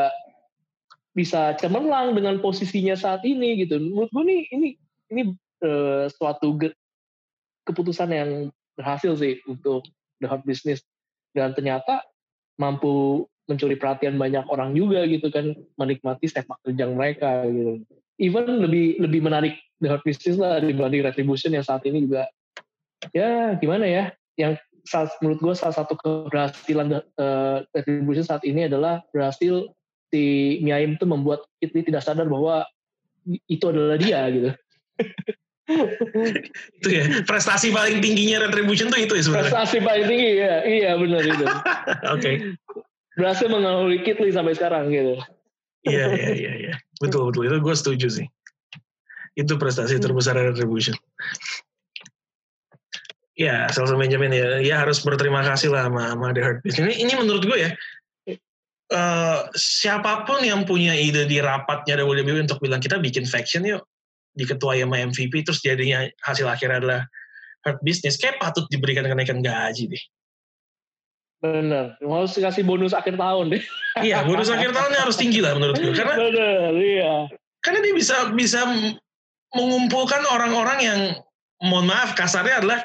bisa 1.12 1.56
cemerlang 1.60 2.16
dengan 2.16 2.40
posisinya 2.40 2.96
saat 2.96 3.22
ini 3.28 3.64
gitu. 3.64 3.78
Menurut 3.78 4.10
gue 4.10 4.24
nih 4.24 4.42
ini 4.56 4.68
ini 5.12 5.22
uh, 5.64 6.08
suatu 6.08 6.56
ge, 6.56 6.72
keputusan 7.68 8.10
yang 8.12 8.32
berhasil 8.80 9.20
sih 9.20 9.44
untuk 9.46 9.84
the 10.24 10.28
hot 10.28 10.42
business 10.48 10.82
dan 11.36 11.52
ternyata 11.52 12.02
mampu 12.56 13.28
mencuri 13.50 13.76
perhatian 13.76 14.16
banyak 14.16 14.48
orang 14.48 14.72
juga 14.72 15.04
gitu 15.04 15.28
kan 15.28 15.52
menikmati 15.76 16.32
sepak 16.32 16.58
terjang 16.64 16.96
mereka 16.96 17.44
gitu. 17.52 17.84
Even 18.22 18.46
lebih 18.62 19.02
lebih 19.02 19.26
menarik 19.26 19.58
the 19.82 19.98
business 20.06 20.38
lah 20.38 20.62
dibanding 20.62 21.02
retribution 21.02 21.50
yang 21.58 21.66
saat 21.66 21.82
ini 21.90 22.06
juga 22.06 22.30
ya 23.18 23.58
gimana 23.58 23.90
ya 23.90 24.14
yang 24.38 24.54
saat, 24.86 25.14
menurut 25.22 25.42
gue 25.42 25.54
salah 25.58 25.76
satu 25.78 25.94
keberhasilan 25.98 27.02
uh, 27.18 27.66
retribution 27.74 28.26
saat 28.26 28.42
ini 28.46 28.70
adalah 28.70 29.02
berhasil 29.14 29.70
si 30.14 30.58
Miaim 30.62 30.98
itu 30.98 31.06
membuat 31.06 31.46
Kitli 31.62 31.86
tidak 31.86 32.06
sadar 32.06 32.26
bahwa 32.30 32.66
itu 33.46 33.66
adalah 33.70 33.98
dia 33.98 34.26
gitu. 34.34 34.50
itu 36.82 36.90
ya 36.90 37.24
prestasi 37.24 37.72
paling 37.72 38.04
tingginya 38.04 38.50
retribution 38.50 38.90
tuh 38.90 39.00
itu 39.02 39.14
ya 39.18 39.24
sebenarnya. 39.24 39.52
Prestasi 39.54 39.78
paling 39.86 40.06
tinggi 40.10 40.30
ya, 40.42 40.56
iya 40.66 40.92
benar 40.98 41.22
itu. 41.24 41.46
Oke. 41.48 41.62
okay. 42.18 42.36
Berhasil 43.16 43.48
mengalami 43.48 44.02
Kitli 44.02 44.34
sampai 44.34 44.58
sekarang 44.58 44.90
gitu. 44.90 45.22
iya 45.82 46.14
iya 46.14 46.30
iya 46.38 46.52
iya 46.62 46.74
betul 47.02 47.34
betul 47.34 47.44
itu 47.50 47.58
gue 47.58 47.76
setuju 47.76 48.08
sih. 48.22 48.28
Itu 49.34 49.58
prestasi 49.58 49.98
terbesar 49.98 50.38
retribution. 50.38 50.94
Ya, 53.36 53.66
Selson 53.74 53.98
Benjamin 53.98 54.30
ya, 54.30 54.62
ya 54.62 54.76
harus 54.86 55.02
berterima 55.02 55.42
kasih 55.42 55.74
lah 55.74 55.90
sama, 55.90 56.14
sama 56.14 56.30
The 56.36 56.42
Hurt 56.46 56.60
Ini, 56.68 56.94
ini 57.02 57.14
menurut 57.18 57.42
gue 57.48 57.58
ya, 57.58 57.72
uh, 58.92 59.48
siapa 59.56 60.28
pun 60.28 60.44
yang 60.44 60.68
punya 60.68 60.94
ide 60.94 61.26
di 61.26 61.40
rapatnya 61.40 62.04
WWE 62.04 62.46
untuk 62.46 62.60
bilang 62.62 62.84
kita 62.84 63.00
bikin 63.00 63.24
faction 63.24 63.64
yuk 63.64 63.88
di 64.32 64.48
ketua 64.48 64.80
sama 64.80 65.00
MVP 65.00 65.44
terus 65.44 65.60
jadinya 65.60 66.08
hasil 66.24 66.48
akhirnya 66.48 66.80
adalah 66.80 67.02
hard 67.68 67.80
business 67.84 68.20
kayak 68.20 68.40
patut 68.40 68.68
diberikan 68.72 69.08
kenaikan 69.08 69.40
gaji 69.44 69.92
deh. 69.92 70.04
Bener, 71.42 71.98
mau 72.06 72.30
kasih 72.30 72.62
bonus 72.62 72.94
akhir 72.94 73.18
tahun 73.18 73.58
deh. 73.58 73.64
iya, 74.06 74.22
bonus 74.22 74.54
akhir 74.54 74.78
tahunnya 74.78 75.00
harus 75.10 75.18
tinggi 75.18 75.42
lah 75.42 75.58
menurut 75.58 75.74
gue 75.74 75.90
karena 75.90 76.14
Bener, 76.14 76.72
iya. 76.78 77.14
Karena 77.66 77.82
dia 77.82 77.94
bisa 77.98 78.30
bisa 78.38 78.62
mengumpulkan 79.54 80.22
orang-orang 80.30 80.80
yang 80.86 81.00
mohon 81.66 81.90
maaf 81.90 82.14
kasarnya 82.14 82.62
adalah 82.62 82.80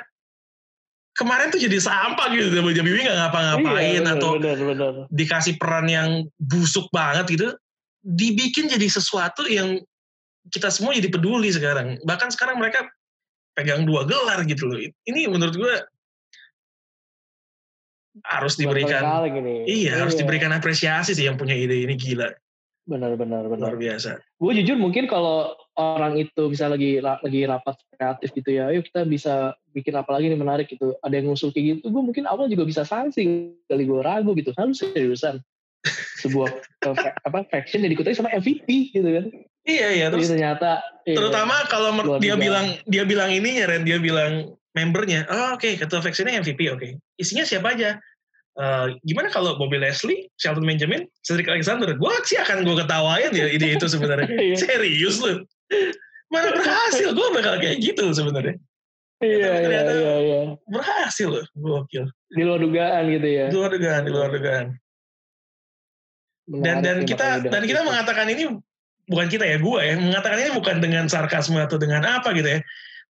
kemarin 1.17 1.49
tuh 1.49 1.61
jadi 1.61 1.81
sampah 1.81 2.29
gitu 2.33 2.53
WWE 2.53 3.01
nggak 3.09 3.19
ngapa-ngapain 3.25 4.05
iya, 4.05 4.13
atau 4.17 4.37
bener, 4.37 4.57
bener. 4.61 4.95
dikasih 5.09 5.57
peran 5.57 5.89
yang 5.89 6.09
busuk 6.37 6.89
banget 6.93 7.25
gitu 7.33 7.49
dibikin 8.05 8.69
jadi 8.69 8.85
sesuatu 8.87 9.49
yang 9.49 9.81
kita 10.53 10.69
semua 10.69 10.93
jadi 10.93 11.09
peduli 11.09 11.49
sekarang 11.51 11.97
bahkan 12.05 12.29
sekarang 12.29 12.61
mereka 12.61 12.85
pegang 13.57 13.89
dua 13.89 14.05
gelar 14.05 14.45
gitu 14.45 14.69
loh 14.69 14.79
ini 15.09 15.25
menurut 15.27 15.57
gue 15.57 15.75
harus 18.25 18.57
diberikan 18.57 19.03
iya, 19.27 19.65
iya 19.67 19.93
harus 20.01 20.17
diberikan 20.17 20.55
apresiasi 20.55 21.13
sih 21.13 21.29
yang 21.29 21.37
punya 21.37 21.53
ide 21.53 21.85
ini 21.85 21.99
gila. 21.99 22.33
Benar 22.87 23.19
benar 23.19 23.51
benar. 23.51 23.75
Luar 23.75 23.77
biasa. 23.77 24.23
Gue 24.39 24.55
jujur 24.63 24.79
mungkin 24.79 25.11
kalau 25.11 25.59
orang 25.75 26.23
itu 26.23 26.47
bisa 26.47 26.71
lagi 26.71 27.03
lagi 27.03 27.43
rapat 27.45 27.77
kreatif 27.93 28.31
gitu 28.33 28.55
ya 28.55 28.71
ayo 28.71 28.81
kita 28.81 29.03
bisa 29.05 29.59
bikin 29.75 29.99
apa 29.99 30.15
lagi 30.15 30.31
nih 30.31 30.39
menarik 30.39 30.71
gitu. 30.71 30.95
Ada 31.03 31.19
yang 31.19 31.35
ngusul 31.35 31.51
kayak 31.51 31.83
gitu 31.83 31.91
gue 31.91 32.03
mungkin 32.03 32.25
awal 32.31 32.47
juga 32.47 32.63
bisa 32.63 32.87
sanksi 32.87 33.53
kali 33.67 33.85
gue 33.85 34.01
ragu 34.01 34.33
gitu. 34.39 34.55
Harus 34.55 34.81
seriusan? 34.81 35.43
Sebuah 36.23 36.49
apa 37.27 37.39
faction 37.51 37.83
yang 37.83 37.93
dikutai 37.93 38.15
sama 38.15 38.31
MVP 38.31 38.95
gitu 38.95 39.11
kan? 39.11 39.35
Iya 39.67 39.89
iya 39.99 40.07
terus 40.15 40.31
Jadi 40.31 40.39
ternyata 40.39 40.79
iya, 41.03 41.19
terutama 41.19 41.59
iya, 41.59 41.67
kalau 41.67 41.91
dia 42.23 42.39
juga. 42.39 42.45
bilang 42.47 42.67
dia 42.87 43.03
bilang 43.03 43.35
ininya 43.35 43.67
Ren 43.67 43.83
dia 43.83 43.99
bilang 43.99 44.55
membernya 44.77 45.25
oh, 45.33 45.57
oke 45.57 45.65
okay, 45.65 45.73
ketua 45.81 46.05
factionnya 46.05 46.37
MVP 46.45 46.69
oke 46.69 46.85
okay. 46.85 46.93
isinya 47.17 47.49
siapa 47.49 47.73
aja 47.73 47.97
Uh, 48.57 48.97
gimana 49.05 49.29
kalau 49.29 49.61
Bobby 49.61 49.77
Leslie, 49.77 50.33
Shelton 50.41 50.65
Benjamin, 50.65 51.05
Cedric 51.21 51.45
Alexander? 51.45 51.93
Gue 51.93 52.09
sih 52.25 52.41
akan 52.41 52.65
gue 52.65 52.73
ketawain 52.81 53.29
ya 53.37 53.53
ide 53.53 53.77
itu 53.77 53.85
sebenarnya. 53.85 54.33
Iya. 54.33 54.57
Serius 54.57 55.21
lu. 55.21 55.45
Mana 56.33 56.57
berhasil? 56.57 57.13
Gue 57.13 57.29
bakal 57.37 57.61
kayak 57.61 57.85
gitu 57.85 58.17
sebenarnya. 58.17 58.57
Iya, 59.21 59.53
iya, 59.61 59.81
iya, 59.93 60.15
iya. 60.25 60.41
Berhasil 60.73 61.29
loh, 61.29 61.45
gokil. 61.53 62.09
Di 62.33 62.43
luar 62.49 62.65
dugaan 62.65 63.05
gitu 63.13 63.29
ya. 63.29 63.47
Di 63.53 63.57
luar 63.61 63.71
dugaan, 63.77 64.03
di 64.09 64.13
luar 64.13 64.31
dugaan. 64.33 64.67
dan 66.47 66.79
dan 66.79 67.03
kita 67.03 67.43
dan 67.43 67.67
kita 67.67 67.83
mengatakan 67.83 68.31
ini 68.31 68.47
bukan 69.11 69.27
kita 69.27 69.43
ya, 69.43 69.59
gue 69.59 69.81
ya, 69.83 69.99
mengatakan 69.99 70.39
ini 70.39 70.51
bukan 70.55 70.79
dengan 70.79 71.11
sarkasme 71.11 71.59
atau 71.59 71.75
dengan 71.75 72.07
apa 72.07 72.31
gitu 72.39 72.47
ya 72.47 72.61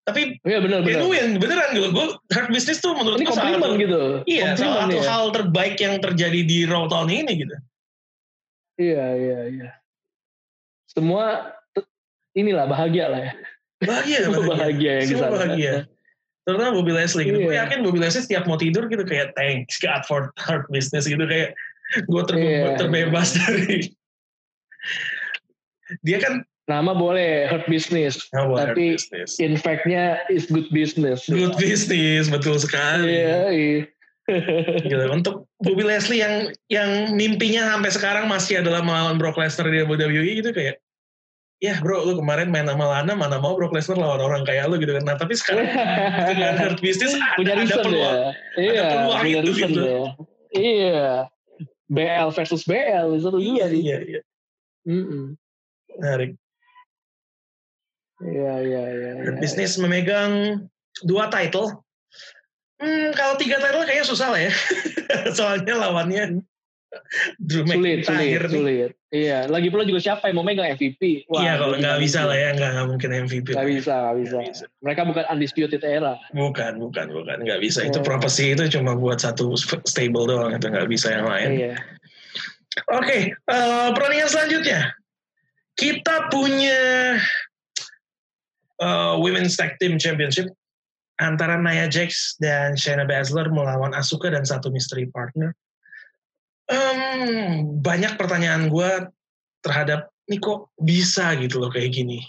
tapi 0.06 0.38
iya, 0.46 0.62
bener, 0.62 0.86
bener. 0.86 1.02
genuine 1.02 1.30
beneran 1.42 1.68
gitu 1.74 1.88
gue 1.90 2.06
hard 2.30 2.48
business 2.54 2.78
tuh 2.78 2.94
menurut 2.94 3.18
gue 3.18 3.34
salah 3.34 3.58
satu 3.58 3.74
gitu 3.74 4.02
iya 4.30 4.54
salah 4.54 4.86
satu 4.86 4.98
ya. 5.02 5.10
hal 5.10 5.24
terbaik 5.34 5.76
yang 5.82 5.98
terjadi 5.98 6.40
di 6.46 6.62
Raw 6.62 6.86
tahun 6.86 7.10
ini 7.10 7.32
gitu 7.42 7.56
iya 8.78 9.06
iya 9.18 9.40
iya 9.50 9.70
semua 10.86 11.50
inilah 12.38 12.70
bahagia 12.70 13.10
lah 13.10 13.20
ya 13.26 13.32
bahagia 13.82 14.18
bahagia, 14.30 14.46
bahagia 14.54 14.92
yang 14.94 15.08
semua 15.10 15.30
bahagia 15.34 15.74
terutama 16.46 16.78
Bobby 16.78 16.94
Leslie 16.94 17.26
gitu. 17.26 17.42
Iya. 17.42 17.46
Gue 17.50 17.54
yakin 17.58 17.78
Bobby 17.82 17.98
Leslie 17.98 18.22
setiap 18.22 18.46
mau 18.46 18.54
tidur 18.54 18.86
gitu 18.86 19.02
kayak 19.02 19.34
thanks 19.34 19.82
God 19.82 20.06
for 20.06 20.30
hard 20.38 20.62
business 20.70 21.10
gitu 21.10 21.26
kayak 21.26 21.58
gue 22.06 22.22
terbe 22.22 22.46
iya. 22.46 22.78
terbebas 22.78 23.34
dari 23.34 23.90
dia 26.06 26.18
kan 26.22 26.46
Nama 26.66 26.98
boleh 26.98 27.46
hurt 27.46 27.62
business, 27.70 28.26
oh, 28.34 28.58
tapi 28.58 28.98
business. 28.98 29.38
in 29.38 29.54
fact-nya 29.54 30.18
is 30.26 30.50
good 30.50 30.66
business. 30.74 31.30
Good 31.30 31.54
business, 31.62 32.26
betul 32.26 32.58
sekali. 32.58 33.06
Iya, 33.22 33.38
iya. 33.54 33.80
gitu. 34.82 35.06
Untuk 35.16 35.46
Bobby 35.62 35.86
Leslie 35.86 36.18
yang 36.18 36.50
yang 36.66 37.14
mimpinya 37.14 37.70
sampai 37.70 37.90
sekarang 37.94 38.24
masih 38.26 38.66
adalah 38.66 38.82
melawan 38.82 39.14
Brock 39.14 39.38
Lesnar 39.38 39.70
di 39.70 39.86
WWE 39.86 40.42
gitu 40.42 40.50
kayak 40.50 40.82
ya 41.62 41.80
bro 41.80 42.04
lu 42.04 42.20
kemarin 42.20 42.52
main 42.52 42.68
sama 42.68 42.84
Lana 42.84 43.14
mana 43.16 43.38
mau 43.38 43.56
Brock 43.56 43.72
Lesnar 43.72 43.96
lawan 43.96 44.20
orang 44.20 44.42
kayak 44.44 44.66
lu 44.68 44.76
gitu 44.76 44.92
kan 44.98 45.06
nah 45.08 45.16
tapi 45.16 45.38
sekarang 45.38 45.70
dengan 46.34 46.58
hurt 46.58 46.82
business 46.84 47.16
punya 47.38 47.56
ada, 47.56 47.64
ada 47.64 47.76
peluang 47.80 48.16
ya. 48.18 48.30
iya, 48.60 48.80
ada 48.82 48.96
peluang 49.00 49.18
punya 49.24 49.40
itu 49.40 49.52
gitu 49.56 49.80
ya. 49.80 50.02
iya 50.52 51.06
BL 51.86 52.28
versus 52.34 52.66
BL 52.66 53.14
seru 53.22 53.38
iya, 53.38 53.70
sih. 53.70 53.80
Iya, 53.82 53.98
iya. 54.02 54.20
Mm 54.86 55.04
-mm. 55.06 55.24
Menarik. 55.98 56.30
Iya, 58.24 58.52
iya, 58.64 58.82
iya. 58.92 59.10
Ya, 59.28 59.32
bisnis 59.36 59.76
memegang 59.76 60.64
dua 61.04 61.28
title. 61.28 61.84
Hmm, 62.80 63.12
kalau 63.16 63.36
tiga 63.36 63.60
title 63.60 63.84
kayaknya 63.84 64.06
susah 64.08 64.28
lah 64.32 64.40
ya. 64.40 64.52
Soalnya 65.36 65.74
lawannya 65.76 66.44
Drew 67.36 67.66
sulit, 67.68 68.08
sulit, 68.08 68.40
sulit. 68.48 68.90
Iya, 69.12 69.48
lagi 69.52 69.68
pula 69.68 69.84
juga 69.84 70.00
siapa 70.00 70.28
yang 70.28 70.40
mau 70.40 70.46
megang 70.46 70.76
MVP? 70.76 71.28
Wah, 71.28 71.44
iya, 71.44 71.60
kalau 71.60 71.76
nggak 71.76 71.98
bisa 72.00 72.24
lah 72.24 72.36
ya, 72.36 72.56
nggak 72.56 72.70
nggak 72.72 72.86
mungkin 72.88 73.10
MVP. 73.28 73.46
Nggak 73.52 73.68
bisa, 73.68 73.92
nggak 74.00 74.16
bisa. 74.24 74.36
bisa. 74.44 74.64
Mereka 74.80 75.00
bukan 75.04 75.24
undisputed 75.28 75.82
era. 75.84 76.14
Bukan, 76.32 76.80
bukan, 76.80 77.06
bukan, 77.12 77.36
nggak 77.44 77.60
bisa. 77.60 77.84
Itu 77.84 78.00
iya. 78.00 78.06
prophecy 78.06 78.56
itu 78.56 78.64
cuma 78.72 78.96
buat 78.96 79.20
satu 79.20 79.56
stable 79.84 80.26
doang, 80.28 80.56
itu 80.56 80.66
nggak 80.68 80.88
bisa 80.88 81.12
yang 81.12 81.26
lain. 81.28 81.48
Iya. 81.52 81.74
Oke, 82.92 83.00
okay, 83.00 83.20
uh, 83.48 83.56
eh, 83.56 83.88
pertandingan 83.96 84.28
selanjutnya 84.28 84.80
kita 85.76 86.32
punya 86.32 86.80
uh, 88.80 89.16
Women's 89.20 89.56
Tag 89.56 89.76
Team 89.80 89.96
Championship 89.96 90.50
antara 91.16 91.56
Nia 91.56 91.88
Jax 91.88 92.36
dan 92.40 92.76
Shayna 92.76 93.08
Baszler 93.08 93.48
melawan 93.48 93.96
Asuka 93.96 94.28
dan 94.28 94.44
satu 94.44 94.68
mystery 94.68 95.08
partner. 95.08 95.56
Um, 96.66 97.78
banyak 97.80 98.18
pertanyaan 98.18 98.68
gue 98.68 98.90
terhadap 99.62 100.10
ini 100.26 100.42
kok 100.42 100.74
bisa 100.82 101.38
gitu 101.38 101.62
loh 101.62 101.70
kayak 101.70 101.94
gini. 101.94 102.20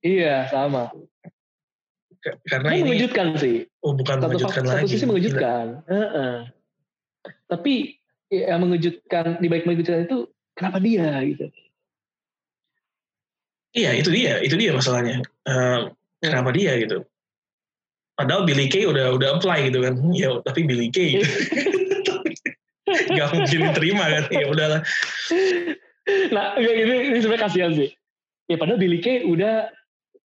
Iya 0.00 0.48
sama. 0.48 0.88
Karena 2.48 2.72
ini, 2.72 2.96
mengejutkan 2.96 3.36
sih. 3.36 3.68
Oh 3.84 3.92
bukan 3.92 4.16
satu, 4.16 4.24
mengejutkan 4.32 4.62
satu 4.64 4.70
lagi. 4.72 4.80
Satu 4.80 4.92
sisi 4.96 5.04
mengejutkan. 5.04 5.66
Uh 5.84 5.96
-uh. 6.00 6.36
Tapi 7.48 8.00
yang 8.32 8.64
mengejutkan 8.64 9.36
di 9.38 9.46
baik 9.52 9.68
mengejutkan 9.68 10.08
itu 10.08 10.32
kenapa 10.56 10.80
dia 10.80 11.20
gitu? 11.28 11.52
Iya 13.74 13.90
itu 13.98 14.10
dia, 14.14 14.38
itu 14.38 14.54
dia 14.54 14.70
masalahnya. 14.70 15.18
Uh, 15.42 15.90
kenapa 16.22 16.54
dia 16.54 16.78
gitu? 16.78 17.02
Padahal 18.14 18.46
Billy 18.46 18.70
Kay 18.70 18.86
udah 18.86 19.18
udah 19.18 19.42
apply 19.42 19.66
gitu 19.68 19.82
kan. 19.82 19.98
Ya 20.14 20.38
tapi 20.46 20.62
Billy 20.64 20.88
Kay. 20.94 21.18
Gitu. 22.84 23.16
Gak 23.16 23.32
mungkin 23.32 23.72
terima 23.74 24.04
kan. 24.06 24.24
Ya 24.28 24.46
udahlah. 24.46 24.80
Nah 26.30 26.60
ini, 26.60 27.10
ini 27.10 27.18
sebenarnya 27.18 27.48
kasihan 27.48 27.72
sih. 27.72 27.90
Ya 28.46 28.60
padahal 28.60 28.78
Billy 28.78 29.00
Kay 29.00 29.24
udah 29.24 29.72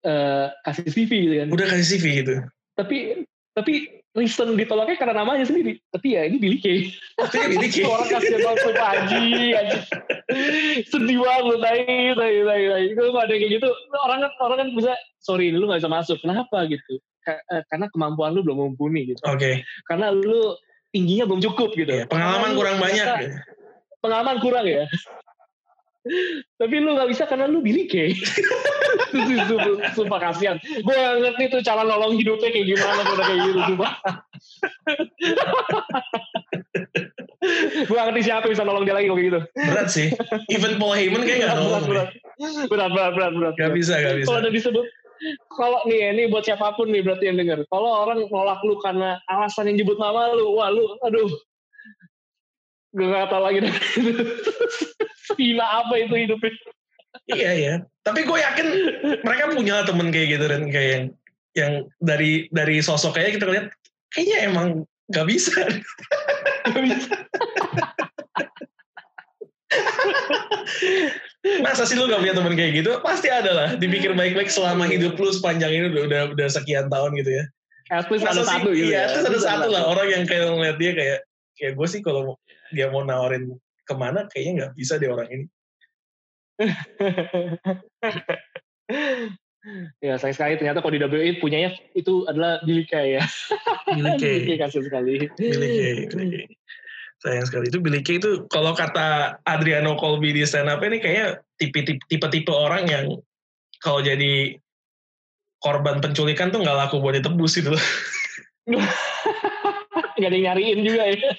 uh, 0.05 0.47
kasih 0.67 0.91
CV 0.91 1.11
gitu 1.25 1.35
kan. 1.39 1.47
Udah 1.55 1.65
kasih 1.71 1.97
CV 1.97 2.05
gitu. 2.21 2.33
Tapi 2.75 3.25
tapi 3.55 3.98
reason 4.17 4.57
ditolaknya 4.57 4.97
karena 4.97 5.21
namanya 5.21 5.45
sendiri. 5.45 5.77
Tapi 5.93 6.17
ya 6.17 6.25
ini 6.25 6.37
Billy 6.41 6.57
Kay. 6.57 6.89
Tapi 7.17 7.45
Billy 7.55 7.69
Kay. 7.69 7.85
Orang 7.85 8.09
kasih 8.09 8.41
banget 8.41 8.59
sama 8.65 8.83
Haji. 8.83 9.25
Sedih 10.89 11.17
banget. 11.21 11.57
Tai, 11.61 11.81
tai, 12.17 12.35
tai, 12.45 12.61
tai. 12.65 12.83
Kalau 12.97 13.21
ada 13.21 13.33
kayak 13.33 13.51
gitu, 13.61 13.69
orang 14.01 14.19
kan, 14.25 14.31
orang 14.41 14.57
kan 14.65 14.69
bisa, 14.73 14.93
sorry 15.21 15.53
lu 15.53 15.69
gak 15.69 15.85
bisa 15.85 15.91
masuk. 15.91 16.17
Kenapa 16.25 16.65
gitu? 16.65 16.97
Eh, 17.29 17.63
karena 17.69 17.85
kemampuan 17.93 18.33
lu 18.33 18.41
belum 18.41 18.57
mumpuni 18.73 19.13
gitu. 19.13 19.21
Oke. 19.29 19.37
Okay. 19.37 19.53
Karena 19.85 20.09
lu 20.09 20.57
tingginya 20.89 21.29
belum 21.29 21.41
cukup 21.45 21.69
gitu. 21.77 21.91
Ya, 21.93 22.09
pengalaman 22.09 22.57
kurang 22.57 22.77
banyak. 22.81 23.05
Pengalaman 24.01 24.37
kurang 24.41 24.65
ya. 24.65 24.89
Tapi 26.55 26.75
lu 26.79 26.95
gak 26.95 27.11
bisa 27.11 27.27
karena 27.27 27.45
lu 27.45 27.59
Billy 27.59 27.85
Kay. 27.85 28.15
sumpah, 29.95 30.19
kasihan. 30.19 30.57
Gue 30.59 30.93
gak 30.95 31.19
ngerti 31.19 31.43
tuh 31.51 31.61
cara 31.61 31.83
nolong 31.83 32.15
hidupnya 32.15 32.49
kayak 32.49 32.67
gimana 32.71 33.01
kalau 33.03 33.23
kayak 33.23 33.39
gitu. 33.51 33.59
Sumpah. 33.73 33.93
gue 37.87 37.95
gak 37.95 38.07
ngerti 38.11 38.21
siapa 38.23 38.47
bisa 38.47 38.63
nolong 38.63 38.87
dia 38.87 38.95
lagi 38.95 39.11
kayak 39.11 39.27
gitu. 39.27 39.39
Berat 39.55 39.89
sih. 39.91 40.07
Even 40.51 40.79
Paul 40.79 40.95
Heyman 40.95 41.27
kayak 41.27 41.51
gak 41.51 41.57
nolong. 41.59 41.83
Berat, 41.83 42.09
berat, 42.71 42.91
berat, 42.95 43.13
berat, 43.13 43.33
berat. 43.35 43.53
Gak 43.59 43.73
bisa, 43.75 43.99
gak 43.99 44.23
bisa. 44.23 44.27
Kalau 44.31 44.39
ada 44.39 44.51
disebut, 44.51 44.85
kalau 45.51 45.83
nih 45.83 46.15
ini 46.15 46.31
buat 46.31 46.47
siapa 46.47 46.79
pun 46.79 46.87
nih 46.87 47.03
berarti 47.03 47.27
yang 47.27 47.35
denger. 47.35 47.67
Kalau 47.67 48.07
orang 48.07 48.23
nolak 48.31 48.63
lu 48.63 48.79
karena 48.79 49.19
alasan 49.27 49.67
yang 49.67 49.83
nyebut 49.83 49.99
nama 49.99 50.31
lu, 50.31 50.55
wah 50.55 50.71
lu, 50.71 50.95
aduh, 51.03 51.27
gak 52.95 53.29
tau 53.29 53.41
lagi. 53.43 53.59
Gila 55.39 55.65
apa 55.85 55.93
itu 56.01 56.15
hidupnya. 56.15 56.53
iya 57.29 57.51
ya. 57.53 57.73
Tapi 58.01 58.25
gue 58.25 58.37
yakin 58.37 58.67
mereka 59.21 59.43
punya 59.53 59.85
temen 59.85 60.09
kayak 60.09 60.27
gitu 60.37 60.45
dan 60.49 60.61
kayak 60.69 60.89
yang 60.89 61.05
yang 61.57 61.73
dari 62.01 62.45
dari 62.53 62.81
sosok 62.81 63.17
kayak 63.17 63.37
kita 63.37 63.45
lihat 63.49 63.65
kayaknya 64.13 64.37
emang 64.49 64.67
gak 65.13 65.27
bisa. 65.29 65.53
gak 66.69 66.81
bisa. 66.85 67.13
Masa 71.61 71.85
sih 71.85 71.95
lu 71.95 72.09
gak 72.09 72.21
punya 72.21 72.35
temen 72.35 72.53
kayak 72.57 72.71
gitu? 72.81 72.91
Pasti 73.05 73.29
ada 73.29 73.51
lah. 73.53 73.69
Dipikir 73.77 74.17
baik-baik 74.17 74.49
selama 74.49 74.89
hidup 74.89 75.17
lu 75.17 75.29
sepanjang 75.29 75.71
ini 75.71 75.85
udah 75.93 76.03
udah, 76.09 76.21
udah 76.33 76.47
sekian 76.49 76.89
tahun 76.89 77.13
gitu 77.21 77.31
ya. 77.37 77.45
At 77.89 78.05
least 78.13 78.25
ada 78.25 78.45
satu 78.45 78.69
gitu. 78.69 78.93
Iya, 78.93 79.09
ya. 79.09 79.25
ada 79.25 79.39
satu 79.41 79.67
lah 79.73 79.89
orang 79.89 80.07
yang 80.13 80.23
kayak 80.29 80.45
ngeliat 80.53 80.77
dia 80.77 80.91
kayak 80.93 81.19
kayak 81.57 81.73
gue 81.73 81.87
sih 81.89 82.01
kalau 82.05 82.37
dia 82.73 82.91
mau 82.91 83.03
nawarin 83.05 83.57
ke 83.85 83.93
mana 83.97 84.29
kayaknya 84.29 84.53
nggak 84.65 84.73
bisa 84.77 85.01
deh 85.01 85.09
orang 85.09 85.29
ini. 85.29 85.45
ya 90.03 90.15
sayang 90.17 90.35
sekali 90.35 90.55
ternyata 90.59 90.79
kalau 90.83 90.93
di 90.95 91.01
WWE 91.03 91.39
punyanya 91.39 91.75
itu 91.95 92.23
adalah 92.27 92.59
Billy 92.63 92.85
Kay 92.85 93.17
ya. 93.17 93.23
Billy 93.89 94.11
Kay. 94.21 94.57
Kay 94.57 94.69
sekali. 94.69 95.27
Billy 95.35 95.67
Kay. 96.07 96.47
Sayang 97.19 97.45
sekali 97.47 97.67
itu 97.71 97.79
Billy 97.81 98.01
Kay 98.03 98.19
itu 98.21 98.47
kalau 98.51 98.75
kata 98.75 99.39
Adriano 99.43 99.95
Colby 99.99 100.31
di 100.35 100.43
stand 100.45 100.71
up 100.71 100.83
ini 100.83 100.99
kayaknya 101.01 101.43
tipe-tipe 101.59 102.51
orang 102.51 102.87
yang 102.87 103.05
kalau 103.79 104.03
jadi 104.03 104.59
korban 105.59 105.99
penculikan 105.99 106.51
tuh 106.51 106.63
nggak 106.63 106.77
laku 106.87 107.03
buat 107.03 107.19
ditebus 107.19 107.59
itu. 107.59 107.75
gak 110.19 110.27
ada 110.29 110.35
yang 110.35 110.51
nyariin 110.51 110.79
juga 110.83 111.03
ya. 111.15 111.31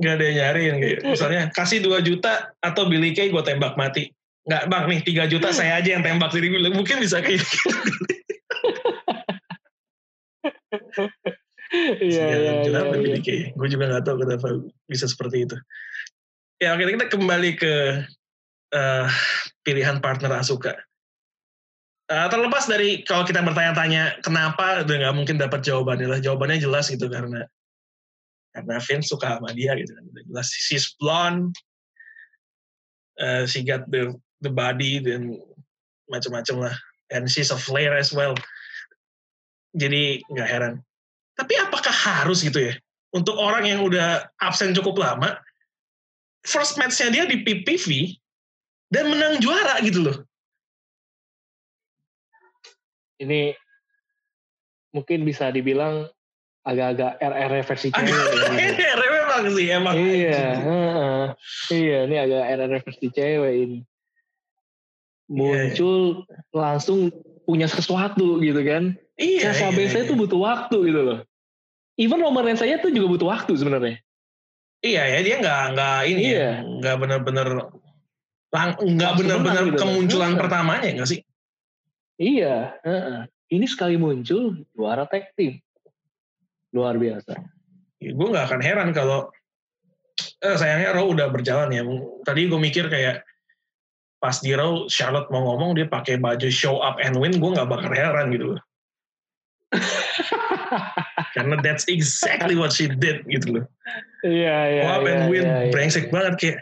Gak 0.00 0.14
ada 0.16 0.24
yang 0.24 0.36
nyariin 0.40 0.74
gitu. 0.80 1.02
Misalnya 1.12 1.52
kasih 1.52 1.84
2 1.84 2.00
juta 2.00 2.56
atau 2.64 2.88
Billy 2.88 3.12
Kay 3.12 3.28
gue 3.28 3.42
tembak 3.44 3.76
mati. 3.76 4.08
Nggak 4.48 4.64
bang 4.72 4.84
nih 4.88 5.00
3 5.28 5.32
juta 5.32 5.48
saya 5.52 5.76
aja 5.76 5.92
yang 5.92 6.02
tembak 6.02 6.32
sendiri. 6.32 6.56
Mungkin 6.72 6.96
bisa 7.04 7.20
kayak 7.20 7.44
gitu. 7.44 7.58
Iya, 11.70 12.26
iya, 12.34 12.52
iya. 12.66 12.80
Billy 12.90 13.22
Kay. 13.22 13.54
Gue 13.54 13.70
juga 13.70 13.86
gak 13.86 14.02
tahu 14.02 14.26
kenapa 14.26 14.58
bisa 14.90 15.06
seperti 15.06 15.46
itu. 15.46 15.54
Ya 16.58 16.74
oke 16.74 16.82
kita 16.82 17.06
kembali 17.06 17.50
ke 17.56 17.74
uh, 18.74 19.06
pilihan 19.62 20.02
partner 20.02 20.34
Asuka. 20.34 20.74
Uh, 22.10 22.26
terlepas 22.26 22.66
dari 22.66 23.06
kalau 23.06 23.22
kita 23.22 23.38
bertanya-tanya 23.38 24.18
kenapa 24.18 24.82
udah 24.82 24.96
nggak 24.98 25.14
mungkin 25.14 25.38
dapat 25.38 25.62
jawabannya 25.62 26.10
lah 26.10 26.18
jawabannya 26.18 26.58
jelas 26.58 26.90
gitu 26.90 27.06
karena 27.06 27.46
karena 28.50 28.76
Vince 28.82 29.08
suka 29.10 29.38
sama 29.38 29.50
dia 29.54 29.74
gitu 29.78 29.92
kan. 29.94 30.04
Udah 30.10 30.22
jelas 30.26 30.48
she's 30.50 30.94
blonde 30.98 31.54
uh, 33.20 33.44
she 33.46 33.62
got 33.62 33.86
the 33.92 34.16
the 34.40 34.50
body 34.50 34.98
dan 34.98 35.38
macam-macam 36.08 36.70
lah. 36.70 36.74
And 37.10 37.26
she's 37.26 37.50
a 37.50 37.58
flair 37.58 37.94
as 37.94 38.14
well. 38.14 38.34
Jadi 39.74 40.22
nggak 40.30 40.48
heran. 40.48 40.74
Tapi 41.38 41.54
apakah 41.58 41.92
harus 41.92 42.42
gitu 42.42 42.70
ya? 42.70 42.74
Untuk 43.10 43.34
orang 43.34 43.66
yang 43.66 43.82
udah 43.82 44.26
absen 44.38 44.70
cukup 44.74 44.98
lama 44.98 45.34
first 46.46 46.80
match-nya 46.80 47.12
dia 47.12 47.24
di 47.28 47.42
PPV 47.44 48.16
dan 48.88 49.12
menang 49.12 49.38
juara 49.42 49.78
gitu 49.84 50.02
loh. 50.02 50.16
Ini 53.20 53.52
mungkin 54.96 55.22
bisa 55.28 55.52
dibilang 55.52 56.08
agak-agak 56.64 57.16
RR 57.20 57.52
versi 57.64 57.88
cewek. 57.88 58.12
Ini 58.60 58.84
RR 58.84 59.10
memang 59.16 59.42
sih 59.56 59.66
emang. 59.72 59.94
Iya, 59.96 60.44
uh, 60.60 61.26
iya 61.72 61.98
ini 62.04 62.16
agak 62.20 62.42
RR 62.60 62.72
versi 62.84 63.06
cewek 63.08 63.54
ini. 63.56 63.78
Iya, 63.80 63.86
Muncul 65.30 66.26
yeah, 66.26 66.42
langsung 66.52 67.14
punya 67.46 67.70
sesuatu 67.70 68.42
gitu 68.42 68.60
kan. 68.66 68.98
Iya. 69.16 69.52
Sasa 69.54 69.72
iya, 69.72 69.88
iya. 69.88 70.00
itu 70.04 70.14
butuh 70.18 70.40
waktu 70.42 70.76
gitu 70.90 71.00
loh. 71.00 71.18
Even 72.00 72.20
Roman 72.20 72.44
Reigns 72.44 72.60
saya 72.60 72.80
tuh 72.80 72.92
juga 72.92 73.16
butuh 73.16 73.28
waktu 73.30 73.52
sebenarnya. 73.56 74.00
Iya 74.80 75.02
ya 75.12 75.18
dia 75.20 75.36
nggak 75.44 75.62
nggak 75.76 75.98
ini 76.08 76.22
ya, 76.24 76.24
iya. 76.24 76.40
ya 76.40 76.52
nggak 76.64 76.96
benar-benar 77.04 77.48
nggak 78.80 79.12
benar-benar 79.20 79.62
gitu 79.68 79.76
kemunculan 79.76 80.32
kan. 80.34 80.38
pertamanya 80.40 80.88
nggak 80.96 81.08
sih? 81.08 81.20
Iya. 82.16 82.80
Uh 82.80 82.90
-uh. 82.90 83.20
Ini 83.50 83.66
sekali 83.66 84.00
muncul 84.00 84.62
juara 84.72 85.04
tag 85.10 85.36
team 85.36 85.60
luar 86.74 86.94
biasa. 86.96 87.34
Ya, 88.00 88.10
gue 88.16 88.26
nggak 88.32 88.46
akan 88.48 88.60
heran 88.62 88.90
kalau 88.96 89.28
eh, 90.40 90.56
sayangnya 90.56 90.96
Raw 90.96 91.06
udah 91.10 91.28
berjalan 91.28 91.70
ya. 91.74 91.82
Tadi 92.24 92.48
gue 92.48 92.60
mikir 92.60 92.88
kayak 92.88 93.26
pas 94.20 94.36
di 94.40 94.52
Raw 94.52 94.86
Charlotte 94.86 95.32
mau 95.32 95.44
ngomong 95.52 95.76
dia 95.76 95.88
pakai 95.88 96.20
baju 96.20 96.48
show 96.52 96.80
up 96.80 97.00
and 97.00 97.16
win, 97.16 97.36
gue 97.40 97.50
nggak 97.50 97.68
bakal 97.68 97.92
heran 97.92 98.32
gitu 98.32 98.56
loh. 98.56 98.60
Karena 101.36 101.56
that's 101.62 101.86
exactly 101.86 102.58
what 102.58 102.74
she 102.74 102.90
did 102.90 103.24
gitu 103.28 103.60
loh. 103.60 103.66
Iya, 104.20 104.56
iya. 104.76 104.82
Wah, 104.84 104.98
iya, 105.00 105.08
and 105.08 105.24
win 105.32 105.44
iya, 105.44 105.58
iya. 105.68 105.72
brengsek 105.72 106.12
banget 106.12 106.34
kayak 106.36 106.58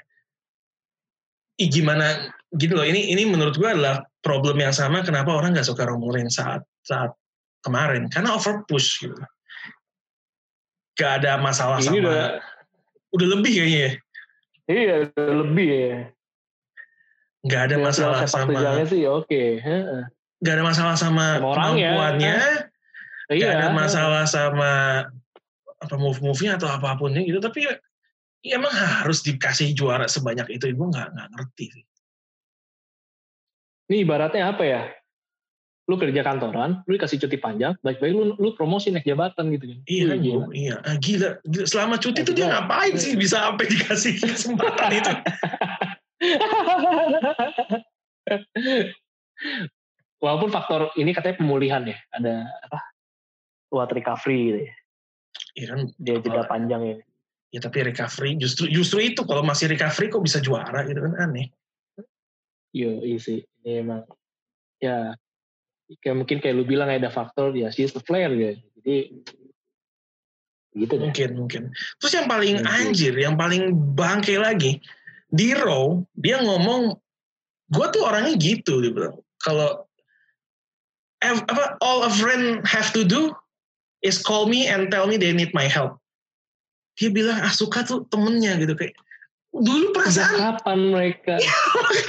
Ih, 1.59 1.67
gimana 1.67 2.31
gitu 2.55 2.79
loh. 2.79 2.87
Ini 2.87 3.11
ini 3.11 3.27
menurut 3.27 3.59
gue 3.59 3.67
adalah 3.67 4.07
problem 4.23 4.63
yang 4.63 4.71
sama 4.71 5.03
kenapa 5.03 5.35
orang 5.35 5.59
nggak 5.59 5.67
suka 5.67 5.83
Romulen 5.83 6.31
saat 6.31 6.63
saat 6.87 7.11
kemarin 7.67 8.07
karena 8.07 8.39
over 8.39 8.63
push 8.71 9.03
gitu. 9.03 9.19
Gak 10.99 11.13
ada 11.23 11.39
masalah 11.39 11.79
Ini 11.79 11.87
sama 11.87 11.99
udah- 12.03 12.33
udah 13.15 13.29
lebih 13.39 13.53
kayaknya 13.55 13.81
ya. 13.81 13.93
Iya, 14.69 14.95
udah 15.15 15.35
lebih 15.47 15.69
ya. 15.71 15.97
Gak 17.47 17.63
ada 17.71 17.77
Dengan 17.79 17.87
masalah 17.89 18.21
sama 18.27 18.83
sih 18.85 19.03
oke. 19.07 19.43
Heeh. 19.63 20.03
gak 20.39 20.55
ada 20.55 20.65
masalah 20.67 20.95
sama, 20.95 21.39
Sama 21.39 21.47
orangnya. 21.51 21.91
kemampuannya, 21.95 22.37
gak 23.27 23.39
Iya. 23.39 23.51
ada 23.59 23.69
masalah 23.75 24.23
sama 24.27 24.71
apa 25.79 25.95
move-move-nya 25.95 26.59
atau 26.59 26.67
apapunnya 26.67 27.23
gitu. 27.23 27.39
Tapi 27.39 27.67
ya, 27.67 27.75
ya 28.43 28.59
emang 28.59 28.71
harus 28.71 29.23
dikasih 29.23 29.75
juara 29.75 30.07
sebanyak 30.07 30.51
itu. 30.51 30.71
Gue 30.75 30.87
nggak 30.91 31.15
nggak 31.15 31.29
ngerti 31.35 31.65
sih. 31.75 31.85
Ini 33.89 34.05
ibaratnya 34.05 34.51
apa 34.53 34.63
ya? 34.67 34.83
Lu 35.89 35.97
kerja 35.97 36.21
kantoran, 36.21 36.85
lu 36.85 36.93
dikasih 36.95 37.17
cuti 37.17 37.41
panjang, 37.41 37.73
baik-baik 37.81 38.13
lu, 38.13 38.37
lu 38.37 38.53
promosi 38.53 38.93
naik 38.93 39.09
jabatan 39.09 39.49
gitu 39.57 39.73
kan. 39.73 39.79
Iya, 39.89 40.05
Wih, 40.13 40.21
gila. 40.21 40.45
iya. 40.53 40.77
Ah, 40.85 40.97
gila, 41.01 41.41
gila. 41.43 41.65
Selama 41.65 41.97
cuti 41.97 42.21
Eh, 42.21 42.25
tuh 42.29 42.35
dia 42.37 42.45
gila. 42.45 42.53
ngapain 42.61 42.93
sih 42.95 43.17
bisa 43.17 43.41
sampai 43.41 43.67
dikasih 43.67 44.13
kesempatan 44.29 44.91
itu? 44.93 45.09
Walaupun 50.19 50.51
faktor 50.51 50.91
ini 50.99 51.15
katanya 51.15 51.37
pemulihan 51.39 51.83
ya, 51.87 51.97
ada 52.11 52.51
apa? 52.67 52.79
Buat 53.71 53.95
recovery 53.95 54.39
gitu 54.45 54.59
ya. 54.61 54.75
Iya 55.55 55.67
kan, 55.69 55.79
Dia 55.97 56.17
jeda 56.19 56.43
panjang 56.45 56.83
ya. 56.85 56.97
ya 57.49 57.61
tapi 57.63 57.81
recovery 57.81 58.37
justru 58.37 58.69
justru 58.69 58.99
itu 59.01 59.25
kalau 59.25 59.41
masih 59.41 59.71
recovery 59.71 60.11
kok 60.11 60.21
bisa 60.21 60.43
juara 60.43 60.85
gitu 60.85 61.01
kan 61.01 61.15
aneh. 61.17 61.49
Iya, 62.75 62.93
iya 63.01 63.17
sih. 63.17 63.41
Ini 63.63 63.81
emang 63.81 64.05
ya 64.79 65.17
kayak 66.05 66.17
mungkin 66.21 66.39
kayak 66.45 66.55
lu 66.61 66.65
bilang 66.69 66.93
ada 66.93 67.09
faktor 67.09 67.57
ya 67.57 67.73
she's 67.73 67.97
the 67.97 68.03
player 68.05 68.29
ya. 68.33 68.53
Jadi 68.81 69.25
gitu 70.77 70.95
deh. 70.95 71.09
Mungkin 71.09 71.31
mungkin. 71.35 71.63
Terus 71.99 72.13
yang 72.15 72.29
paling 72.29 72.61
Mungkin. 72.61 72.77
anjir, 72.93 73.15
yang 73.17 73.35
paling 73.35 73.73
bangke 73.97 74.37
lagi 74.37 74.79
di 75.33 75.53
Raw 75.57 76.01
dia 76.17 76.41
ngomong, 76.41 76.97
gue 77.73 77.87
tuh 77.93 78.03
orangnya 78.05 78.37
gitu 78.37 78.81
dia 78.85 78.93
bilang. 78.93 79.17
Kalau 79.41 79.89
apa 81.25 81.75
all 81.83 82.07
a 82.07 82.13
friend 82.13 82.63
have 82.63 82.95
to 82.95 83.03
do 83.03 83.35
is 84.07 84.23
call 84.23 84.47
me 84.47 84.71
and 84.71 84.93
tell 84.93 85.09
me 85.11 85.19
they 85.19 85.35
need 85.35 85.51
my 85.57 85.67
help. 85.67 85.99
Dia 86.99 87.11
bilang 87.11 87.43
Asuka 87.43 87.87
tuh 87.87 88.07
temennya 88.11 88.59
gitu 88.59 88.75
kayak 88.75 88.95
dulu 89.55 89.91
Sejak 89.91 89.95
perasaan 89.97 90.37
kapan 90.45 90.79
mereka? 90.93 91.35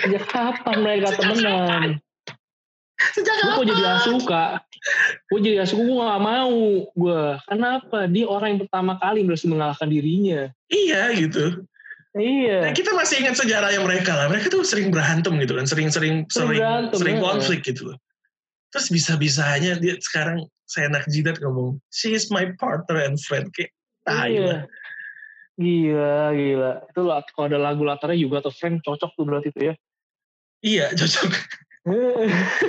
Sejak 0.04 0.26
kapan 0.30 0.78
mereka 0.82 1.08
temenan? 1.18 1.90
Sejak 3.16 3.34
Gue 3.40 3.54
kok 3.56 3.66
jadi 3.72 3.84
Asuka? 3.96 4.46
Gue 5.32 5.40
jadi 5.40 5.58
Asuka 5.64 5.82
gue 5.88 5.98
gak 6.00 6.24
mau. 6.24 6.56
Gue 6.94 7.22
kenapa? 7.48 7.98
Dia 8.12 8.26
orang 8.28 8.48
yang 8.56 8.62
pertama 8.68 8.94
kali 9.00 9.24
berhasil 9.24 9.48
mengalahkan 9.48 9.88
dirinya. 9.88 10.52
Iya 10.68 11.16
gitu. 11.16 11.64
Nah, 12.10 12.22
Iya. 12.26 12.74
kita 12.74 12.92
masih 12.98 13.22
ingat 13.22 13.38
sejarahnya 13.38 13.86
mereka 13.86 14.18
lah. 14.18 14.26
Mereka 14.34 14.50
tuh 14.50 14.66
sering 14.66 14.90
berantem 14.90 15.30
gitu 15.40 15.54
kan, 15.54 15.70
sering-sering 15.70 16.26
Sering 16.28 16.58
sering 16.58 16.60
berantem, 16.60 16.98
sering 16.98 17.18
ya. 17.18 17.24
konflik 17.24 17.60
gitu 17.62 17.82
loh. 17.94 17.98
Terus 18.74 18.88
bisa-bisanya 18.90 19.78
dia 19.78 19.94
sekarang 20.02 20.50
seenak 20.66 21.06
jidat 21.10 21.38
ngomong, 21.42 21.78
she 21.94 22.14
is 22.14 22.30
my 22.34 22.50
partner 22.58 23.02
and 23.02 23.18
friend 23.22 23.50
kayak 23.54 23.74
tai 24.06 24.38
Iya. 24.38 24.66
Gila, 25.60 26.34
gila. 26.34 26.72
Itu 26.88 27.02
lah, 27.04 27.20
kalau 27.36 27.52
ada 27.52 27.60
lagu 27.60 27.84
latarnya 27.84 28.16
juga 28.16 28.40
atau 28.40 28.52
Frank 28.56 28.80
cocok 28.80 29.12
tuh 29.12 29.24
berarti 29.28 29.52
itu 29.52 29.62
ya. 29.70 29.74
Iya 30.64 30.86
cocok. 30.96 31.30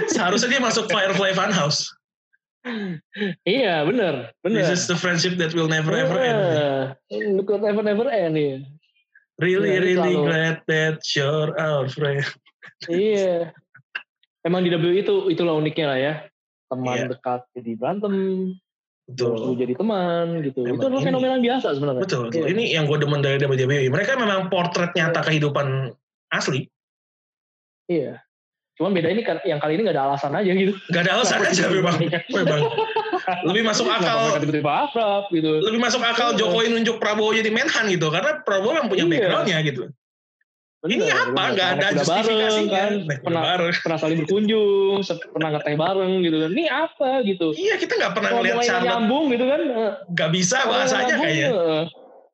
Seharusnya 0.09 0.49
dia 0.51 0.63
masuk 0.63 0.89
Firefly 0.89 1.33
Funhouse. 1.33 1.89
iya, 3.49 3.85
bener. 3.89 4.37
Bener. 4.45 4.61
This 4.61 4.85
is 4.85 4.85
the 4.85 4.97
friendship 4.97 5.41
that 5.41 5.57
will 5.57 5.69
never 5.69 5.97
ever 5.97 6.17
end. 6.21 6.41
Iya. 7.09 7.33
Look 7.41 7.49
at 7.49 7.65
never 7.65 7.81
never 7.81 8.07
end 8.09 8.37
ya. 8.37 8.61
Really, 9.41 9.73
ini 9.73 9.97
really 9.97 10.13
selalu- 10.13 10.25
glad 10.29 10.57
that 10.69 11.01
you're 11.17 11.57
our 11.57 11.89
friend. 11.89 12.21
iya. 12.93 13.57
Emang 14.45 14.65
di 14.65 14.69
WWE 14.69 15.01
itu 15.01 15.15
itulah 15.33 15.57
uniknya 15.57 15.87
lah 15.89 15.99
ya. 15.99 16.15
Teman 16.69 16.97
Iya. 16.97 17.07
dekat 17.17 17.41
jadi 17.57 17.71
berantem, 17.77 18.15
terus 19.09 19.41
lu 19.41 19.57
Betul. 19.57 19.61
jadi 19.65 19.75
teman 19.81 20.25
gitu. 20.45 20.61
Emang 20.69 20.77
itu 20.77 20.87
adalah 20.87 21.03
fenomena 21.03 21.33
yang 21.41 21.45
biasa 21.49 21.67
sebenarnya. 21.77 22.03
Betul, 22.05 22.21
betul. 22.29 22.45
Iya. 22.45 22.53
Ini 22.53 22.65
yang 22.77 22.85
gue 22.85 22.99
demen 23.01 23.21
dari 23.25 23.37
WWE. 23.41 23.89
Mereka 23.89 24.21
memang 24.21 24.53
potret 24.53 24.93
nyata 24.93 25.25
kehidupan 25.25 25.93
asli. 26.31 26.69
Iya. 27.89 28.21
Cuman 28.81 28.97
beda 28.97 29.13
ini 29.13 29.21
kan 29.21 29.37
yang 29.45 29.61
kali 29.61 29.77
ini 29.77 29.85
gak 29.85 29.93
ada 29.93 30.09
alasan 30.09 30.33
aja 30.33 30.49
gitu. 30.49 30.73
Gak 30.89 31.05
ada 31.05 31.21
alasan 31.21 31.45
aja 31.45 31.69
memang. 31.69 32.01
memang. 32.33 32.61
Lebih 33.45 33.61
masuk 33.61 33.85
akal 33.85 34.17
mereka 34.25 34.41
tiba-tiba 34.41 34.73
akrab 34.89 35.25
gitu. 35.29 35.51
lebih 35.61 35.77
masuk 35.79 36.01
akal. 36.01 36.33
Jokowi 36.33 36.73
nunjuk 36.73 36.97
Prabowo 36.97 37.37
jadi 37.37 37.53
menhan 37.53 37.93
gitu 37.93 38.09
karena 38.09 38.41
Prabowo 38.41 38.73
yang 38.73 38.89
punya 38.89 39.05
Iya. 39.05 39.13
backgroundnya 39.13 39.59
gitu. 39.63 39.83
ini 40.81 40.97
apa? 41.05 41.29
bener. 41.29 41.77
Nggak 41.77 41.93
ada 41.93 42.05
bareng, 42.09 42.65
kan. 42.67 42.91
Naik 43.05 43.21
kuda 43.21 43.25
Pernah, 43.29 43.43
bareng. 43.45 43.75
pernah 43.85 43.99
saling 44.01 44.19
berkunjung, 44.25 44.97
pernah 45.29 45.49
ngeteh 45.53 45.77
bareng 45.77 46.13
gitu 46.25 46.37
kan. 46.41 46.51
Ini 46.57 46.65
apa 46.67 47.09
gitu. 47.21 47.47
Iya 47.53 47.75
kita 47.77 47.93
nggak 48.01 48.13
pernah 48.17 48.31
ngeliat 48.33 48.57
Charlotte 48.65 48.89
nyambung 48.89 49.25
gitu 49.29 49.45
kan. 49.45 49.61
eh, 49.61 49.93
nggak 50.09 50.31
bisa 50.33 50.57
bahasanya 50.65 51.15
kayaknya. 51.21 51.49
eh, 51.53 51.85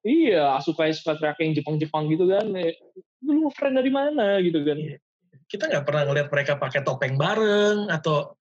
Iya, 0.07 0.62
suka 0.62 0.86
suka 0.94 1.18
teriak 1.18 1.42
yang 1.42 1.59
Jepang-Jepang 1.59 2.07
gitu 2.07 2.30
kan. 2.30 2.47
Eh, 2.55 2.78
Lu 3.26 3.51
friend 3.51 3.74
dari 3.74 3.90
mana 3.90 4.38
gitu 4.38 4.62
kan. 4.62 4.78
Iya. 4.78 5.03
Kita 5.47 5.70
nggak 5.70 5.84
pernah 5.86 6.03
ngeliat 6.11 6.28
mereka 6.28 6.59
pakai 6.59 6.82
topeng 6.82 7.14
bareng 7.14 7.86
atau 7.88 8.34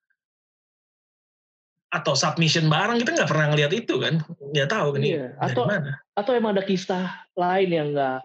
atau 1.85 2.11
submission 2.11 2.67
bareng 2.67 2.99
kita 2.99 3.15
nggak 3.15 3.29
pernah 3.31 3.47
ngeliat 3.55 3.71
itu 3.71 3.95
kan 4.03 4.19
nggak 4.51 4.67
tahu 4.67 4.99
ini 4.99 5.15
Iya, 5.15 5.27
dari 5.39 5.53
atau- 5.55 5.63
mana 5.69 5.91
Atau 6.11 6.31
emang 6.35 6.51
ada 6.57 6.63
kisah 6.67 7.07
lain 7.39 7.69
yang 7.71 7.87
nggak 7.95 8.19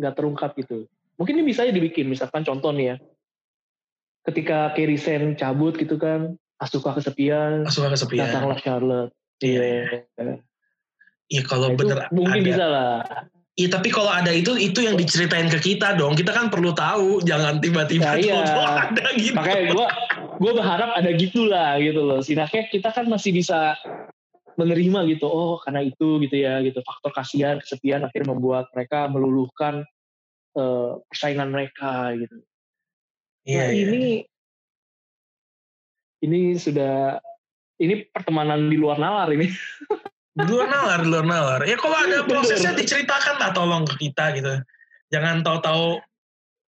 nggak 0.00 0.14
terungkap 0.16 0.50
gitu. 0.58 0.88
Mungkin 1.14 1.38
ini 1.38 1.44
bisa 1.54 1.62
aja 1.62 1.70
dibikin, 1.70 2.10
misalkan 2.10 2.42
contoh 2.42 2.74
nih 2.74 2.92
ya. 2.92 2.96
Ketika 4.26 4.74
Kerry 4.74 4.98
Sen 4.98 5.38
cabut 5.38 5.78
gitu 5.78 5.94
kan, 6.00 6.34
Asuka 6.58 6.96
kesepian, 6.98 7.62
suka 7.70 7.92
kesepian 7.94 8.26
datanglah 8.26 8.58
Charlotte. 8.58 9.12
Iya. 9.38 9.62
Iya. 10.18 10.34
iya 11.28 11.42
kalau 11.46 11.72
Nah, 11.72 11.76
bener 11.78 11.98
mungkin 12.10 12.40
ada 12.42 12.48
bisa 12.48 12.64
lah. 12.66 12.94
Iya 13.54 13.70
tapi 13.70 13.86
kalau 13.94 14.10
ada 14.10 14.34
itu 14.34 14.58
itu 14.58 14.82
yang 14.82 14.98
diceritain 14.98 15.46
ke 15.46 15.62
kita 15.62 15.94
dong 15.94 16.18
kita 16.18 16.34
kan 16.34 16.50
perlu 16.50 16.74
tahu 16.74 17.22
jangan 17.22 17.62
tiba-tiba 17.62 18.18
Ya, 18.18 18.42
iya. 18.42 18.42
ada 18.90 19.04
gitu 19.14 19.38
Makanya 19.38 19.62
gue 19.70 19.86
gue 20.42 20.52
berharap 20.58 20.90
ada 20.98 21.10
gitulah 21.14 21.78
gitu 21.78 22.02
loh. 22.02 22.18
Setidaknya 22.18 22.66
kita 22.66 22.90
kan 22.90 23.06
masih 23.06 23.30
bisa 23.30 23.78
menerima 24.58 25.06
gitu. 25.06 25.30
Oh 25.30 25.62
karena 25.62 25.86
itu 25.86 26.18
gitu 26.26 26.34
ya 26.34 26.58
gitu. 26.66 26.82
Faktor 26.82 27.14
kasihan, 27.14 27.62
kesepian 27.62 28.02
akhirnya 28.02 28.34
membuat 28.34 28.74
mereka 28.74 29.06
meluluhkan 29.06 29.86
eh, 30.58 30.90
persaingan 31.06 31.54
mereka 31.54 32.10
gitu. 32.18 32.42
iya 33.44 33.68
nah 33.68 33.76
iya. 33.76 33.84
ini 33.84 34.04
ini 36.24 36.40
sudah 36.56 37.20
ini 37.76 38.08
pertemanan 38.10 38.66
di 38.66 38.74
luar 38.74 38.98
nalar 38.98 39.30
ini. 39.30 39.46
di 40.34 40.42
luar 40.50 40.66
nalar 40.66 40.98
di 41.06 41.08
luar 41.08 41.26
nalar. 41.26 41.60
Ya 41.62 41.78
kalau 41.78 41.94
ada 41.94 42.26
prosesnya 42.26 42.74
diceritakan 42.74 43.38
lah 43.38 43.50
tolong 43.54 43.86
ke 43.86 44.10
kita 44.10 44.34
gitu. 44.34 44.54
Jangan 45.14 45.46
tahu-tahu 45.46 46.02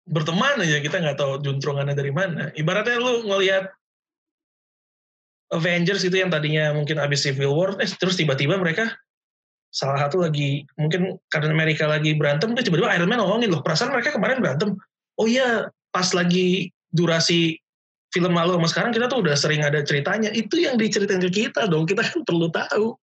berteman 0.07 0.61
aja 0.61 0.79
kita 0.85 1.01
nggak 1.01 1.17
tahu 1.17 1.41
juntrungannya 1.41 1.97
dari 1.97 2.13
mana. 2.13 2.53
Ibaratnya 2.53 3.01
lu 3.01 3.25
ngelihat 3.25 3.73
Avengers 5.57 6.05
itu 6.05 6.21
yang 6.21 6.29
tadinya 6.29 6.75
mungkin 6.77 7.01
abis 7.01 7.25
Civil 7.25 7.55
War 7.55 7.79
eh 7.81 7.89
terus 7.89 8.19
tiba-tiba 8.19 8.59
mereka 8.59 8.93
salah 9.71 10.05
satu 10.05 10.27
lagi 10.27 10.67
mungkin 10.75 11.17
karena 11.31 11.55
Amerika 11.55 11.87
lagi 11.87 12.19
berantem 12.19 12.53
terus 12.53 12.67
tiba-tiba 12.67 12.91
Iron 12.99 13.09
Man 13.09 13.23
ngomongin 13.23 13.55
loh 13.55 13.63
perasaan 13.65 13.95
mereka 13.95 14.13
kemarin 14.13 14.45
berantem. 14.45 14.77
Oh 15.17 15.25
iya 15.25 15.73
pas 15.95 16.13
lagi 16.13 16.69
durasi 16.93 17.57
film 18.13 18.37
lalu 18.37 18.59
sama 18.61 18.69
sekarang 18.69 18.93
kita 18.93 19.07
tuh 19.09 19.25
udah 19.25 19.33
sering 19.33 19.65
ada 19.65 19.81
ceritanya. 19.81 20.29
Itu 20.35 20.61
yang 20.61 20.77
diceritain 20.77 21.25
ke 21.25 21.31
kita 21.33 21.73
dong 21.73 21.89
kita 21.89 22.05
kan 22.05 22.21
perlu 22.27 22.53
tahu 22.53 23.01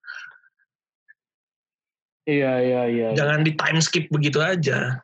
Iya 2.24 2.52
iya 2.64 2.82
iya. 2.88 3.08
jangan 3.20 3.44
di 3.44 3.52
time 3.52 3.84
skip 3.84 4.08
begitu 4.08 4.40
aja 4.40 5.04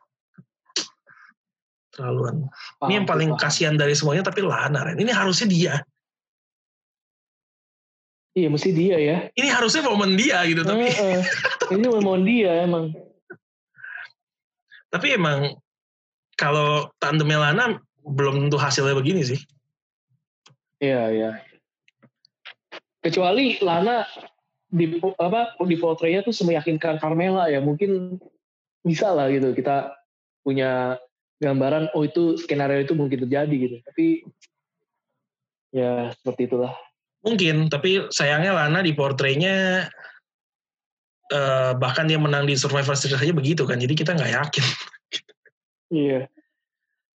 terlaluan 1.91 2.47
ini 2.87 2.95
yang 2.95 3.03
paling 3.03 3.35
kasihan 3.35 3.75
dari 3.75 3.91
semuanya 3.91 4.23
tapi 4.23 4.39
Lana 4.39 4.87
Ren. 4.87 4.95
ini 4.99 5.11
harusnya 5.11 5.47
dia 5.51 5.75
Iya 8.39 8.47
mesti 8.47 8.71
dia 8.71 8.95
ya. 8.95 9.17
ini 9.35 9.51
harusnya 9.51 9.83
momen 9.83 10.15
dia 10.15 10.39
gitu 10.47 10.63
tapi 10.63 10.87
Heeh. 10.87 11.19
ini 11.75 11.85
memang 11.91 12.23
dia 12.23 12.63
emang. 12.63 12.95
tapi 14.87 15.11
emang 15.19 15.59
kalau 16.39 16.87
tandemnya 17.03 17.51
Lana 17.51 17.83
belum 17.99 18.47
tentu 18.47 18.55
hasilnya 18.55 18.95
begini 18.95 19.27
sih 19.27 19.39
Iya 20.79 21.03
iya. 21.11 21.31
kecuali 23.03 23.59
Lana 23.59 24.07
di 24.69 25.01
apa 25.17 25.57
di 25.65 25.75
portraynya 25.75 26.21
tuh 26.21 26.33
semeyakinkan 26.33 27.01
Carmela 27.01 27.49
ya. 27.49 27.59
Mungkin 27.61 28.21
bisa 28.85 29.11
lah 29.11 29.27
gitu 29.33 29.51
kita 29.51 29.97
punya 30.45 30.95
gambaran 31.41 31.91
oh 31.95 32.05
itu 32.05 32.37
skenario 32.37 32.85
itu 32.85 32.93
mungkin 32.93 33.25
terjadi 33.25 33.55
gitu. 33.55 33.75
Tapi 33.83 34.05
ya 35.73 36.13
seperti 36.13 36.49
itulah. 36.49 36.73
Mungkin 37.25 37.67
tapi 37.67 38.07
sayangnya 38.13 38.55
Lana 38.55 38.79
di 38.79 38.95
portraynya 38.95 39.89
uh, 41.33 41.71
bahkan 41.75 42.07
dia 42.07 42.21
menang 42.21 42.47
di 42.47 42.55
Survivor 42.55 42.95
Series 42.95 43.19
saja 43.19 43.33
begitu 43.35 43.65
kan. 43.65 43.81
Jadi 43.81 43.93
kita 43.97 44.15
nggak 44.15 44.33
yakin. 44.33 44.65
Iya. 45.89 46.19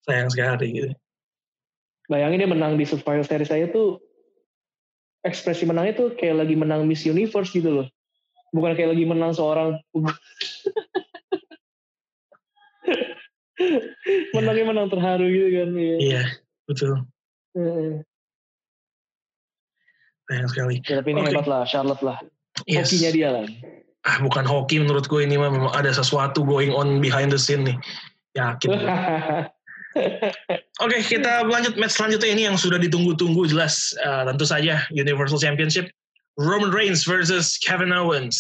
Sayang 0.04 0.30
sekali 0.34 0.68
gitu. 0.74 0.90
Bayangin 2.12 2.44
dia 2.44 2.50
menang 2.50 2.76
di 2.76 2.84
Survivor 2.84 3.24
Series 3.24 3.48
saya 3.48 3.70
tuh 3.72 4.02
ekspresi 5.24 5.64
menangnya 5.64 5.96
tuh 5.96 6.12
kayak 6.16 6.44
lagi 6.44 6.56
menang 6.60 6.88
Miss 6.88 7.06
Universe 7.08 7.52
gitu 7.56 7.72
loh. 7.72 7.88
Bukan 8.54 8.78
kayak 8.78 8.94
lagi 8.94 9.06
menang 9.08 9.34
seorang 9.34 9.80
menangnya 14.36 14.66
menang 14.70 14.88
terharu 14.92 15.26
gitu 15.26 15.48
kan. 15.50 15.70
Iya, 15.74 15.98
iya 15.98 16.22
betul. 16.68 17.08
Sayang 20.28 20.48
sekali. 20.52 20.76
Ya, 20.84 21.00
tapi 21.02 21.10
ini 21.16 21.22
okay. 21.24 21.32
hebat 21.34 21.48
lah, 21.48 21.66
Charlotte 21.68 22.04
lah. 22.04 22.20
Yes. 22.70 22.92
Hokinya 22.92 23.12
dia 23.12 23.30
lah. 23.34 23.46
Ah, 24.04 24.20
bukan 24.20 24.44
hoki 24.44 24.84
menurut 24.84 25.08
gue 25.08 25.24
ini 25.24 25.40
mah 25.40 25.48
memang 25.48 25.72
ada 25.72 25.96
sesuatu 25.96 26.44
going 26.44 26.76
on 26.76 27.00
behind 27.00 27.32
the 27.32 27.40
scene 27.40 27.64
nih. 27.64 27.80
Yakin. 28.36 28.76
Oke, 29.94 30.98
okay, 31.00 31.02
kita 31.06 31.46
lanjut 31.46 31.78
match 31.78 31.96
selanjutnya 31.98 32.30
ini 32.34 32.44
yang 32.50 32.58
sudah 32.58 32.82
ditunggu-tunggu 32.82 33.46
jelas. 33.46 33.94
Uh, 34.02 34.26
tentu 34.26 34.46
saja 34.46 34.82
Universal 34.90 35.38
Championship 35.38 35.94
Roman 36.42 36.74
Reigns 36.74 37.06
versus 37.06 37.62
Kevin 37.62 37.94
Owens. 37.94 38.38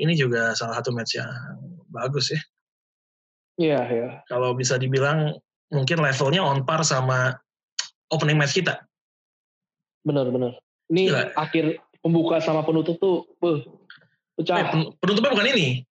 Ini 0.00 0.16
juga 0.16 0.56
salah 0.56 0.80
satu 0.80 0.96
match 0.96 1.12
yang 1.20 1.28
bagus 1.92 2.32
ya. 2.32 2.40
Iya, 3.60 3.68
yeah, 3.68 3.82
iya. 3.84 4.00
Yeah. 4.00 4.12
Kalau 4.32 4.56
bisa 4.56 4.80
dibilang 4.80 5.36
mungkin 5.68 6.00
levelnya 6.00 6.40
on 6.40 6.64
par 6.64 6.80
sama 6.80 7.36
opening 8.08 8.40
match 8.40 8.56
kita. 8.56 8.80
Benar, 10.00 10.32
benar. 10.32 10.56
Ini 10.88 11.12
Gila. 11.12 11.36
akhir 11.36 11.64
pembuka 12.00 12.40
sama 12.40 12.64
penutup 12.64 12.96
tuh, 12.96 13.28
uh, 13.44 13.60
pecah. 14.40 14.56
Eh, 14.56 14.88
penutupnya 15.04 15.36
bukan 15.36 15.48
ini. 15.52 15.84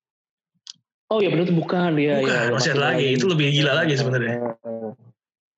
Oh 1.10 1.18
ya 1.18 1.28
benar 1.34 1.50
bukan 1.50 1.98
ya. 1.98 2.22
Bukan, 2.22 2.30
ya, 2.30 2.54
masih 2.54 2.70
ada 2.78 2.94
lagi. 2.94 3.02
lagi. 3.02 3.06
Itu 3.18 3.26
lebih 3.26 3.46
gila 3.50 3.72
lagi 3.74 3.94
sebenarnya. 3.98 4.34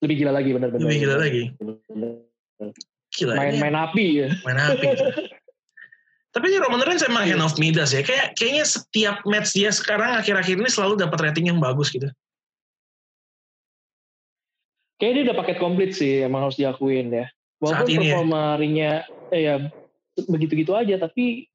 Lebih 0.01 0.15
gila 0.25 0.33
lagi 0.33 0.51
benar-benar. 0.57 0.83
Lebih 0.89 0.99
gila 1.05 1.17
lagi. 1.21 1.43
Gila. 3.13 3.33
Main 3.37 3.55
main 3.61 3.77
api 3.77 4.07
ya. 4.17 4.29
Main 4.49 4.59
api. 4.59 4.87
Tapi 6.33 6.45
ini 6.49 6.57
Roman 6.65 6.81
Reigns 6.81 7.05
emang 7.05 7.29
hand 7.29 7.45
of 7.45 7.61
Midas 7.61 7.93
ya. 7.93 8.01
Kayak 8.01 8.33
kayaknya 8.41 8.65
setiap 8.65 9.21
match 9.29 9.53
dia 9.53 9.69
sekarang 9.69 10.17
akhir-akhir 10.17 10.57
ini 10.57 10.71
selalu 10.73 10.97
dapat 10.97 11.21
rating 11.21 11.53
yang 11.53 11.61
bagus 11.61 11.93
gitu. 11.93 12.09
Kayaknya 14.97 15.13
dia 15.13 15.25
udah 15.29 15.37
paket 15.37 15.57
komplit 15.61 15.91
sih, 15.93 16.25
emang 16.25 16.49
harus 16.49 16.57
diakuin 16.57 17.13
ya. 17.13 17.29
Walaupun 17.61 18.01
performa 18.01 18.57
ya. 18.65 19.05
eh, 19.29 19.41
ya 19.45 19.55
begitu-gitu 20.25 20.73
aja, 20.73 20.97
tapi 20.97 21.52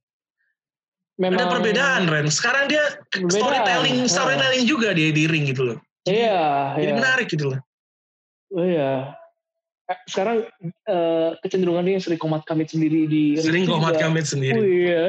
memang 1.18 1.38
ada 1.42 1.54
perbedaan 1.58 2.02
Ren. 2.10 2.28
Sekarang 2.30 2.70
dia 2.70 2.82
perbedaan. 3.10 3.34
storytelling 3.34 3.98
storytelling 4.06 4.64
uh. 4.64 4.68
juga 4.70 4.90
dia 4.94 5.10
di 5.12 5.26
ring 5.26 5.50
gitu 5.50 5.74
loh. 5.74 5.78
Iya. 6.08 6.78
Jadi 6.78 6.92
iya. 6.94 6.98
menarik 6.98 7.28
gitu 7.28 7.46
loh. 7.52 7.60
Oh 8.56 8.64
iya. 8.64 9.18
Eh, 9.88 10.00
sekarang 10.08 10.48
uh, 10.88 11.30
kecenderungan 11.44 11.84
dia 11.88 12.00
sering 12.00 12.20
komat 12.20 12.44
kamit 12.48 12.72
sendiri 12.72 13.08
di 13.08 13.36
sering 13.40 13.68
komat 13.68 13.98
kamit 13.98 14.30
sendiri. 14.30 14.56
Oh 14.56 14.64
iya. 14.64 15.04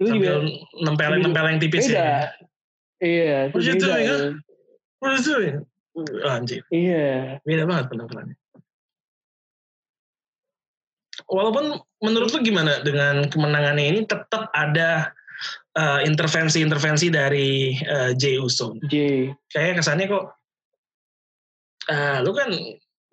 Itu 0.00 0.16
Sambil 0.16 0.48
nempeleng 0.80 1.22
nempeleng 1.28 1.56
tipis 1.60 1.92
beda. 1.92 2.00
ya. 2.00 2.12
Iya. 3.00 3.38
What 3.52 3.62
you 3.62 3.76
doing? 3.76 4.06
What 4.98 5.10
you 5.12 5.22
doing? 5.22 5.54
Anjir. 6.24 6.64
Iya. 6.72 7.38
Beda 7.44 7.68
banget 7.68 7.92
penampilannya 7.92 8.39
walaupun 11.30 11.78
menurut 12.02 12.34
lu 12.34 12.42
gimana 12.42 12.82
dengan 12.82 13.30
kemenangannya 13.30 13.86
ini 13.94 14.00
tetap 14.04 14.50
ada 14.50 15.14
uh, 15.78 16.00
intervensi-intervensi 16.02 17.08
dari 17.08 17.78
uh, 17.86 18.10
Jay 18.18 18.36
Uso. 18.36 18.76
Jay. 18.90 19.30
Kayak 19.48 19.80
kesannya 19.80 20.10
kok 20.10 20.24
uh, 21.88 22.18
lu 22.26 22.34
kan 22.34 22.50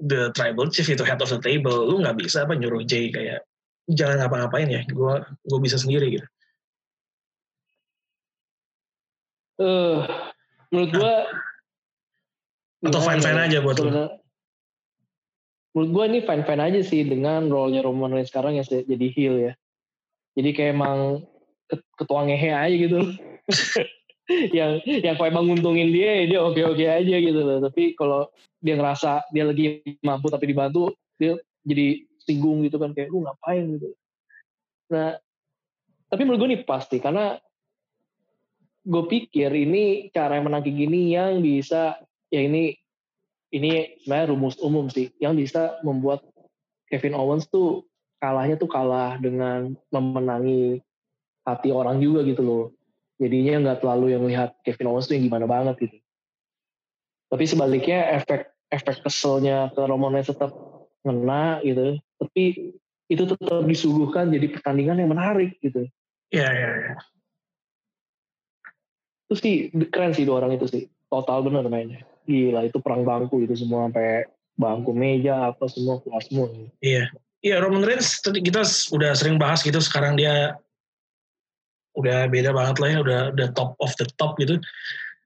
the 0.02 0.34
tribal 0.34 0.70
chief 0.70 0.90
itu 0.90 1.06
head 1.06 1.22
of 1.22 1.30
the 1.30 1.40
table, 1.42 1.86
lu 1.86 2.02
nggak 2.02 2.18
bisa 2.18 2.44
apa 2.46 2.58
nyuruh 2.58 2.82
Jay 2.84 3.14
kayak 3.14 3.46
jangan 3.88 4.20
ngapa-ngapain 4.20 4.68
ya, 4.68 4.82
gue 4.84 5.14
gue 5.48 5.60
bisa 5.62 5.78
sendiri 5.80 6.20
gitu. 6.20 6.28
Eh, 9.58 9.66
uh, 9.66 9.98
menurut 10.70 10.92
gue 10.94 11.14
atau 12.86 13.02
fine 13.02 13.22
fine 13.26 13.40
ya? 13.42 13.46
aja 13.50 13.60
buat 13.66 13.78
lu 13.82 13.90
menurut 15.78 15.94
gue 15.94 16.04
ini 16.10 16.20
fine 16.26 16.42
aja 16.42 16.82
sih 16.82 17.06
dengan 17.06 17.54
role-nya 17.54 17.86
Roman 17.86 18.10
Reigns 18.10 18.34
sekarang 18.34 18.58
yang 18.58 18.66
jadi 18.66 19.08
heel 19.14 19.38
ya. 19.38 19.54
Jadi 20.34 20.50
kayak 20.58 20.74
emang 20.74 21.22
ketua 21.94 22.26
ngehe 22.26 22.50
aja 22.50 22.74
gitu. 22.74 22.98
Yang 24.58 24.84
yang 25.06 25.16
kalau 25.16 25.30
emang 25.32 25.46
nguntungin 25.48 25.88
dia 25.94 26.28
dia 26.28 26.44
oke 26.44 26.60
oke 26.60 26.84
aja 26.84 27.16
gitu 27.16 27.40
loh. 27.46 27.64
Tapi 27.64 27.96
kalau 27.96 28.28
dia 28.60 28.76
ngerasa 28.76 29.24
dia 29.32 29.48
lagi 29.48 29.80
mampu 30.04 30.28
tapi 30.28 30.52
dibantu 30.52 30.92
dia 31.16 31.38
jadi 31.64 32.04
singgung 32.26 32.66
gitu 32.66 32.76
kan. 32.76 32.92
Kayak 32.92 33.14
lu 33.14 33.24
ngapain 33.24 33.78
gitu? 33.78 33.94
Nah 34.92 35.16
tapi 36.12 36.22
menurut 36.26 36.44
gue 36.44 36.50
nih 36.58 36.64
pasti 36.68 37.00
karena 37.00 37.40
gue 38.84 39.04
pikir 39.08 39.48
ini 39.54 40.12
cara 40.12 40.36
yang 40.42 40.52
menang 40.52 40.66
gini 40.66 41.16
yang 41.16 41.40
bisa 41.40 41.96
ya 42.28 42.44
ini 42.44 42.76
ini 43.52 44.00
sebenarnya 44.04 44.28
rumus 44.36 44.56
umum 44.60 44.92
sih 44.92 45.12
yang 45.24 45.40
bisa 45.40 45.80
membuat 45.84 46.24
Kevin 46.92 47.16
Owens 47.16 47.48
tuh 47.48 47.88
kalahnya 48.20 48.60
tuh 48.60 48.68
kalah 48.68 49.16
dengan 49.20 49.76
memenangi 49.92 50.82
hati 51.48 51.70
orang 51.72 52.04
juga 52.04 52.28
gitu 52.28 52.44
loh. 52.44 52.66
Jadinya 53.18 53.72
nggak 53.72 53.80
terlalu 53.82 54.14
yang 54.14 54.24
lihat 54.28 54.60
Kevin 54.68 54.92
Owens 54.92 55.08
tuh 55.08 55.16
yang 55.16 55.32
gimana 55.32 55.48
banget 55.48 55.76
gitu. 55.88 55.98
Tapi 57.28 57.44
sebaliknya 57.48 58.20
efek 58.20 58.52
efek 58.72 59.04
keselnya 59.04 59.72
ke 59.72 59.82
Roman 59.84 60.16
Reigns 60.16 60.32
tetap 60.32 60.52
ngena 61.08 61.64
gitu. 61.64 62.00
Tapi 62.20 62.44
itu 63.08 63.24
tetap 63.24 63.64
disuguhkan 63.64 64.28
jadi 64.32 64.48
pertandingan 64.52 65.00
yang 65.00 65.12
menarik 65.12 65.56
gitu. 65.64 65.88
Iya, 66.32 66.50
iya, 66.52 66.70
iya. 66.84 66.94
Itu 69.28 69.36
sih 69.40 69.56
keren 69.88 70.12
sih 70.12 70.28
dua 70.28 70.44
orang 70.44 70.60
itu 70.60 70.68
sih. 70.68 70.84
Total 71.08 71.40
bener 71.40 71.64
mainnya 71.72 72.04
gila 72.28 72.68
itu 72.68 72.78
perang 72.84 73.08
bangku 73.08 73.40
itu 73.42 73.56
semua 73.56 73.88
sampai 73.88 74.28
bangku 74.60 74.92
meja 74.92 75.56
apa 75.56 75.66
semua 75.72 76.04
keluar 76.04 76.22
semua. 76.22 76.52
Iya. 76.84 77.08
Iya 77.40 77.64
Roman 77.64 77.86
Reigns 77.86 78.20
kita 78.20 78.66
udah 78.92 79.16
sering 79.16 79.40
bahas 79.40 79.64
gitu 79.64 79.80
sekarang 79.80 80.20
dia 80.20 80.58
udah 81.96 82.30
beda 82.30 82.54
banget 82.54 82.76
lah 82.78 82.90
ya 82.94 83.00
udah 83.02 83.22
udah 83.34 83.48
top 83.56 83.80
of 83.80 83.96
the 83.96 84.06
top 84.20 84.36
gitu. 84.38 84.60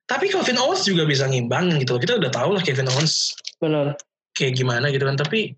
Tapi 0.06 0.28
Kevin 0.28 0.60
Owens 0.60 0.84
juga 0.84 1.08
bisa 1.08 1.26
ngimbangin 1.26 1.82
gitu 1.82 1.97
kita 1.97 2.20
udah 2.20 2.30
tahu 2.30 2.54
lah 2.56 2.62
Kevin 2.62 2.91
Owens 2.91 3.34
benar 3.58 3.97
kayak 4.38 4.60
gimana 4.60 4.91
gitu 4.93 5.08
kan. 5.08 5.18
Tapi 5.18 5.56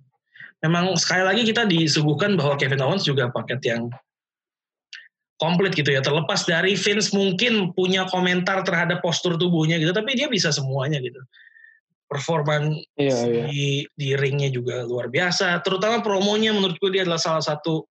memang 0.63 0.95
sekali 0.95 1.25
lagi 1.25 1.41
kita 1.43 1.67
disuguhkan 1.67 2.39
bahwa 2.39 2.55
Kevin 2.55 2.85
Owens 2.85 3.03
juga 3.03 3.27
paket 3.33 3.59
yang 3.65 3.91
komplit 5.37 5.73
gitu 5.73 5.93
ya. 5.93 6.01
Terlepas 6.01 6.45
dari 6.45 6.77
Vince 6.77 7.13
mungkin 7.13 7.71
punya 7.73 8.05
komentar 8.09 8.61
terhadap 8.65 9.01
postur 9.01 9.37
tubuhnya 9.37 9.77
gitu 9.81 9.93
tapi 9.93 10.13
dia 10.17 10.29
bisa 10.29 10.49
semuanya 10.49 11.01
gitu. 11.01 11.19
Performan 12.09 12.77
iya, 12.99 13.17
iya. 13.25 13.43
di 13.49 13.65
di 13.97 14.09
ringnya 14.13 14.53
juga 14.53 14.85
luar 14.85 15.09
biasa. 15.09 15.61
Terutama 15.65 16.05
promonya 16.05 16.53
menurutku 16.53 16.93
dia 16.93 17.01
adalah 17.07 17.21
salah 17.21 17.41
satu 17.41 17.89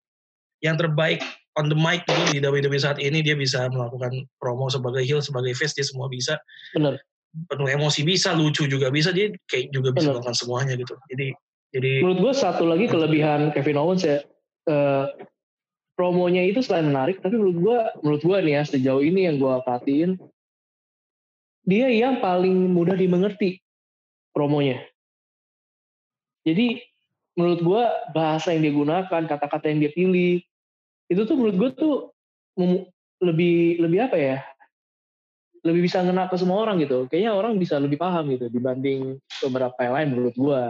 yang 0.62 0.78
terbaik 0.78 1.18
on 1.58 1.66
the 1.66 1.74
mic 1.74 2.06
gitu 2.06 2.22
di 2.30 2.38
WWE 2.38 2.78
saat 2.78 3.02
ini. 3.02 3.18
Dia 3.18 3.34
bisa 3.34 3.66
melakukan 3.66 4.14
promo 4.38 4.70
sebagai 4.70 5.02
heel 5.02 5.18
sebagai 5.18 5.58
face 5.58 5.74
dia 5.74 5.86
semua 5.86 6.06
bisa. 6.06 6.38
Benar 6.78 7.02
penuh 7.48 7.68
emosi 7.68 8.04
bisa 8.04 8.36
lucu 8.36 8.68
juga 8.68 8.92
bisa 8.92 9.08
dia 9.08 9.32
kayak 9.48 9.72
juga 9.72 9.90
bisa 9.96 10.12
melakukan 10.12 10.36
semuanya 10.36 10.74
gitu. 10.76 10.94
Jadi 11.08 11.32
jadi 11.72 11.92
menurut 12.04 12.20
gue 12.20 12.34
satu 12.36 12.68
lagi 12.68 12.84
kelebihan 12.92 13.48
Kevin 13.56 13.80
Owens 13.80 14.04
ya 14.04 14.20
uh, 14.68 15.08
promonya 15.92 16.42
itu 16.44 16.64
selain 16.64 16.88
menarik 16.88 17.20
tapi 17.20 17.36
menurut 17.36 17.58
gue 17.58 17.78
menurut 18.00 18.22
gue 18.24 18.38
nih 18.42 18.54
ya 18.58 18.62
sejauh 18.64 19.02
ini 19.04 19.28
yang 19.28 19.36
gue 19.36 19.54
perhatiin 19.62 20.16
dia 21.62 21.86
yang 21.94 22.18
paling 22.18 22.74
mudah 22.74 22.98
dimengerti 22.98 23.62
promonya. 24.34 24.82
Jadi 26.42 26.82
menurut 27.38 27.60
gue 27.62 27.82
bahasa 28.10 28.50
yang 28.50 28.66
dia 28.66 28.74
gunakan 28.74 29.22
kata-kata 29.30 29.70
yang 29.70 29.78
dia 29.86 29.92
pilih 29.94 30.42
itu 31.06 31.20
tuh 31.22 31.36
menurut 31.38 31.56
gue 31.56 31.70
tuh 31.78 31.94
lebih 33.22 33.78
lebih 33.78 33.98
apa 34.10 34.16
ya 34.18 34.38
lebih 35.62 35.86
bisa 35.86 36.02
ngena 36.02 36.26
ke 36.26 36.34
semua 36.34 36.66
orang 36.66 36.82
gitu. 36.82 37.06
Kayaknya 37.06 37.32
orang 37.38 37.54
bisa 37.62 37.78
lebih 37.78 37.94
paham 37.94 38.26
gitu 38.34 38.50
dibanding 38.50 39.22
beberapa 39.46 39.78
yang 39.86 39.94
lain 39.94 40.08
menurut 40.18 40.34
gue 40.34 40.60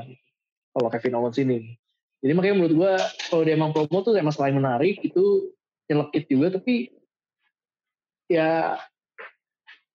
kalau 0.76 0.88
Kevin 0.92 1.16
Owens 1.16 1.40
ini 1.40 1.80
Jadi 2.22 2.32
makanya 2.38 2.56
menurut 2.62 2.74
gue 2.78 2.92
kalau 3.28 3.42
dia 3.42 3.58
emang 3.58 3.74
promo 3.74 3.98
tuh 4.06 4.14
emang 4.14 4.30
selain 4.30 4.54
menarik 4.54 5.02
itu 5.02 5.50
nyelekit 5.90 6.30
juga 6.30 6.54
tapi 6.54 6.94
ya 8.30 8.78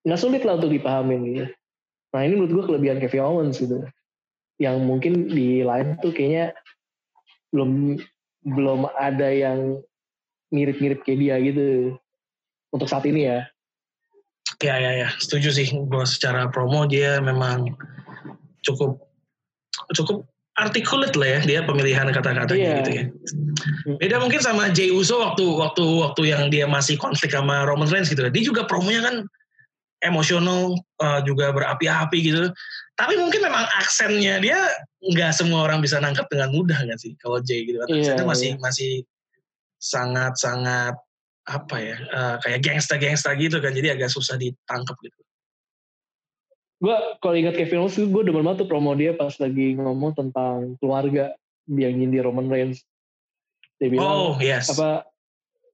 nggak 0.03 0.19
sulit 0.19 0.43
lah 0.43 0.59
untuk 0.59 0.75
dipahamin 0.75 1.21
gitu. 1.23 1.45
Nah 2.11 2.21
ini 2.27 2.33
menurut 2.35 2.51
gue 2.51 2.65
kelebihan 2.75 2.99
Kevin 2.99 3.23
Owens 3.23 3.63
gitu. 3.63 3.79
Yang 4.59 4.77
mungkin 4.83 5.13
di 5.31 5.63
lain 5.63 5.95
tuh 6.03 6.11
kayaknya 6.11 6.51
belum 7.55 7.95
belum 8.43 8.91
ada 8.99 9.31
yang 9.31 9.79
mirip-mirip 10.51 11.03
kayak 11.03 11.19
dia 11.19 11.35
gitu 11.39 11.95
untuk 12.71 12.87
saat 12.87 13.07
ini 13.07 13.27
ya. 13.27 13.47
Ya 14.63 14.75
ya 14.79 14.91
ya, 15.05 15.09
setuju 15.19 15.51
sih. 15.51 15.67
Bahwa 15.87 16.07
secara 16.07 16.47
promo 16.51 16.87
dia 16.87 17.19
memang 17.19 17.75
cukup 18.63 18.99
cukup 19.95 20.27
articulate 20.57 21.13
lah 21.13 21.37
ya 21.37 21.39
dia 21.45 21.59
pemilihan 21.61 22.09
kata-katanya 22.09 22.57
yeah. 22.57 22.77
gitu 22.81 22.91
ya. 22.91 23.03
Beda 24.01 24.17
mungkin 24.17 24.41
sama 24.41 24.73
Jay 24.73 24.89
Uso 24.89 25.21
waktu 25.21 25.45
waktu 25.45 25.85
waktu 25.85 26.21
yang 26.33 26.49
dia 26.49 26.65
masih 26.65 26.97
konflik 26.97 27.29
sama 27.29 27.63
Roman 27.69 27.85
Reigns 27.85 28.09
gitu. 28.09 28.25
Dia 28.25 28.43
juga 28.43 28.65
promonya 28.65 29.05
kan 29.05 29.15
emosional 30.01 30.77
uh, 31.01 31.21
juga 31.21 31.53
berapi-api 31.53 32.17
gitu. 32.25 32.49
Tapi 32.97 33.13
mungkin 33.21 33.45
memang 33.45 33.69
aksennya 33.77 34.41
dia 34.41 34.57
nggak 35.13 35.29
semua 35.37 35.69
orang 35.69 35.79
bisa 35.85 36.01
nangkep 36.01 36.25
dengan 36.33 36.49
mudah 36.49 36.77
nggak 36.89 36.97
sih 36.97 37.13
kalau 37.21 37.37
Jay 37.45 37.61
gitu. 37.69 37.77
Kan. 37.85 37.93
Aksennya 37.93 38.25
yeah, 38.25 38.29
masih 38.29 38.49
yeah. 38.49 38.61
masih 38.61 38.91
sangat-sangat 39.77 40.97
apa 41.47 41.77
ya 41.79 41.95
uh, 42.11 42.35
kayak 42.41 42.65
gangsta-gangsta 42.65 43.29
gitu 43.37 43.61
kan. 43.61 43.77
Jadi 43.77 43.93
agak 43.93 44.09
susah 44.09 44.41
ditangkap 44.41 44.97
gitu 45.05 45.26
gue 46.77 46.95
kalau 47.25 47.35
ingat 47.35 47.57
Kevin 47.57 47.85
Owens 47.85 47.97
gue 47.97 48.23
demen 48.23 48.45
banget 48.45 48.65
tuh 48.65 48.69
promo 48.69 48.93
dia 48.93 49.17
pas 49.17 49.33
lagi 49.41 49.73
ngomong 49.73 50.13
tentang 50.13 50.77
keluarga 50.77 51.33
yang 51.65 51.97
nyindir 51.97 52.23
Roman 52.23 52.47
Reigns. 52.47 52.85
Dia 53.81 53.89
bilang 53.89 54.05
oh, 54.05 54.31
yes. 54.37 54.69
apa 54.73 55.05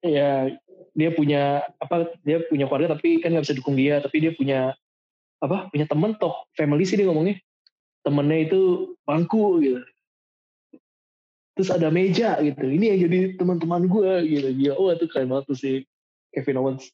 ya 0.04 0.52
dia 0.96 1.10
punya 1.12 1.64
apa 1.80 2.16
dia 2.24 2.44
punya 2.48 2.68
keluarga 2.68 2.96
tapi 2.96 3.20
kan 3.20 3.36
nggak 3.36 3.44
bisa 3.48 3.56
dukung 3.56 3.76
dia 3.76 4.00
tapi 4.00 4.24
dia 4.24 4.32
punya 4.36 4.76
apa 5.44 5.68
punya 5.72 5.88
temen 5.88 6.16
toh 6.16 6.48
family 6.56 6.88
sih 6.88 6.96
dia 6.96 7.08
ngomongnya. 7.12 7.40
Temennya 8.04 8.40
itu 8.48 8.62
bangku 9.04 9.60
gitu. 9.60 9.84
Terus 11.54 11.70
ada 11.70 11.92
meja 11.92 12.40
gitu. 12.40 12.64
Ini 12.64 12.96
yang 12.96 13.00
jadi 13.12 13.20
teman-teman 13.36 13.92
gue 13.92 14.12
gitu. 14.24 14.50
Dia 14.56 14.72
oh 14.80 14.88
itu 14.88 15.06
keren 15.12 15.28
banget 15.28 15.52
tuh 15.52 15.58
si 15.60 15.72
Kevin 16.32 16.64
Owens. 16.64 16.88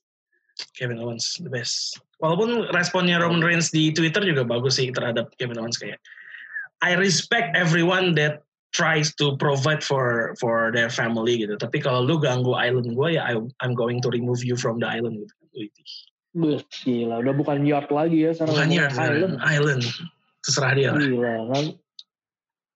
Kevin 0.75 0.99
Owens 0.99 1.39
the 1.39 1.47
best 1.47 2.01
walaupun 2.19 2.67
responnya 2.75 3.19
Roman 3.19 3.43
Reigns 3.43 3.71
di 3.71 3.91
Twitter 3.95 4.23
juga 4.23 4.43
bagus 4.43 4.77
sih 4.77 4.91
terhadap 4.91 5.31
Kevin 5.39 5.59
Owens 5.59 5.79
kayak 5.79 5.99
I 6.79 6.95
respect 6.95 7.55
everyone 7.59 8.15
that 8.15 8.43
tries 8.71 9.11
to 9.17 9.35
provide 9.41 9.81
for 9.81 10.37
for 10.37 10.69
their 10.71 10.93
family 10.93 11.41
gitu. 11.41 11.57
Tapi 11.57 11.81
kalau 11.81 12.05
lu 12.05 12.21
ganggu 12.21 12.53
island 12.53 12.93
gue 12.93 13.17
ya 13.17 13.25
I, 13.25 13.41
I'm 13.63 13.73
going 13.73 13.99
to 14.05 14.09
remove 14.13 14.45
you 14.45 14.55
from 14.55 14.79
the 14.79 14.87
island 14.87 15.25
gitu. 15.25 15.33
Beuh, 16.29 16.61
gila, 16.85 17.25
udah 17.25 17.33
bukan 17.33 17.65
yard 17.65 17.89
lagi 17.89 18.29
ya 18.29 18.31
sekarang. 18.37 18.53
Bukan 18.53 18.69
yard, 18.69 18.93
island. 18.95 19.35
island. 19.41 19.81
Terserah 20.45 20.71
dia 20.77 20.93
lah. 20.93 21.01
Gila, 21.01 21.35
kan. 21.49 21.65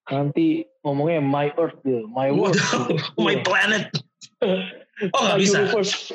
Nanti 0.10 0.66
ngomongnya 0.82 1.22
my 1.22 1.48
earth 1.62 1.78
gitu, 1.86 2.10
my 2.10 2.34
world. 2.34 2.58
Gitu. 2.58 2.98
my 3.30 3.38
planet. 3.46 3.94
Oh 5.02 5.22
nggak 5.26 5.40
bisa. 5.42 5.58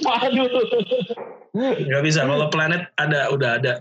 Waduh. 0.07 0.47
Nggak 1.59 2.03
bisa. 2.07 2.21
Kalau 2.23 2.47
planet 2.53 2.87
ada, 2.95 3.27
udah 3.35 3.51
ada. 3.59 3.75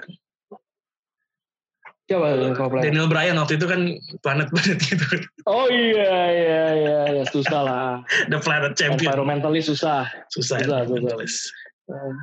Coba 2.07 2.39
kalau 2.55 2.71
planet. 2.71 2.83
Daniel 2.87 3.07
Bryan 3.11 3.35
waktu 3.37 3.59
itu 3.59 3.67
kan 3.67 3.81
planet-planet 4.23 4.79
gitu. 4.89 5.05
Oh 5.45 5.67
iya 5.67 6.31
iya 6.31 6.63
iya, 6.73 6.99
iya. 7.13 7.23
susah 7.27 7.61
lah. 7.61 7.87
The 8.31 8.39
Planet 8.39 8.73
Champion. 8.79 9.11
Environmentalist 9.11 9.69
susah. 9.69 10.07
Susah. 10.31 10.63
Susah. 10.63 10.87
Environmentalist. 10.87 11.51
Susah. 11.85 12.15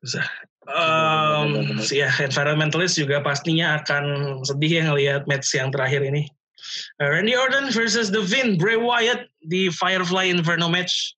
susah. 0.00 0.26
Um, 0.64 1.76
ya 1.92 2.08
environmentalist 2.24 2.96
juga 2.96 3.20
pastinya 3.20 3.84
akan 3.84 4.40
sedih 4.48 4.80
ya 4.80 4.82
ngelihat 4.88 5.28
match 5.28 5.52
yang 5.52 5.68
terakhir 5.68 6.00
ini. 6.00 6.24
Uh, 6.96 7.12
Randy 7.12 7.36
Orton 7.36 7.68
versus 7.68 8.08
The 8.08 8.24
Finn, 8.24 8.56
Bray 8.56 8.80
Wyatt 8.80 9.28
di 9.44 9.68
Firefly 9.68 10.32
Inferno 10.32 10.72
match 10.72 11.12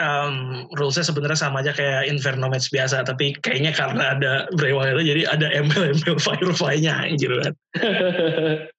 um, 0.00 0.66
rulesnya 0.74 1.06
sebenarnya 1.06 1.38
sama 1.38 1.60
aja 1.62 1.72
kayak 1.74 2.08
Inferno 2.08 2.50
match 2.50 2.70
biasa 2.70 3.06
tapi 3.06 3.36
kayaknya 3.42 3.74
karena 3.74 4.16
ada 4.16 4.32
Bray 4.54 4.74
Wyatt 4.74 5.02
jadi 5.02 5.22
ada 5.28 5.46
embel-embel 5.52 6.16
Firefly-nya 6.18 7.14
gitu 7.18 7.36
kan 7.40 7.52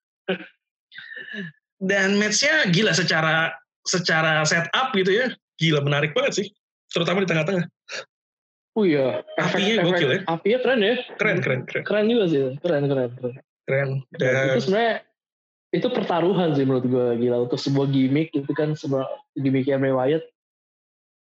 dan 1.80 2.16
matchnya 2.16 2.68
gila 2.72 2.92
secara 2.96 3.52
secara 3.86 4.42
setup 4.48 4.92
gitu 4.96 5.12
ya. 5.12 5.26
Gila 5.56 5.80
menarik 5.84 6.12
banget 6.12 6.44
sih. 6.44 6.46
Terutama 6.92 7.24
di 7.24 7.28
tengah-tengah. 7.28 7.64
Oh 8.76 8.84
iya. 8.84 9.24
Apinya 9.40 9.88
gokil 9.88 10.10
ya. 10.12 10.20
apinya 10.28 10.58
keren 10.60 10.80
ya. 10.84 10.94
Keren 11.16 11.38
keren 11.40 11.60
keren. 11.64 11.84
Keren 11.84 12.06
juga 12.12 12.24
sih. 12.28 12.40
Keren 12.60 12.84
keren 12.88 13.10
keren. 13.16 13.34
Keren. 13.66 13.88
Dan 14.12 14.52
itu 14.52 14.60
sebenarnya 14.68 14.94
itu 15.74 15.86
pertaruhan 15.90 16.48
sih 16.52 16.64
menurut 16.68 16.84
gue 16.84 17.06
gila. 17.24 17.48
Untuk 17.48 17.60
sebuah 17.60 17.88
gimmick 17.88 18.32
itu 18.36 18.52
kan 18.52 18.76
sebuah 18.76 19.08
gimmicknya 19.36 19.80
Bray 19.80 19.94
Wyatt 19.96 20.24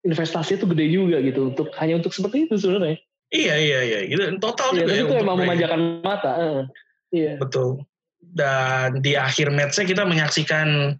investasi 0.06 0.62
itu 0.62 0.66
gede 0.70 0.86
juga 0.94 1.18
gitu 1.20 1.50
untuk 1.52 1.74
hanya 1.82 1.98
untuk 1.98 2.14
seperti 2.14 2.46
itu 2.46 2.56
sebenarnya. 2.62 3.02
Iya 3.34 3.56
iya 3.58 3.80
iya, 3.82 4.00
gitu 4.06 4.22
total 4.38 4.78
iya, 4.78 4.86
juga. 4.86 4.94
Ya, 4.94 5.02
itu 5.02 5.14
emang 5.18 5.38
memanjakan 5.42 5.82
mata. 6.06 6.32
Uh, 6.38 6.64
iya. 7.10 7.42
Betul. 7.42 7.82
Dan 8.22 9.02
di 9.02 9.18
akhir 9.18 9.50
matchnya 9.50 9.86
kita 9.90 10.06
menyaksikan 10.06 10.94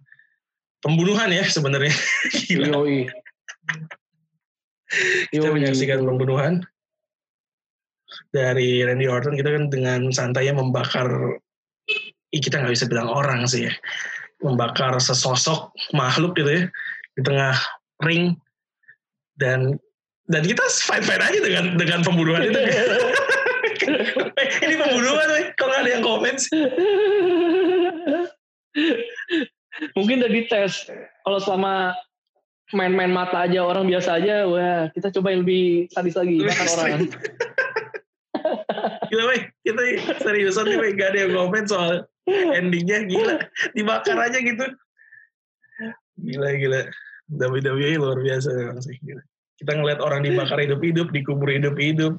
pembunuhan 0.82 1.30
ya 1.30 1.46
sebenarnya. 1.46 1.94
Yoi. 2.50 3.06
kita 5.34 5.50
menyaksikan 5.50 6.06
pembunuhan 6.06 6.62
dari 8.30 8.86
Randy 8.86 9.10
Orton 9.10 9.34
kita 9.34 9.50
kan 9.50 9.64
dengan 9.66 10.00
santainya 10.14 10.54
membakar 10.54 11.40
kita 12.30 12.62
nggak 12.62 12.74
bisa 12.74 12.86
bilang 12.86 13.10
orang 13.10 13.42
sih 13.50 13.66
ya 13.66 13.74
membakar 14.44 14.94
sesosok 15.02 15.74
makhluk 15.96 16.38
gitu 16.38 16.50
ya 16.52 16.62
di 17.18 17.22
tengah 17.24 17.56
ring 18.04 18.38
dan 19.36 19.76
dan 20.26 20.42
kita 20.42 20.64
fight 20.82 21.04
fight 21.06 21.22
aja 21.22 21.38
dengan 21.38 21.78
dengan 21.78 22.00
pembunuhan 22.02 22.50
itu. 22.50 22.58
Ini 24.66 24.74
pembunuhan 24.80 25.28
kalau 25.54 25.74
ada 25.76 25.90
yang 25.90 26.02
komen 26.02 26.34
sih. 26.40 26.50
Mungkin 29.94 30.24
udah 30.24 30.32
dites. 30.32 30.88
Kalau 31.22 31.38
selama 31.38 31.94
main-main 32.74 33.12
mata 33.14 33.46
aja 33.46 33.62
orang 33.62 33.86
biasa 33.86 34.18
aja 34.18 34.42
wah 34.50 34.90
kita 34.90 35.14
coba 35.14 35.30
yang 35.30 35.46
lebih 35.46 35.86
sadis 35.94 36.18
lagi 36.18 36.42
makan 36.42 36.66
orang. 36.74 37.00
Gila 39.06 39.24
weh. 39.30 39.42
Kita 39.62 39.82
seriusan 40.22 40.66
nih 40.66 40.78
weh. 40.82 40.90
Gak 40.98 41.14
ada 41.14 41.18
yang 41.28 41.32
komen 41.36 41.64
soal 41.70 41.92
endingnya. 42.26 43.06
Gila. 43.06 43.38
Dibakar 43.76 44.18
aja 44.18 44.38
gitu. 44.42 44.66
Gila 46.18 46.50
gila 46.58 46.80
WWE 47.30 47.98
luar 47.98 48.18
biasa 48.22 48.54
memang 48.54 48.78
sih. 48.82 48.96
Kita 49.56 49.72
ngeliat 49.72 50.04
orang 50.04 50.20
dibakar 50.20 50.60
hidup-hidup, 50.60 51.08
dikubur 51.16 51.48
hidup-hidup, 51.48 52.12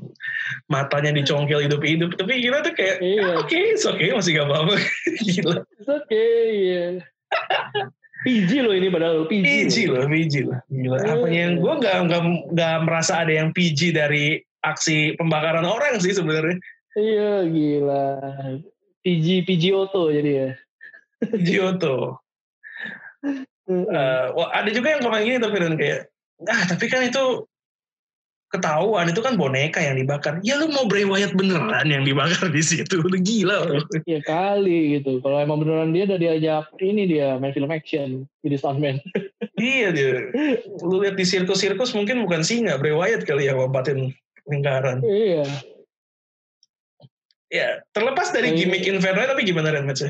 matanya 0.73 1.13
dicongkel 1.13 1.69
hidup-hidup. 1.69 2.17
Tapi 2.17 2.41
gila 2.41 2.65
tuh 2.65 2.73
kayak, 2.73 2.97
iya. 2.97 3.37
oke, 3.37 3.45
okay, 3.45 3.77
oke, 3.77 3.93
okay, 3.93 4.09
masih 4.09 4.31
gak 4.41 4.47
apa-apa. 4.49 4.73
gila. 5.29 5.55
It's 5.77 5.85
okay, 5.85 6.33
iya. 6.49 6.85
PG 8.25 8.49
loh 8.65 8.73
ini 8.73 8.89
padahal 8.89 9.29
PG. 9.29 9.45
PG 9.45 9.75
loh, 9.93 10.03
PG 10.09 10.33
loh. 10.49 10.59
Gila. 10.65 10.97
Apa 10.97 11.27
yang 11.29 11.61
gue 11.61 11.73
gak, 11.77 11.97
gak, 12.09 12.21
gak 12.57 12.77
merasa 12.81 13.21
ada 13.21 13.29
yang 13.31 13.53
PG 13.53 13.93
dari 13.93 14.41
aksi 14.65 15.13
pembakaran 15.21 15.63
orang 15.63 16.01
sih 16.01 16.17
sebenarnya. 16.17 16.57
Iya, 16.97 17.45
gila. 17.45 18.05
PG, 19.05 19.45
PG 19.45 19.63
Auto 19.77 20.09
jadi 20.09 20.31
ya. 20.33 20.49
PG 21.21 21.47
Auto. 21.61 22.17
Uh, 23.67 24.31
wah, 24.31 24.49
ada 24.55 24.71
juga 24.71 24.95
yang 24.95 25.03
komen 25.03 25.27
gini 25.27 25.37
tapi 25.43 25.59
dan 25.59 25.75
kayak, 25.75 26.07
ah 26.47 26.63
tapi 26.71 26.87
kan 26.87 27.03
itu 27.03 27.43
ketahuan 28.47 29.11
itu 29.11 29.19
kan 29.19 29.35
boneka 29.35 29.83
yang 29.83 29.99
dibakar. 29.99 30.39
Ya 30.39 30.55
lu 30.55 30.71
mau 30.71 30.87
Bray 30.87 31.03
Wyatt 31.03 31.35
beneran 31.35 31.91
yang 31.91 32.07
dibakar 32.07 32.47
di 32.47 32.63
situ? 32.63 33.03
Lu 33.03 33.19
gila. 33.19 33.83
Iya 34.07 34.23
kali 34.23 34.99
gitu. 34.99 35.19
Kalau 35.19 35.43
emang 35.43 35.59
beneran 35.59 35.91
dia 35.91 36.07
udah 36.07 36.19
diajak 36.19 36.65
ini 36.79 37.03
dia 37.11 37.35
main 37.35 37.51
film 37.51 37.67
action 37.67 38.23
jadi 38.47 38.55
stuntman. 38.55 39.03
iya 39.59 39.91
dia. 39.91 40.31
Lu 40.79 41.03
lihat 41.03 41.19
di 41.19 41.27
sirkus-sirkus 41.27 41.91
mungkin 41.91 42.23
bukan 42.23 42.47
singa 42.47 42.79
Bray 42.79 42.95
Wyatt 42.95 43.27
kali 43.27 43.51
yang 43.51 43.59
lompatin 43.59 44.15
lingkaran. 44.47 45.03
Iya. 45.03 45.43
Ya, 47.47 47.79
terlepas 47.95 48.35
dari 48.35 48.51
gimmick 48.55 48.83
Inferno 48.83 49.23
tapi 49.23 49.47
gimana 49.47 49.71
Ren 49.71 49.87
match 49.87 50.03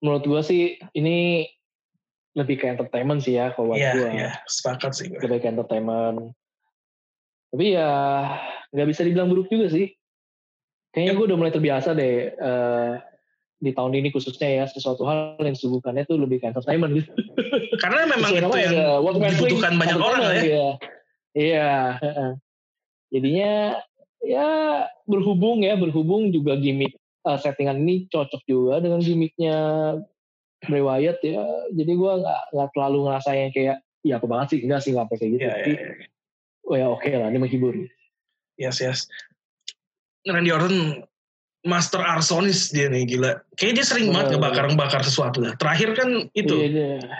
menurut 0.00 0.24
gue 0.24 0.40
sih 0.44 0.62
ini 0.96 1.44
lebih 2.34 2.62
ke 2.62 2.66
entertainment 2.70 3.20
sih 3.20 3.36
ya 3.36 3.52
kalau 3.52 3.74
buat 3.74 3.80
yeah, 3.80 3.94
gue. 3.94 4.08
Iya, 4.10 4.22
yeah, 4.30 4.34
sepakat 4.46 4.92
sih 4.96 5.10
gue. 5.10 5.20
Lebih 5.20 5.44
ke 5.44 5.48
entertainment. 5.50 6.32
Tapi 7.50 7.66
ya 7.74 7.90
nggak 8.70 8.88
bisa 8.88 9.02
dibilang 9.02 9.28
buruk 9.28 9.50
juga 9.50 9.70
sih. 9.70 9.90
Kayaknya 10.90 11.12
gue 11.14 11.24
udah 11.30 11.38
mulai 11.38 11.54
terbiasa 11.54 11.94
deh 11.94 12.34
uh, 12.38 12.98
di 13.60 13.70
tahun 13.76 13.94
ini 13.98 14.08
khususnya 14.10 14.48
ya 14.62 14.64
sesuatu 14.66 15.06
hal 15.06 15.38
yang 15.38 15.54
disuguhkannya 15.54 16.08
tuh 16.08 16.18
lebih 16.18 16.42
ke 16.42 16.50
entertainment 16.50 16.96
gitu. 16.98 17.10
Karena 17.82 18.06
memang 18.08 18.30
itu 18.34 18.56
yang 18.58 19.30
dibutuhkan 19.36 19.74
banyak 19.78 19.98
orang 19.98 20.20
ya. 20.22 20.32
Iya. 20.40 20.68
Iya. 21.34 21.70
Jadinya 23.10 23.52
ya 24.22 24.48
berhubung 25.08 25.64
ya 25.64 25.74
berhubung 25.80 26.30
juga 26.30 26.54
gimmick 26.60 26.99
uh, 27.26 27.38
settingan 27.40 27.80
ini 27.82 28.06
cocok 28.08 28.42
juga 28.48 28.80
dengan 28.80 29.00
gimmicknya 29.00 29.56
Bray 30.64 30.84
Wyatt 30.84 31.20
ya. 31.24 31.44
Jadi 31.72 31.92
gue 31.96 32.12
nggak 32.20 32.42
nggak 32.52 32.68
terlalu 32.76 32.98
ngerasa 33.08 33.30
yang 33.32 33.50
kayak 33.52 33.76
ya 34.04 34.14
aku 34.16 34.26
banget 34.28 34.46
sih 34.56 34.58
enggak 34.64 34.80
sih 34.84 34.90
nggak 34.92 35.06
kayak 35.12 35.30
gitu. 35.36 35.44
Yeah, 35.44 35.56
Tapi 35.56 35.72
yeah, 35.72 35.82
yeah. 35.84 36.68
oh 36.68 36.76
ya 36.76 36.86
oke 36.88 37.00
okay 37.00 37.12
lah 37.16 37.28
ini 37.32 37.38
menghibur. 37.40 37.74
Yes 38.60 38.80
yes. 38.80 39.08
Randy 40.28 40.52
Orton 40.52 41.04
master 41.64 42.00
arsonis 42.00 42.72
dia 42.72 42.88
nih 42.88 43.04
gila. 43.08 43.40
Kayaknya 43.56 43.76
dia 43.76 43.86
sering 43.86 44.06
banget 44.12 44.36
ngebakar-ngebakar 44.36 45.00
sesuatu 45.04 45.44
lah. 45.44 45.52
Terakhir 45.56 45.96
kan 45.96 46.08
itu. 46.32 46.54
Iya, 46.56 46.68
iya. 46.68 47.16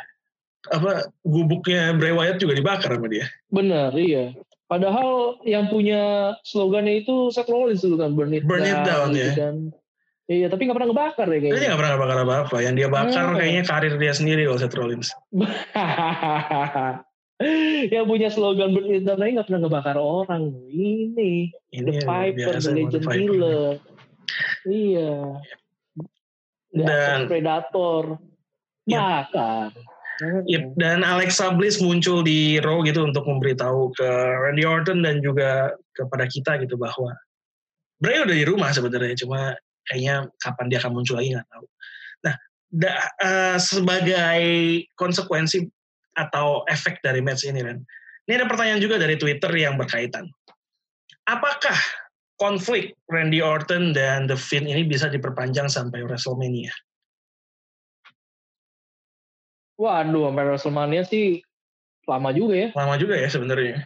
Apa 0.68 1.08
gubuknya 1.24 1.96
Bray 1.96 2.12
Wyatt 2.12 2.36
juga 2.40 2.52
dibakar 2.52 2.92
sama 2.92 3.08
dia. 3.08 3.24
Benar, 3.48 3.96
iya. 3.96 4.36
Padahal 4.68 5.40
yang 5.48 5.66
punya 5.66 6.36
slogannya 6.46 7.02
itu 7.02 7.32
Seth 7.32 7.48
Rollins 7.50 7.82
dulu 7.82 7.96
kan, 7.98 8.14
burn 8.14 8.36
it 8.36 8.44
burn 8.46 8.62
down. 8.62 8.70
It 8.70 8.80
down 8.86 9.08
gitu 9.10 9.24
ya. 9.24 9.32
Kan. 9.34 9.56
Iya, 10.30 10.46
tapi 10.46 10.70
gak 10.70 10.78
pernah 10.78 10.94
ngebakar 10.94 11.26
ya 11.26 11.42
kayaknya. 11.42 11.58
Dia 11.58 11.74
gak 11.74 11.80
pernah 11.82 11.98
ngebakar 11.98 12.22
apa-apa. 12.22 12.62
Yang 12.62 12.74
dia 12.78 12.86
bakar 12.86 13.26
hmm. 13.26 13.42
kayaknya 13.42 13.66
karir 13.66 13.98
dia 13.98 14.14
sendiri 14.14 14.46
kalau 14.46 14.62
Seth 14.62 14.78
Rollins. 14.78 15.10
yang 17.90 18.06
punya 18.06 18.30
slogan 18.30 18.70
burn 18.70 18.94
it 18.94 19.02
down 19.02 19.18
gak 19.18 19.50
pernah 19.50 19.66
ngebakar 19.66 19.98
orang. 19.98 20.54
Ini, 20.70 21.50
Ini 21.74 21.82
The 21.82 22.06
Piper, 22.06 22.62
The 22.62 22.70
Legend 22.70 23.10
Killer. 23.10 23.82
Iya. 24.70 25.42
Dan 26.78 27.26
predator. 27.26 28.22
Ya. 28.86 29.26
Bakar. 29.26 29.74
Yep, 30.20 30.76
dan 30.76 31.00
Alexa 31.00 31.48
Bliss 31.56 31.80
muncul 31.80 32.20
di 32.20 32.60
Raw 32.60 32.84
gitu 32.84 33.08
untuk 33.08 33.24
memberitahu 33.24 33.96
ke 33.96 34.08
Randy 34.46 34.68
Orton 34.68 35.00
dan 35.00 35.24
juga 35.24 35.72
kepada 35.96 36.28
kita 36.28 36.60
gitu 36.60 36.76
bahwa 36.76 37.16
Bray 38.04 38.20
udah 38.20 38.36
di 38.36 38.44
rumah 38.44 38.68
sebenarnya 38.68 39.16
cuma 39.16 39.56
kayaknya 39.88 40.28
kapan 40.42 40.66
dia 40.68 40.78
akan 40.82 40.92
muncul 40.96 41.16
lagi 41.16 41.32
nggak 41.36 41.48
tahu. 41.48 41.66
Nah, 42.26 42.34
da, 42.70 42.90
uh, 43.20 43.58
sebagai 43.60 44.42
konsekuensi 44.98 45.64
atau 46.18 46.66
efek 46.68 47.00
dari 47.00 47.24
match 47.24 47.48
ini 47.48 47.62
Ren, 47.64 47.80
ini 48.28 48.32
ada 48.36 48.46
pertanyaan 48.50 48.82
juga 48.82 49.00
dari 49.00 49.16
Twitter 49.16 49.50
yang 49.56 49.80
berkaitan. 49.80 50.28
Apakah 51.24 51.78
konflik 52.40 52.96
Randy 53.12 53.44
Orton 53.44 53.92
dan 53.92 54.24
The 54.24 54.34
Finn 54.34 54.64
ini 54.64 54.88
bisa 54.88 55.12
diperpanjang 55.12 55.68
sampai 55.68 56.00
WrestleMania. 56.08 56.72
Waduh, 59.76 60.32
sampai 60.32 60.44
WrestleMania 60.48 61.02
sih 61.04 61.44
lama 62.08 62.32
juga 62.32 62.54
ya. 62.56 62.68
Lama 62.72 62.96
juga 62.96 63.20
ya 63.20 63.28
sebenarnya. 63.28 63.84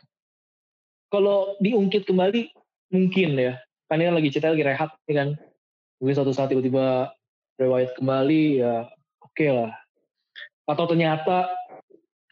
Kalau 1.11 1.59
diungkit 1.59 2.07
kembali 2.07 2.55
mungkin 2.95 3.31
ya. 3.35 3.59
Kan 3.91 4.01
ini 4.01 4.15
lagi 4.15 4.31
cerita 4.31 4.55
lagi 4.55 4.65
rehat 4.65 4.91
ya 5.11 5.15
kan. 5.19 5.29
Mungkin 6.05 6.21
suatu 6.21 6.37
saat 6.37 6.53
tiba-tiba 6.53 7.17
Bray 7.57 7.89
kembali 7.97 8.61
ya 8.61 8.93
oke 9.25 9.33
okay 9.33 9.49
lah. 9.57 9.73
Atau 10.69 10.85
ternyata 10.85 11.49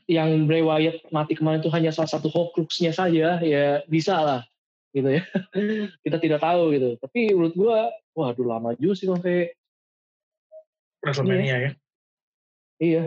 yang 0.04 0.44
Bray 0.44 0.60
Wyatt 0.60 1.08
mati 1.08 1.32
kemarin 1.32 1.64
itu 1.64 1.72
hanya 1.72 1.88
salah 1.88 2.12
satu 2.12 2.28
Horcruxnya 2.28 2.92
saja 2.92 3.40
ya 3.40 3.80
bisa 3.88 4.20
lah 4.20 4.44
gitu 4.92 5.08
ya. 5.08 5.24
kita 6.04 6.20
tidak 6.20 6.44
tahu 6.44 6.76
gitu. 6.76 7.00
Tapi 7.00 7.32
menurut 7.32 7.56
gue, 7.56 7.78
waduh 8.12 8.44
lama 8.44 8.76
juga 8.76 8.92
sih 8.92 9.08
sampai 9.08 9.56
WrestleMania 11.00 11.56
ya. 11.56 11.70
Iya, 12.76 13.02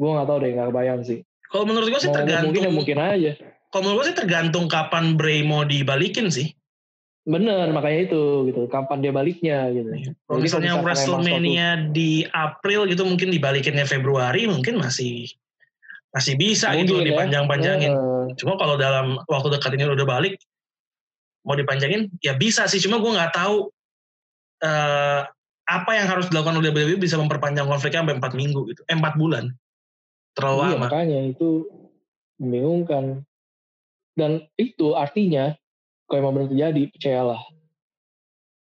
gue 0.00 0.08
nggak 0.08 0.24
tahu 0.24 0.38
deh, 0.40 0.50
nggak 0.56 0.68
kebayang 0.72 1.00
sih. 1.04 1.20
Kalau 1.52 1.68
menurut 1.68 1.92
gue 1.92 2.00
sih 2.00 2.08
mau 2.08 2.16
tergantung. 2.16 2.48
Mungkin 2.48 2.64
ya 2.64 2.72
mungkin 2.72 2.96
aja. 2.96 3.32
Kalau 3.68 3.82
menurut 3.84 3.96
gue 4.00 4.06
sih 4.08 4.16
tergantung 4.16 4.72
kapan 4.72 5.20
Bray 5.20 5.44
mau 5.44 5.68
dibalikin 5.68 6.32
sih. 6.32 6.56
Bener, 7.22 7.70
makanya 7.70 8.10
itu 8.10 8.50
gitu. 8.50 8.66
Kapan 8.66 8.98
dia 8.98 9.12
baliknya 9.14 9.70
gitu. 9.70 9.90
Iya. 9.94 10.12
Kalau 10.26 10.40
misalnya 10.42 10.72
WrestleMania 10.82 11.94
di 11.94 12.26
April 12.34 12.90
gitu 12.90 13.06
mungkin 13.06 13.30
dibalikinnya 13.30 13.86
Februari 13.86 14.50
mungkin 14.50 14.82
masih 14.82 15.30
masih 16.10 16.34
bisa 16.34 16.74
mungkin, 16.74 16.90
gitu 16.90 16.94
ya. 16.98 17.06
dipanjang-panjangin. 17.14 17.92
Uh. 17.94 18.26
Cuma 18.34 18.58
kalau 18.58 18.74
dalam 18.74 19.22
waktu 19.30 19.54
dekat 19.54 19.78
ini 19.78 19.86
udah 19.86 20.08
balik, 20.08 20.34
mau 21.46 21.58
dipanjangin 21.58 22.10
ya 22.22 22.38
bisa 22.38 22.70
sih 22.70 22.78
cuma 22.78 23.02
gue 23.02 23.10
nggak 23.10 23.34
tahu 23.34 23.70
uh, 24.62 25.22
apa 25.66 25.90
yang 25.94 26.06
harus 26.10 26.30
dilakukan 26.30 26.58
oleh 26.58 26.70
WWE 26.70 26.98
bisa 26.98 27.18
memperpanjang 27.18 27.66
konfliknya 27.66 28.02
sampai 28.06 28.18
empat 28.18 28.32
minggu 28.34 28.60
gitu 28.70 28.82
eh, 28.86 28.94
empat 28.94 29.14
bulan 29.18 29.50
terlalu 30.38 30.58
iya, 30.58 30.66
lama 30.74 30.86
makanya 30.88 31.20
itu 31.34 31.48
membingungkan 32.38 33.04
dan 34.14 34.46
itu 34.58 34.94
artinya 34.94 35.54
kalau 36.12 36.28
emang 36.28 36.34
benar 36.36 36.52
terjadi 36.52 36.82
percayalah. 36.92 37.40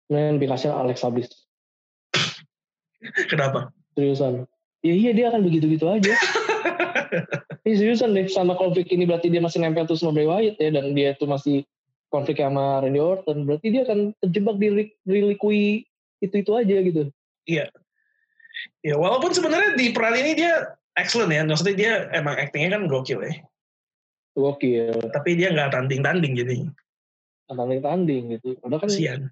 Yang 0.06 0.38
lebih 0.38 0.48
kasihan 0.54 0.78
Alex 0.78 1.02
Bliss 1.10 1.42
kenapa? 3.26 3.74
Seriusan. 3.98 4.46
Ya 4.82 4.94
iya 4.94 5.10
dia 5.14 5.30
akan 5.30 5.46
begitu-begitu 5.46 5.86
aja. 5.86 6.14
Ini 7.66 7.74
seriusan 7.78 8.14
deh 8.18 8.26
sama 8.26 8.58
konflik 8.58 8.90
ini 8.90 9.06
berarti 9.06 9.30
dia 9.30 9.38
masih 9.38 9.62
nempel 9.62 9.86
terus 9.86 10.02
sama 10.02 10.10
Bray 10.10 10.26
Wyatt 10.26 10.58
ya 10.58 10.74
dan 10.74 10.98
dia 10.98 11.14
tuh 11.14 11.30
masih 11.30 11.62
konflik 12.10 12.42
sama 12.42 12.82
Randy 12.82 12.98
Orton. 12.98 13.46
Berarti 13.46 13.70
dia 13.70 13.86
akan 13.86 14.10
terjebak 14.18 14.58
di 14.58 14.90
relikui 15.06 15.86
itu 16.18 16.34
itu 16.34 16.50
aja 16.58 16.76
gitu. 16.82 17.06
Iya. 17.46 17.70
Ya 18.82 18.94
walaupun 18.98 19.30
sebenarnya 19.30 19.78
di 19.78 19.94
peran 19.94 20.18
ini 20.18 20.34
dia 20.34 20.74
excellent 20.98 21.30
ya. 21.30 21.46
Maksudnya 21.46 21.76
dia 21.78 21.92
emang 22.18 22.34
actingnya 22.34 22.74
kan 22.74 22.90
gokil 22.90 23.22
ya. 23.22 23.38
Gokil. 24.34 25.14
Tapi 25.14 25.30
dia 25.38 25.54
nggak 25.54 25.70
tanding 25.70 26.02
tanding 26.02 26.34
jadi 26.34 26.66
tanding 27.56 27.82
tanding 27.82 28.24
gitu 28.38 28.56
padahal 28.60 28.80
kan 28.84 28.90
Sian. 28.90 29.22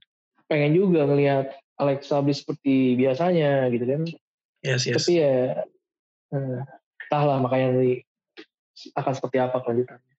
pengen 0.47 0.73
juga 0.77 1.07
ngelihat 1.07 1.55
Alexa 1.81 2.21
Bliss 2.21 2.45
seperti 2.45 2.95
biasanya 2.99 3.69
gitu 3.73 3.85
kan 3.85 4.03
yes, 4.65 4.85
yes. 4.85 4.97
tapi 5.01 5.13
ya 5.21 5.65
eh, 6.37 6.61
entahlah 7.07 7.39
makanya 7.41 7.77
nanti 7.77 8.05
akan 8.97 9.13
seperti 9.13 9.37
apa 9.41 9.61
kelanjutannya 9.65 10.15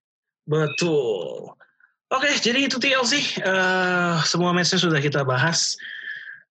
betul 0.46 1.54
Oke, 2.12 2.28
okay, 2.28 2.44
jadi 2.44 2.68
itu 2.68 2.76
TLC. 2.76 3.40
Uh, 3.40 3.48
eh, 3.48 4.14
semua 4.28 4.52
matchnya 4.52 4.76
sudah 4.76 5.00
kita 5.00 5.24
bahas. 5.24 5.80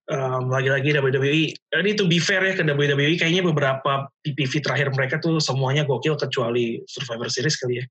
Um, 0.09 0.49
lagi-lagi 0.49 0.89
WWE. 0.89 1.53
Ini 1.53 1.91
to 1.93 2.09
be 2.09 2.17
fair 2.17 2.41
ya 2.41 2.57
ke 2.57 2.65
WWE, 2.65 3.21
kayaknya 3.21 3.45
beberapa 3.45 4.09
PPV 4.25 4.65
terakhir 4.65 4.89
mereka 4.89 5.21
tuh 5.21 5.37
semuanya 5.37 5.85
gokil 5.85 6.17
kecuali 6.17 6.81
Survivor 6.89 7.29
Series 7.29 7.61
kali 7.61 7.77
ya. 7.77 7.85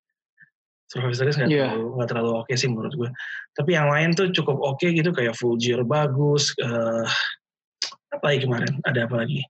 Survivor 0.91 1.15
Series 1.15 1.39
nggak 1.39 1.51
yeah. 1.55 1.71
terlalu, 1.71 1.87
gak 2.03 2.09
terlalu 2.11 2.31
oke 2.35 2.45
okay 2.51 2.57
sih 2.59 2.67
menurut 2.67 2.93
gue. 2.99 3.11
Tapi 3.55 3.71
yang 3.79 3.87
lain 3.87 4.11
tuh 4.19 4.35
cukup 4.35 4.59
oke 4.59 4.83
okay 4.83 4.91
gitu, 4.91 5.15
kayak 5.15 5.39
Full 5.39 5.55
Gear 5.63 5.87
bagus. 5.87 6.51
Uh, 6.59 7.07
apa 8.11 8.25
lagi 8.27 8.43
kemarin? 8.43 8.75
Ada 8.83 9.07
apa 9.07 9.23
lagi? 9.23 9.47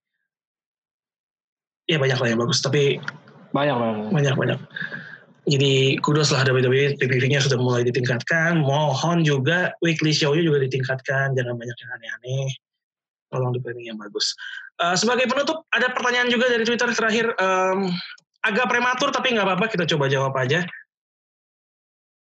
Ya 1.89 1.97
banyak 1.97 2.21
lah 2.21 2.29
yang 2.29 2.41
bagus, 2.45 2.61
tapi 2.61 3.01
banyak 3.51 3.75
banyak 3.75 4.13
banyak 4.13 4.35
banyak 4.37 4.61
jadi 5.49 5.97
kudos 6.05 6.31
lah 6.31 6.45
WWE 6.45 7.01
PPV-nya 7.01 7.41
sudah 7.41 7.57
mulai 7.57 7.83
ditingkatkan. 7.83 8.61
Mohon 8.61 9.25
juga 9.25 9.75
weekly 9.81 10.13
show-nya 10.13 10.45
juga 10.45 10.61
ditingkatkan. 10.63 11.33
Jangan 11.33 11.57
banyak 11.57 11.77
yang 11.81 11.91
aneh-aneh. 11.97 12.49
Tolong 13.35 13.51
di 13.57 13.61
planning 13.63 13.91
yang 13.91 13.99
bagus. 13.99 14.37
Uh, 14.79 14.93
sebagai 14.95 15.27
penutup, 15.27 15.65
ada 15.73 15.91
pertanyaan 15.91 16.29
juga 16.29 16.51
dari 16.53 16.63
Twitter 16.63 16.93
terakhir. 16.93 17.33
Um, 17.41 17.89
agak 18.47 18.69
prematur 18.69 19.11
tapi 19.11 19.33
nggak 19.33 19.47
apa-apa, 19.49 19.67
kita 19.73 19.85
coba 19.91 20.07
jawab 20.07 20.35
aja. 20.37 20.63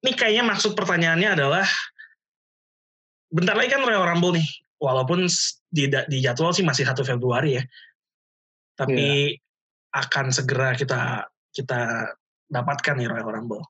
Ini 0.04 0.12
kayaknya 0.12 0.44
maksud 0.44 0.76
pertanyaannya 0.76 1.30
adalah, 1.38 1.66
bentar 3.32 3.56
lagi 3.56 3.72
kan 3.72 3.82
Royal 3.82 4.04
Rumble 4.04 4.36
nih. 4.36 4.48
Walaupun 4.76 5.24
di, 5.72 5.88
di 5.88 6.18
jadwal 6.20 6.52
sih 6.52 6.60
masih 6.60 6.84
1 6.84 7.00
Februari 7.00 7.56
ya. 7.56 7.64
Tapi 8.76 9.32
yeah. 9.32 9.96
akan 9.96 10.28
segera 10.28 10.76
kita 10.76 11.24
kita 11.56 12.12
dapatkan 12.52 12.94
nih 13.00 13.08
Royal 13.08 13.32
Rumble. 13.32 13.64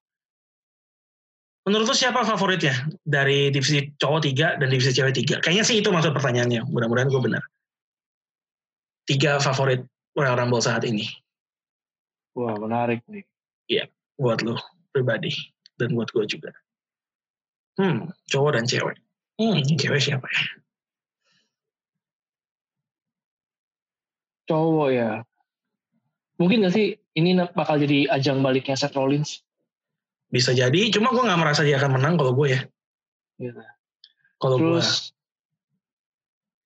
Menurut 1.67 1.91
lu 1.91 1.97
siapa 1.99 2.23
favoritnya 2.23 2.75
dari 3.03 3.51
divisi 3.51 3.91
cowok 3.99 4.21
tiga 4.23 4.55
dan 4.59 4.71
divisi 4.71 4.95
cewek 4.95 5.15
tiga? 5.15 5.43
Kayaknya 5.43 5.65
sih 5.67 5.77
itu 5.83 5.91
maksud 5.91 6.15
pertanyaannya. 6.15 6.63
Mudah-mudahan 6.71 7.11
gue 7.11 7.23
benar. 7.23 7.43
Tiga 9.07 9.39
favorit 9.39 9.83
Royal 10.15 10.39
Rumble 10.39 10.63
saat 10.63 10.83
ini. 10.87 11.07
Wah 12.39 12.55
menarik 12.59 13.03
nih. 13.11 13.23
Iya, 13.67 13.91
buat 14.19 14.47
lu 14.47 14.55
pribadi 14.95 15.35
dan 15.77 15.93
buat 15.93 16.09
gue 16.13 16.25
juga. 16.29 16.53
Hmm, 17.77 18.09
cowok 18.33 18.51
dan 18.57 18.65
cewek. 18.65 18.97
Hmm, 19.37 19.61
cewek 19.77 20.01
siapa 20.01 20.25
ya? 20.25 20.43
Cowok 24.49 24.89
ya. 24.93 25.11
Mungkin 26.41 26.65
gak 26.65 26.75
sih 26.77 26.97
ini 27.17 27.37
bakal 27.53 27.81
jadi 27.81 28.09
ajang 28.13 28.41
baliknya 28.41 28.77
Seth 28.77 28.97
Rollins? 28.97 29.45
Bisa 30.33 30.53
jadi, 30.53 30.91
cuma 30.91 31.15
gue 31.15 31.23
nggak 31.23 31.41
merasa 31.41 31.63
dia 31.63 31.79
akan 31.79 32.01
menang 32.01 32.15
kalau 32.19 32.33
gue 32.35 32.49
ya. 32.53 32.61
Iya. 33.41 33.63
Kalau 34.43 34.57
gue 34.59 34.81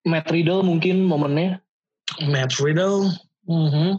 Matt 0.08 0.32
Riddle 0.32 0.64
mungkin 0.64 1.04
momennya. 1.04 1.60
Matt 2.24 2.56
Riddle. 2.58 3.12
Mm-hmm. 3.46 3.90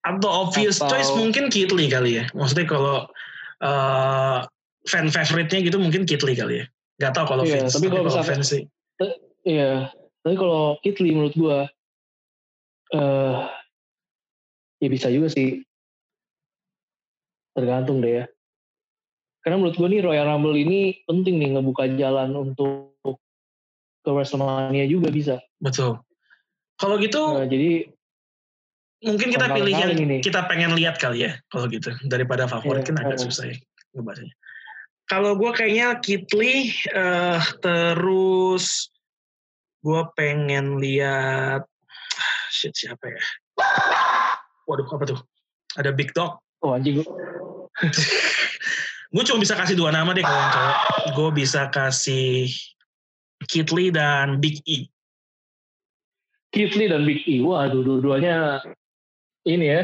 Atau 0.00 0.30
obvious 0.30 0.80
Atau... 0.80 0.96
choice 0.96 1.12
mungkin 1.16 1.52
Kitli 1.52 1.92
kali 1.92 2.22
ya. 2.22 2.24
Maksudnya 2.32 2.66
kalau 2.68 3.08
uh, 3.60 4.38
fan 4.88 5.12
favoritnya 5.12 5.60
gitu 5.60 5.76
mungkin 5.76 6.08
Kitli 6.08 6.32
kali 6.32 6.62
ya. 6.62 6.66
Gak 7.00 7.16
tau 7.16 7.24
kalau 7.24 7.48
yeah, 7.48 7.68
Tapi, 7.68 7.88
kalau 7.88 8.08
misalkan, 8.08 8.44
sih. 8.44 8.68
Iya. 9.44 9.92
Tapi 10.20 10.34
kalau 10.36 10.76
Kitli 10.84 11.16
menurut 11.16 11.34
gua 11.36 11.58
uh, 12.96 13.48
ya 14.80 14.88
bisa 14.88 15.12
juga 15.12 15.28
sih. 15.32 15.64
Tergantung 17.56 18.00
deh 18.00 18.24
ya. 18.24 18.24
Karena 19.40 19.56
menurut 19.56 19.76
gue 19.80 19.88
nih 19.88 20.04
Royal 20.04 20.28
Rumble 20.28 20.52
ini 20.52 21.00
penting 21.08 21.40
nih 21.40 21.56
ngebuka 21.56 21.88
jalan 21.96 22.36
untuk 22.36 22.92
ke 24.04 24.10
WrestleMania 24.12 24.84
juga 24.84 25.08
bisa. 25.08 25.40
Betul. 25.56 25.96
Kalau 26.76 26.96
gitu, 27.00 27.40
nah, 27.40 27.48
jadi 27.48 27.88
mungkin 29.00 29.28
kita 29.32 29.46
pilih 29.52 29.74
yang 29.74 29.96
ini. 29.96 30.16
kita 30.20 30.44
pengen 30.44 30.76
lihat 30.76 31.00
kali 31.00 31.28
ya, 31.28 31.32
kalau 31.48 31.66
gitu 31.68 31.92
daripada 32.06 32.44
favorit 32.44 32.84
yeah, 32.84 32.88
kan 32.92 32.96
agak 33.00 33.18
uh, 33.18 33.22
susah 33.24 33.44
ya 33.52 33.56
ngebahasnya. 33.96 34.32
Kalau 35.10 35.34
gue 35.34 35.50
kayaknya 35.50 35.98
Kitli, 35.98 36.70
uh, 36.94 37.42
terus 37.58 38.94
gue 39.82 40.02
pengen 40.14 40.78
lihat 40.78 41.66
shit 42.54 42.76
siapa 42.76 43.10
ya? 43.10 43.20
Waduh 44.70 44.86
apa 44.86 45.04
tuh? 45.08 45.20
Ada 45.74 45.90
Big 45.90 46.14
Dog. 46.14 46.38
Oh 46.60 46.76
anjing 46.76 47.00
gue 49.10 49.22
cuma 49.26 49.40
bisa 49.40 49.56
kasih 49.56 49.74
dua 49.74 49.90
nama 49.90 50.12
deh 50.12 50.22
kalau 50.22 50.36
yang 50.38 50.52
cowok. 50.52 50.76
Gue 51.16 51.30
bisa 51.42 51.66
kasih 51.72 52.46
Kitli 53.48 53.88
dan 53.88 54.38
Big 54.38 54.60
E. 54.68 54.86
Kitli 56.52 56.86
dan 56.90 57.08
Big 57.08 57.24
E. 57.24 57.40
Wah, 57.40 57.66
dua-duanya 57.72 58.60
ini 59.46 59.66
ya 59.70 59.82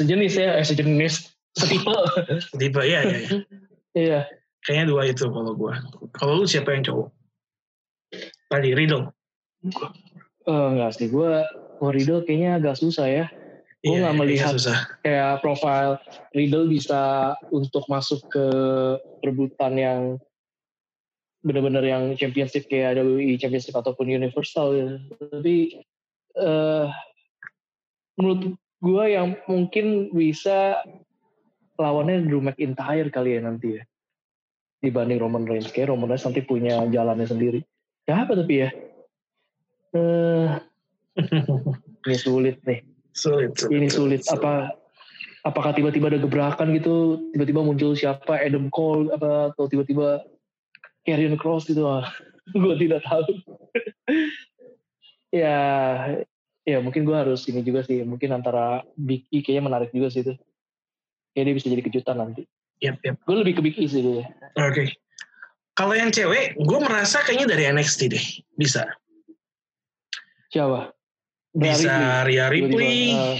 sejenis 0.00 0.32
ya, 0.36 0.50
eh 0.58 0.66
sejenis 0.66 1.14
setipe. 1.52 1.92
Setipe, 2.48 2.80
iya, 2.84 3.00
iya. 3.04 3.18
Iya. 3.18 3.38
iya. 4.04 4.20
Kayaknya 4.62 4.84
dua 4.88 5.02
itu 5.10 5.24
kalau 5.26 5.52
gue. 5.58 5.74
Kalau 6.14 6.32
lu 6.38 6.46
siapa 6.46 6.72
yang 6.72 6.86
cowok? 6.86 7.08
Tadi 8.46 8.70
Riddle. 8.76 9.10
Uh, 10.42 10.74
enggak 10.74 10.98
sih, 10.98 11.06
gue 11.10 11.32
oh, 11.82 11.90
Riddle 11.90 12.22
kayaknya 12.22 12.62
agak 12.62 12.78
susah 12.78 13.06
ya 13.10 13.26
gue 13.82 13.98
iya, 13.98 14.06
nggak 14.06 14.14
iya, 14.14 14.22
melihat 14.22 14.54
susah. 14.54 14.78
kayak 15.02 15.42
profile 15.42 15.98
Riddle 16.30 16.70
bisa 16.70 17.34
untuk 17.50 17.82
masuk 17.90 18.22
ke 18.30 18.46
perebutan 19.18 19.74
yang 19.74 20.00
benar-benar 21.42 21.82
yang 21.82 22.14
championship 22.14 22.70
kayak 22.70 23.02
WWE 23.02 23.34
championship 23.42 23.74
ataupun 23.74 24.06
universal 24.06 24.70
ya. 24.78 25.02
tapi 25.18 25.82
uh, 26.38 26.86
menurut 28.14 28.54
gue 28.82 29.04
yang 29.14 29.38
mungkin 29.46 30.10
bisa 30.10 30.82
lawannya 31.78 32.26
Drew 32.26 32.42
McIntyre 32.42 33.08
kali 33.14 33.38
ya 33.38 33.40
nanti 33.46 33.78
ya 33.78 33.82
dibanding 34.82 35.22
Roman 35.22 35.46
Reigns 35.46 35.70
kayak 35.70 35.94
Roman 35.94 36.10
Reigns 36.10 36.26
nanti 36.26 36.42
punya 36.42 36.82
jalannya 36.90 37.26
sendiri 37.30 37.60
ya 38.04 38.26
apa 38.26 38.34
tapi 38.34 38.66
ya 38.66 38.70
uh, 39.94 40.58
ini 42.10 42.16
sulit 42.18 42.58
nih 42.66 42.82
Sulit, 43.12 43.52
sulit. 43.60 43.72
Ini 43.76 43.88
sulit. 43.92 44.20
sulit. 44.24 44.40
Apa 44.40 44.72
apakah 45.44 45.76
tiba-tiba 45.76 46.08
ada 46.08 46.20
gebrakan 46.20 46.72
gitu, 46.72 47.20
tiba-tiba 47.36 47.60
muncul 47.60 47.92
siapa 47.92 48.40
Adam 48.40 48.72
Cole 48.72 49.12
apa 49.12 49.52
atau 49.52 49.68
tiba-tiba 49.68 50.24
Karrion 51.04 51.36
Cross 51.36 51.68
gitu 51.68 51.84
ah. 51.84 52.08
gue 52.56 52.74
tidak 52.80 53.04
tahu. 53.04 53.28
ya 55.44 55.60
ya 56.62 56.78
mungkin 56.78 57.02
gue 57.02 57.16
harus 57.16 57.46
ini 57.50 57.66
juga 57.66 57.82
sih 57.82 58.06
mungkin 58.06 58.30
antara 58.34 58.86
Big 58.94 59.26
E 59.34 59.42
kayaknya 59.42 59.64
menarik 59.66 59.90
juga 59.90 60.10
sih 60.10 60.22
itu. 60.22 60.34
Kayak 61.32 61.44
dia 61.48 61.54
bisa 61.56 61.68
jadi 61.72 61.82
kejutan 61.82 62.16
nanti. 62.20 62.42
Yep, 62.82 62.96
yep. 63.06 63.16
gue 63.22 63.36
lebih 63.38 63.54
ke 63.58 63.62
Big 63.62 63.76
E 63.78 63.86
sih 63.86 64.02
oke. 64.02 64.26
Okay. 64.58 64.88
kalau 65.72 65.96
yang 65.96 66.12
cewek 66.12 66.58
gue 66.58 66.78
merasa 66.82 67.24
kayaknya 67.24 67.56
dari 67.56 67.64
NXT 67.70 68.00
deh. 68.12 68.26
Bisa. 68.58 68.84
Siapa? 70.52 70.92
Bisa 71.56 72.28
Ria 72.28 72.52
Ripley. 72.52 73.16
Uh, 73.16 73.36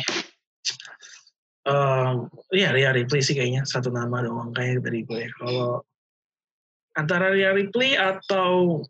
uh, 1.69 2.13
ya 2.57 2.73
Ria 2.73 2.97
Ripley 2.97 3.21
sih 3.21 3.37
kayaknya. 3.37 3.69
Satu 3.69 3.93
nama 3.93 4.25
doang 4.25 4.57
kayak 4.57 4.81
dari 4.81 5.05
gue. 5.05 5.29
Kalau 5.37 5.85
antara 6.97 7.33
Ria 7.37 7.53
Ripley 7.53 7.97
atau 7.97 8.81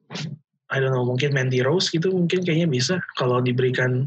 I 0.72 0.80
don't 0.80 0.94
know 0.94 1.04
mungkin 1.04 1.34
Mandy 1.34 1.60
Rose 1.60 1.90
gitu 1.90 2.14
mungkin 2.14 2.46
kayaknya 2.46 2.70
bisa. 2.70 2.94
Kalau 3.18 3.42
diberikan 3.42 4.06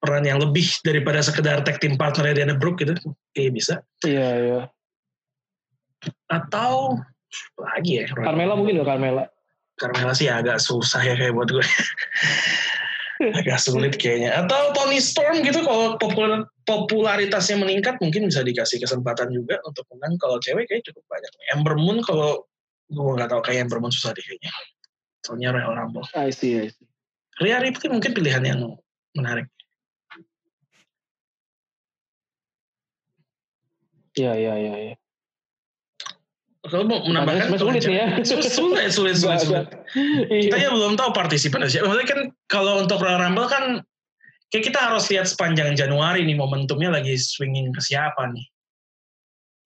peran 0.00 0.24
yang 0.24 0.40
lebih 0.40 0.64
daripada 0.80 1.20
sekedar 1.20 1.60
tag 1.60 1.76
team 1.78 1.94
partner 2.00 2.32
Diana 2.32 2.56
Brooke 2.56 2.80
gitu 2.80 2.96
kayak 3.36 3.52
bisa. 3.52 3.74
Iya 4.02 4.28
iya. 4.40 4.60
Atau 6.32 6.96
lagi 7.60 8.00
ya. 8.00 8.04
Carmela 8.08 8.56
mungkin 8.56 8.80
ya 8.80 8.84
Carmela. 8.88 9.28
Carmela 9.76 10.12
sih 10.16 10.32
agak 10.32 10.60
susah 10.60 11.04
ya 11.04 11.14
kayak 11.16 11.36
buat 11.36 11.52
gue. 11.52 11.64
agak 13.40 13.60
sulit 13.60 14.00
kayaknya. 14.00 14.32
Atau 14.32 14.72
Tony 14.72 14.96
Storm 14.96 15.44
gitu 15.44 15.60
kalau 15.60 16.00
popular, 16.00 16.48
popularitasnya 16.64 17.60
meningkat 17.60 18.00
mungkin 18.00 18.32
bisa 18.32 18.40
dikasih 18.40 18.80
kesempatan 18.80 19.28
juga 19.28 19.60
untuk 19.68 19.84
menang. 19.92 20.16
Kalau 20.16 20.40
cewek 20.40 20.64
kayak 20.64 20.88
cukup 20.88 21.04
banyak. 21.12 21.32
Ember 21.52 21.76
Moon 21.76 22.00
kalau 22.00 22.48
gue 22.88 23.12
nggak 23.20 23.28
tahu 23.28 23.44
kayak 23.44 23.68
Ember 23.68 23.78
Moon 23.84 23.92
susah 23.92 24.16
deh 24.16 24.24
kayaknya. 24.24 24.50
Soalnya 25.20 25.52
Royal 25.52 25.76
Rumble. 25.76 26.08
I 26.16 26.32
see, 26.32 26.56
I 26.56 26.72
see. 26.72 26.88
Rhea 27.40 27.60
Ripley 27.60 27.88
mungkin 27.92 28.12
pilihan 28.16 28.44
yang 28.44 28.60
menarik. 29.16 29.48
Iya, 34.18 34.32
iya, 34.34 34.54
iya. 34.58 34.74
Ya. 34.90 34.94
Kalau 36.60 36.84
mau 36.84 37.00
menambahkan 37.08 37.56
sulit 37.56 37.82
ya. 37.88 38.20
Sulit, 38.28 38.52
sulit, 38.52 38.90
sulit, 38.92 39.16
sulit. 39.16 39.40
sulit. 39.40 39.66
kita 40.28 40.56
ya 40.60 40.68
belum 40.68 40.92
tahu 40.94 41.10
partisipan 41.16 41.64
siapa. 41.64 41.88
Maksudnya 41.88 42.08
kan 42.08 42.20
kalau 42.52 42.84
untuk 42.84 43.00
Royal 43.00 43.16
Rumble 43.16 43.48
kan 43.48 43.80
kayak 44.52 44.64
kita 44.68 44.78
harus 44.78 45.08
lihat 45.08 45.24
sepanjang 45.24 45.72
Januari 45.72 46.20
nih 46.28 46.36
momentumnya 46.36 46.92
lagi 46.92 47.16
swinging 47.16 47.72
ke 47.72 47.80
siapa 47.80 48.28
nih. 48.36 48.46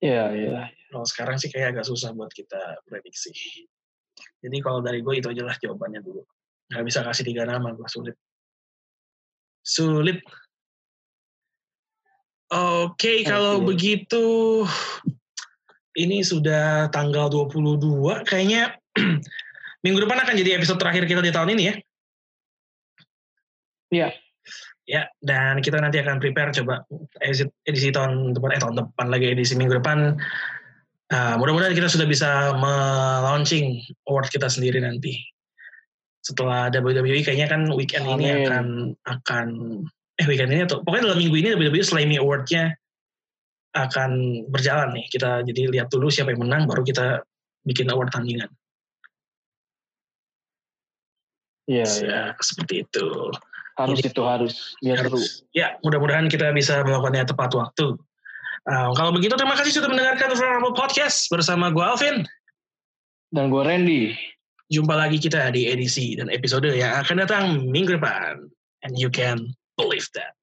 Iya, 0.04 0.24
iya. 0.38 0.62
Kalau 0.92 1.06
sekarang 1.08 1.36
sih 1.40 1.50
kayak 1.50 1.74
agak 1.74 1.84
susah 1.90 2.14
buat 2.14 2.30
kita 2.30 2.78
prediksi. 2.86 3.34
Jadi 4.44 4.56
kalau 4.62 4.78
dari 4.78 5.02
gue 5.02 5.18
itu 5.18 5.26
aja 5.32 5.42
lah 5.42 5.56
jawabannya 5.58 5.98
dulu. 5.98 6.22
Gak 6.70 6.84
bisa 6.86 7.02
kasih 7.02 7.26
tiga 7.26 7.42
nama, 7.42 7.74
gue 7.74 7.88
sulit. 7.90 8.14
Sulit. 9.64 10.22
Oke, 12.52 12.92
okay, 12.92 13.18
kalau 13.24 13.64
begitu 13.64 14.62
ini 15.96 16.20
sudah 16.20 16.92
tanggal 16.92 17.32
22, 17.32 18.26
kayaknya 18.28 18.76
minggu 19.84 19.98
depan 20.04 20.20
akan 20.20 20.34
jadi 20.36 20.60
episode 20.60 20.76
terakhir 20.76 21.08
kita 21.08 21.24
di 21.24 21.32
tahun 21.32 21.56
ini 21.56 21.62
ya. 21.64 21.74
Iya. 23.94 24.08
Ya, 24.84 25.02
dan 25.24 25.64
kita 25.64 25.80
nanti 25.80 25.96
akan 25.96 26.20
prepare 26.20 26.52
coba 26.52 26.84
edisi, 27.24 27.48
edisi 27.64 27.88
tahun 27.88 28.36
depan, 28.36 28.52
eh 28.52 28.60
tahun 28.60 28.76
depan 28.76 29.06
lagi 29.08 29.32
edisi 29.32 29.56
minggu 29.56 29.80
depan. 29.80 30.20
Uh, 31.08 31.34
mudah-mudahan 31.40 31.72
kita 31.72 31.88
sudah 31.88 32.04
bisa 32.04 32.52
melaunching 32.60 33.80
award 34.04 34.28
kita 34.28 34.52
sendiri 34.52 34.84
nanti. 34.84 35.16
Setelah 36.20 36.68
WWE 36.68 37.24
kayaknya 37.24 37.48
kan 37.48 37.72
weekend 37.72 38.04
Amin. 38.04 38.20
ini 38.20 38.28
akan 38.44 38.66
akan 39.08 39.46
eh 40.14 40.26
weekend 40.30 40.54
ini 40.54 40.62
atau 40.62 40.78
pokoknya 40.86 41.10
dalam 41.10 41.18
minggu 41.18 41.36
ini 41.42 41.48
WWE 41.58 41.82
Slammy 41.82 42.16
Award-nya 42.22 42.74
akan 43.74 44.10
berjalan 44.48 44.94
nih. 44.94 45.06
Kita 45.10 45.42
jadi 45.42 45.62
lihat 45.74 45.90
dulu 45.90 46.06
siapa 46.06 46.30
yang 46.30 46.46
menang, 46.46 46.70
baru 46.70 46.86
kita 46.86 47.26
bikin 47.66 47.90
award 47.90 48.14
tandingan. 48.14 48.48
Iya, 51.66 51.88
ya, 52.04 52.20
seperti 52.38 52.86
itu. 52.86 53.06
Harus 53.74 53.98
jadi, 53.98 54.10
itu 54.14 54.22
harus. 54.22 54.54
Biar 54.78 54.98
harus. 55.02 55.42
Ya, 55.50 55.74
mudah-mudahan 55.82 56.30
kita 56.30 56.54
bisa 56.54 56.84
melakukannya 56.86 57.26
tepat 57.26 57.50
waktu. 57.56 57.98
Uh, 58.64 58.90
kalau 58.96 59.10
begitu 59.12 59.34
terima 59.36 59.58
kasih 59.58 59.76
sudah 59.76 59.90
mendengarkan 59.90 60.32
Vulnerable 60.32 60.76
Podcast 60.76 61.28
bersama 61.28 61.74
gue 61.74 61.82
Alvin. 61.82 62.16
Dan 63.34 63.50
gue 63.50 63.62
Randy. 63.64 64.14
Jumpa 64.72 64.94
lagi 64.96 65.20
kita 65.20 65.52
di 65.52 65.68
edisi 65.68 66.16
dan 66.16 66.32
episode 66.32 66.70
yang 66.70 66.96
akan 67.02 67.16
datang 67.26 67.44
minggu 67.68 67.98
depan. 67.98 68.48
And 68.84 68.96
you 69.00 69.08
can 69.08 69.56
believe 69.76 70.08
that. 70.14 70.34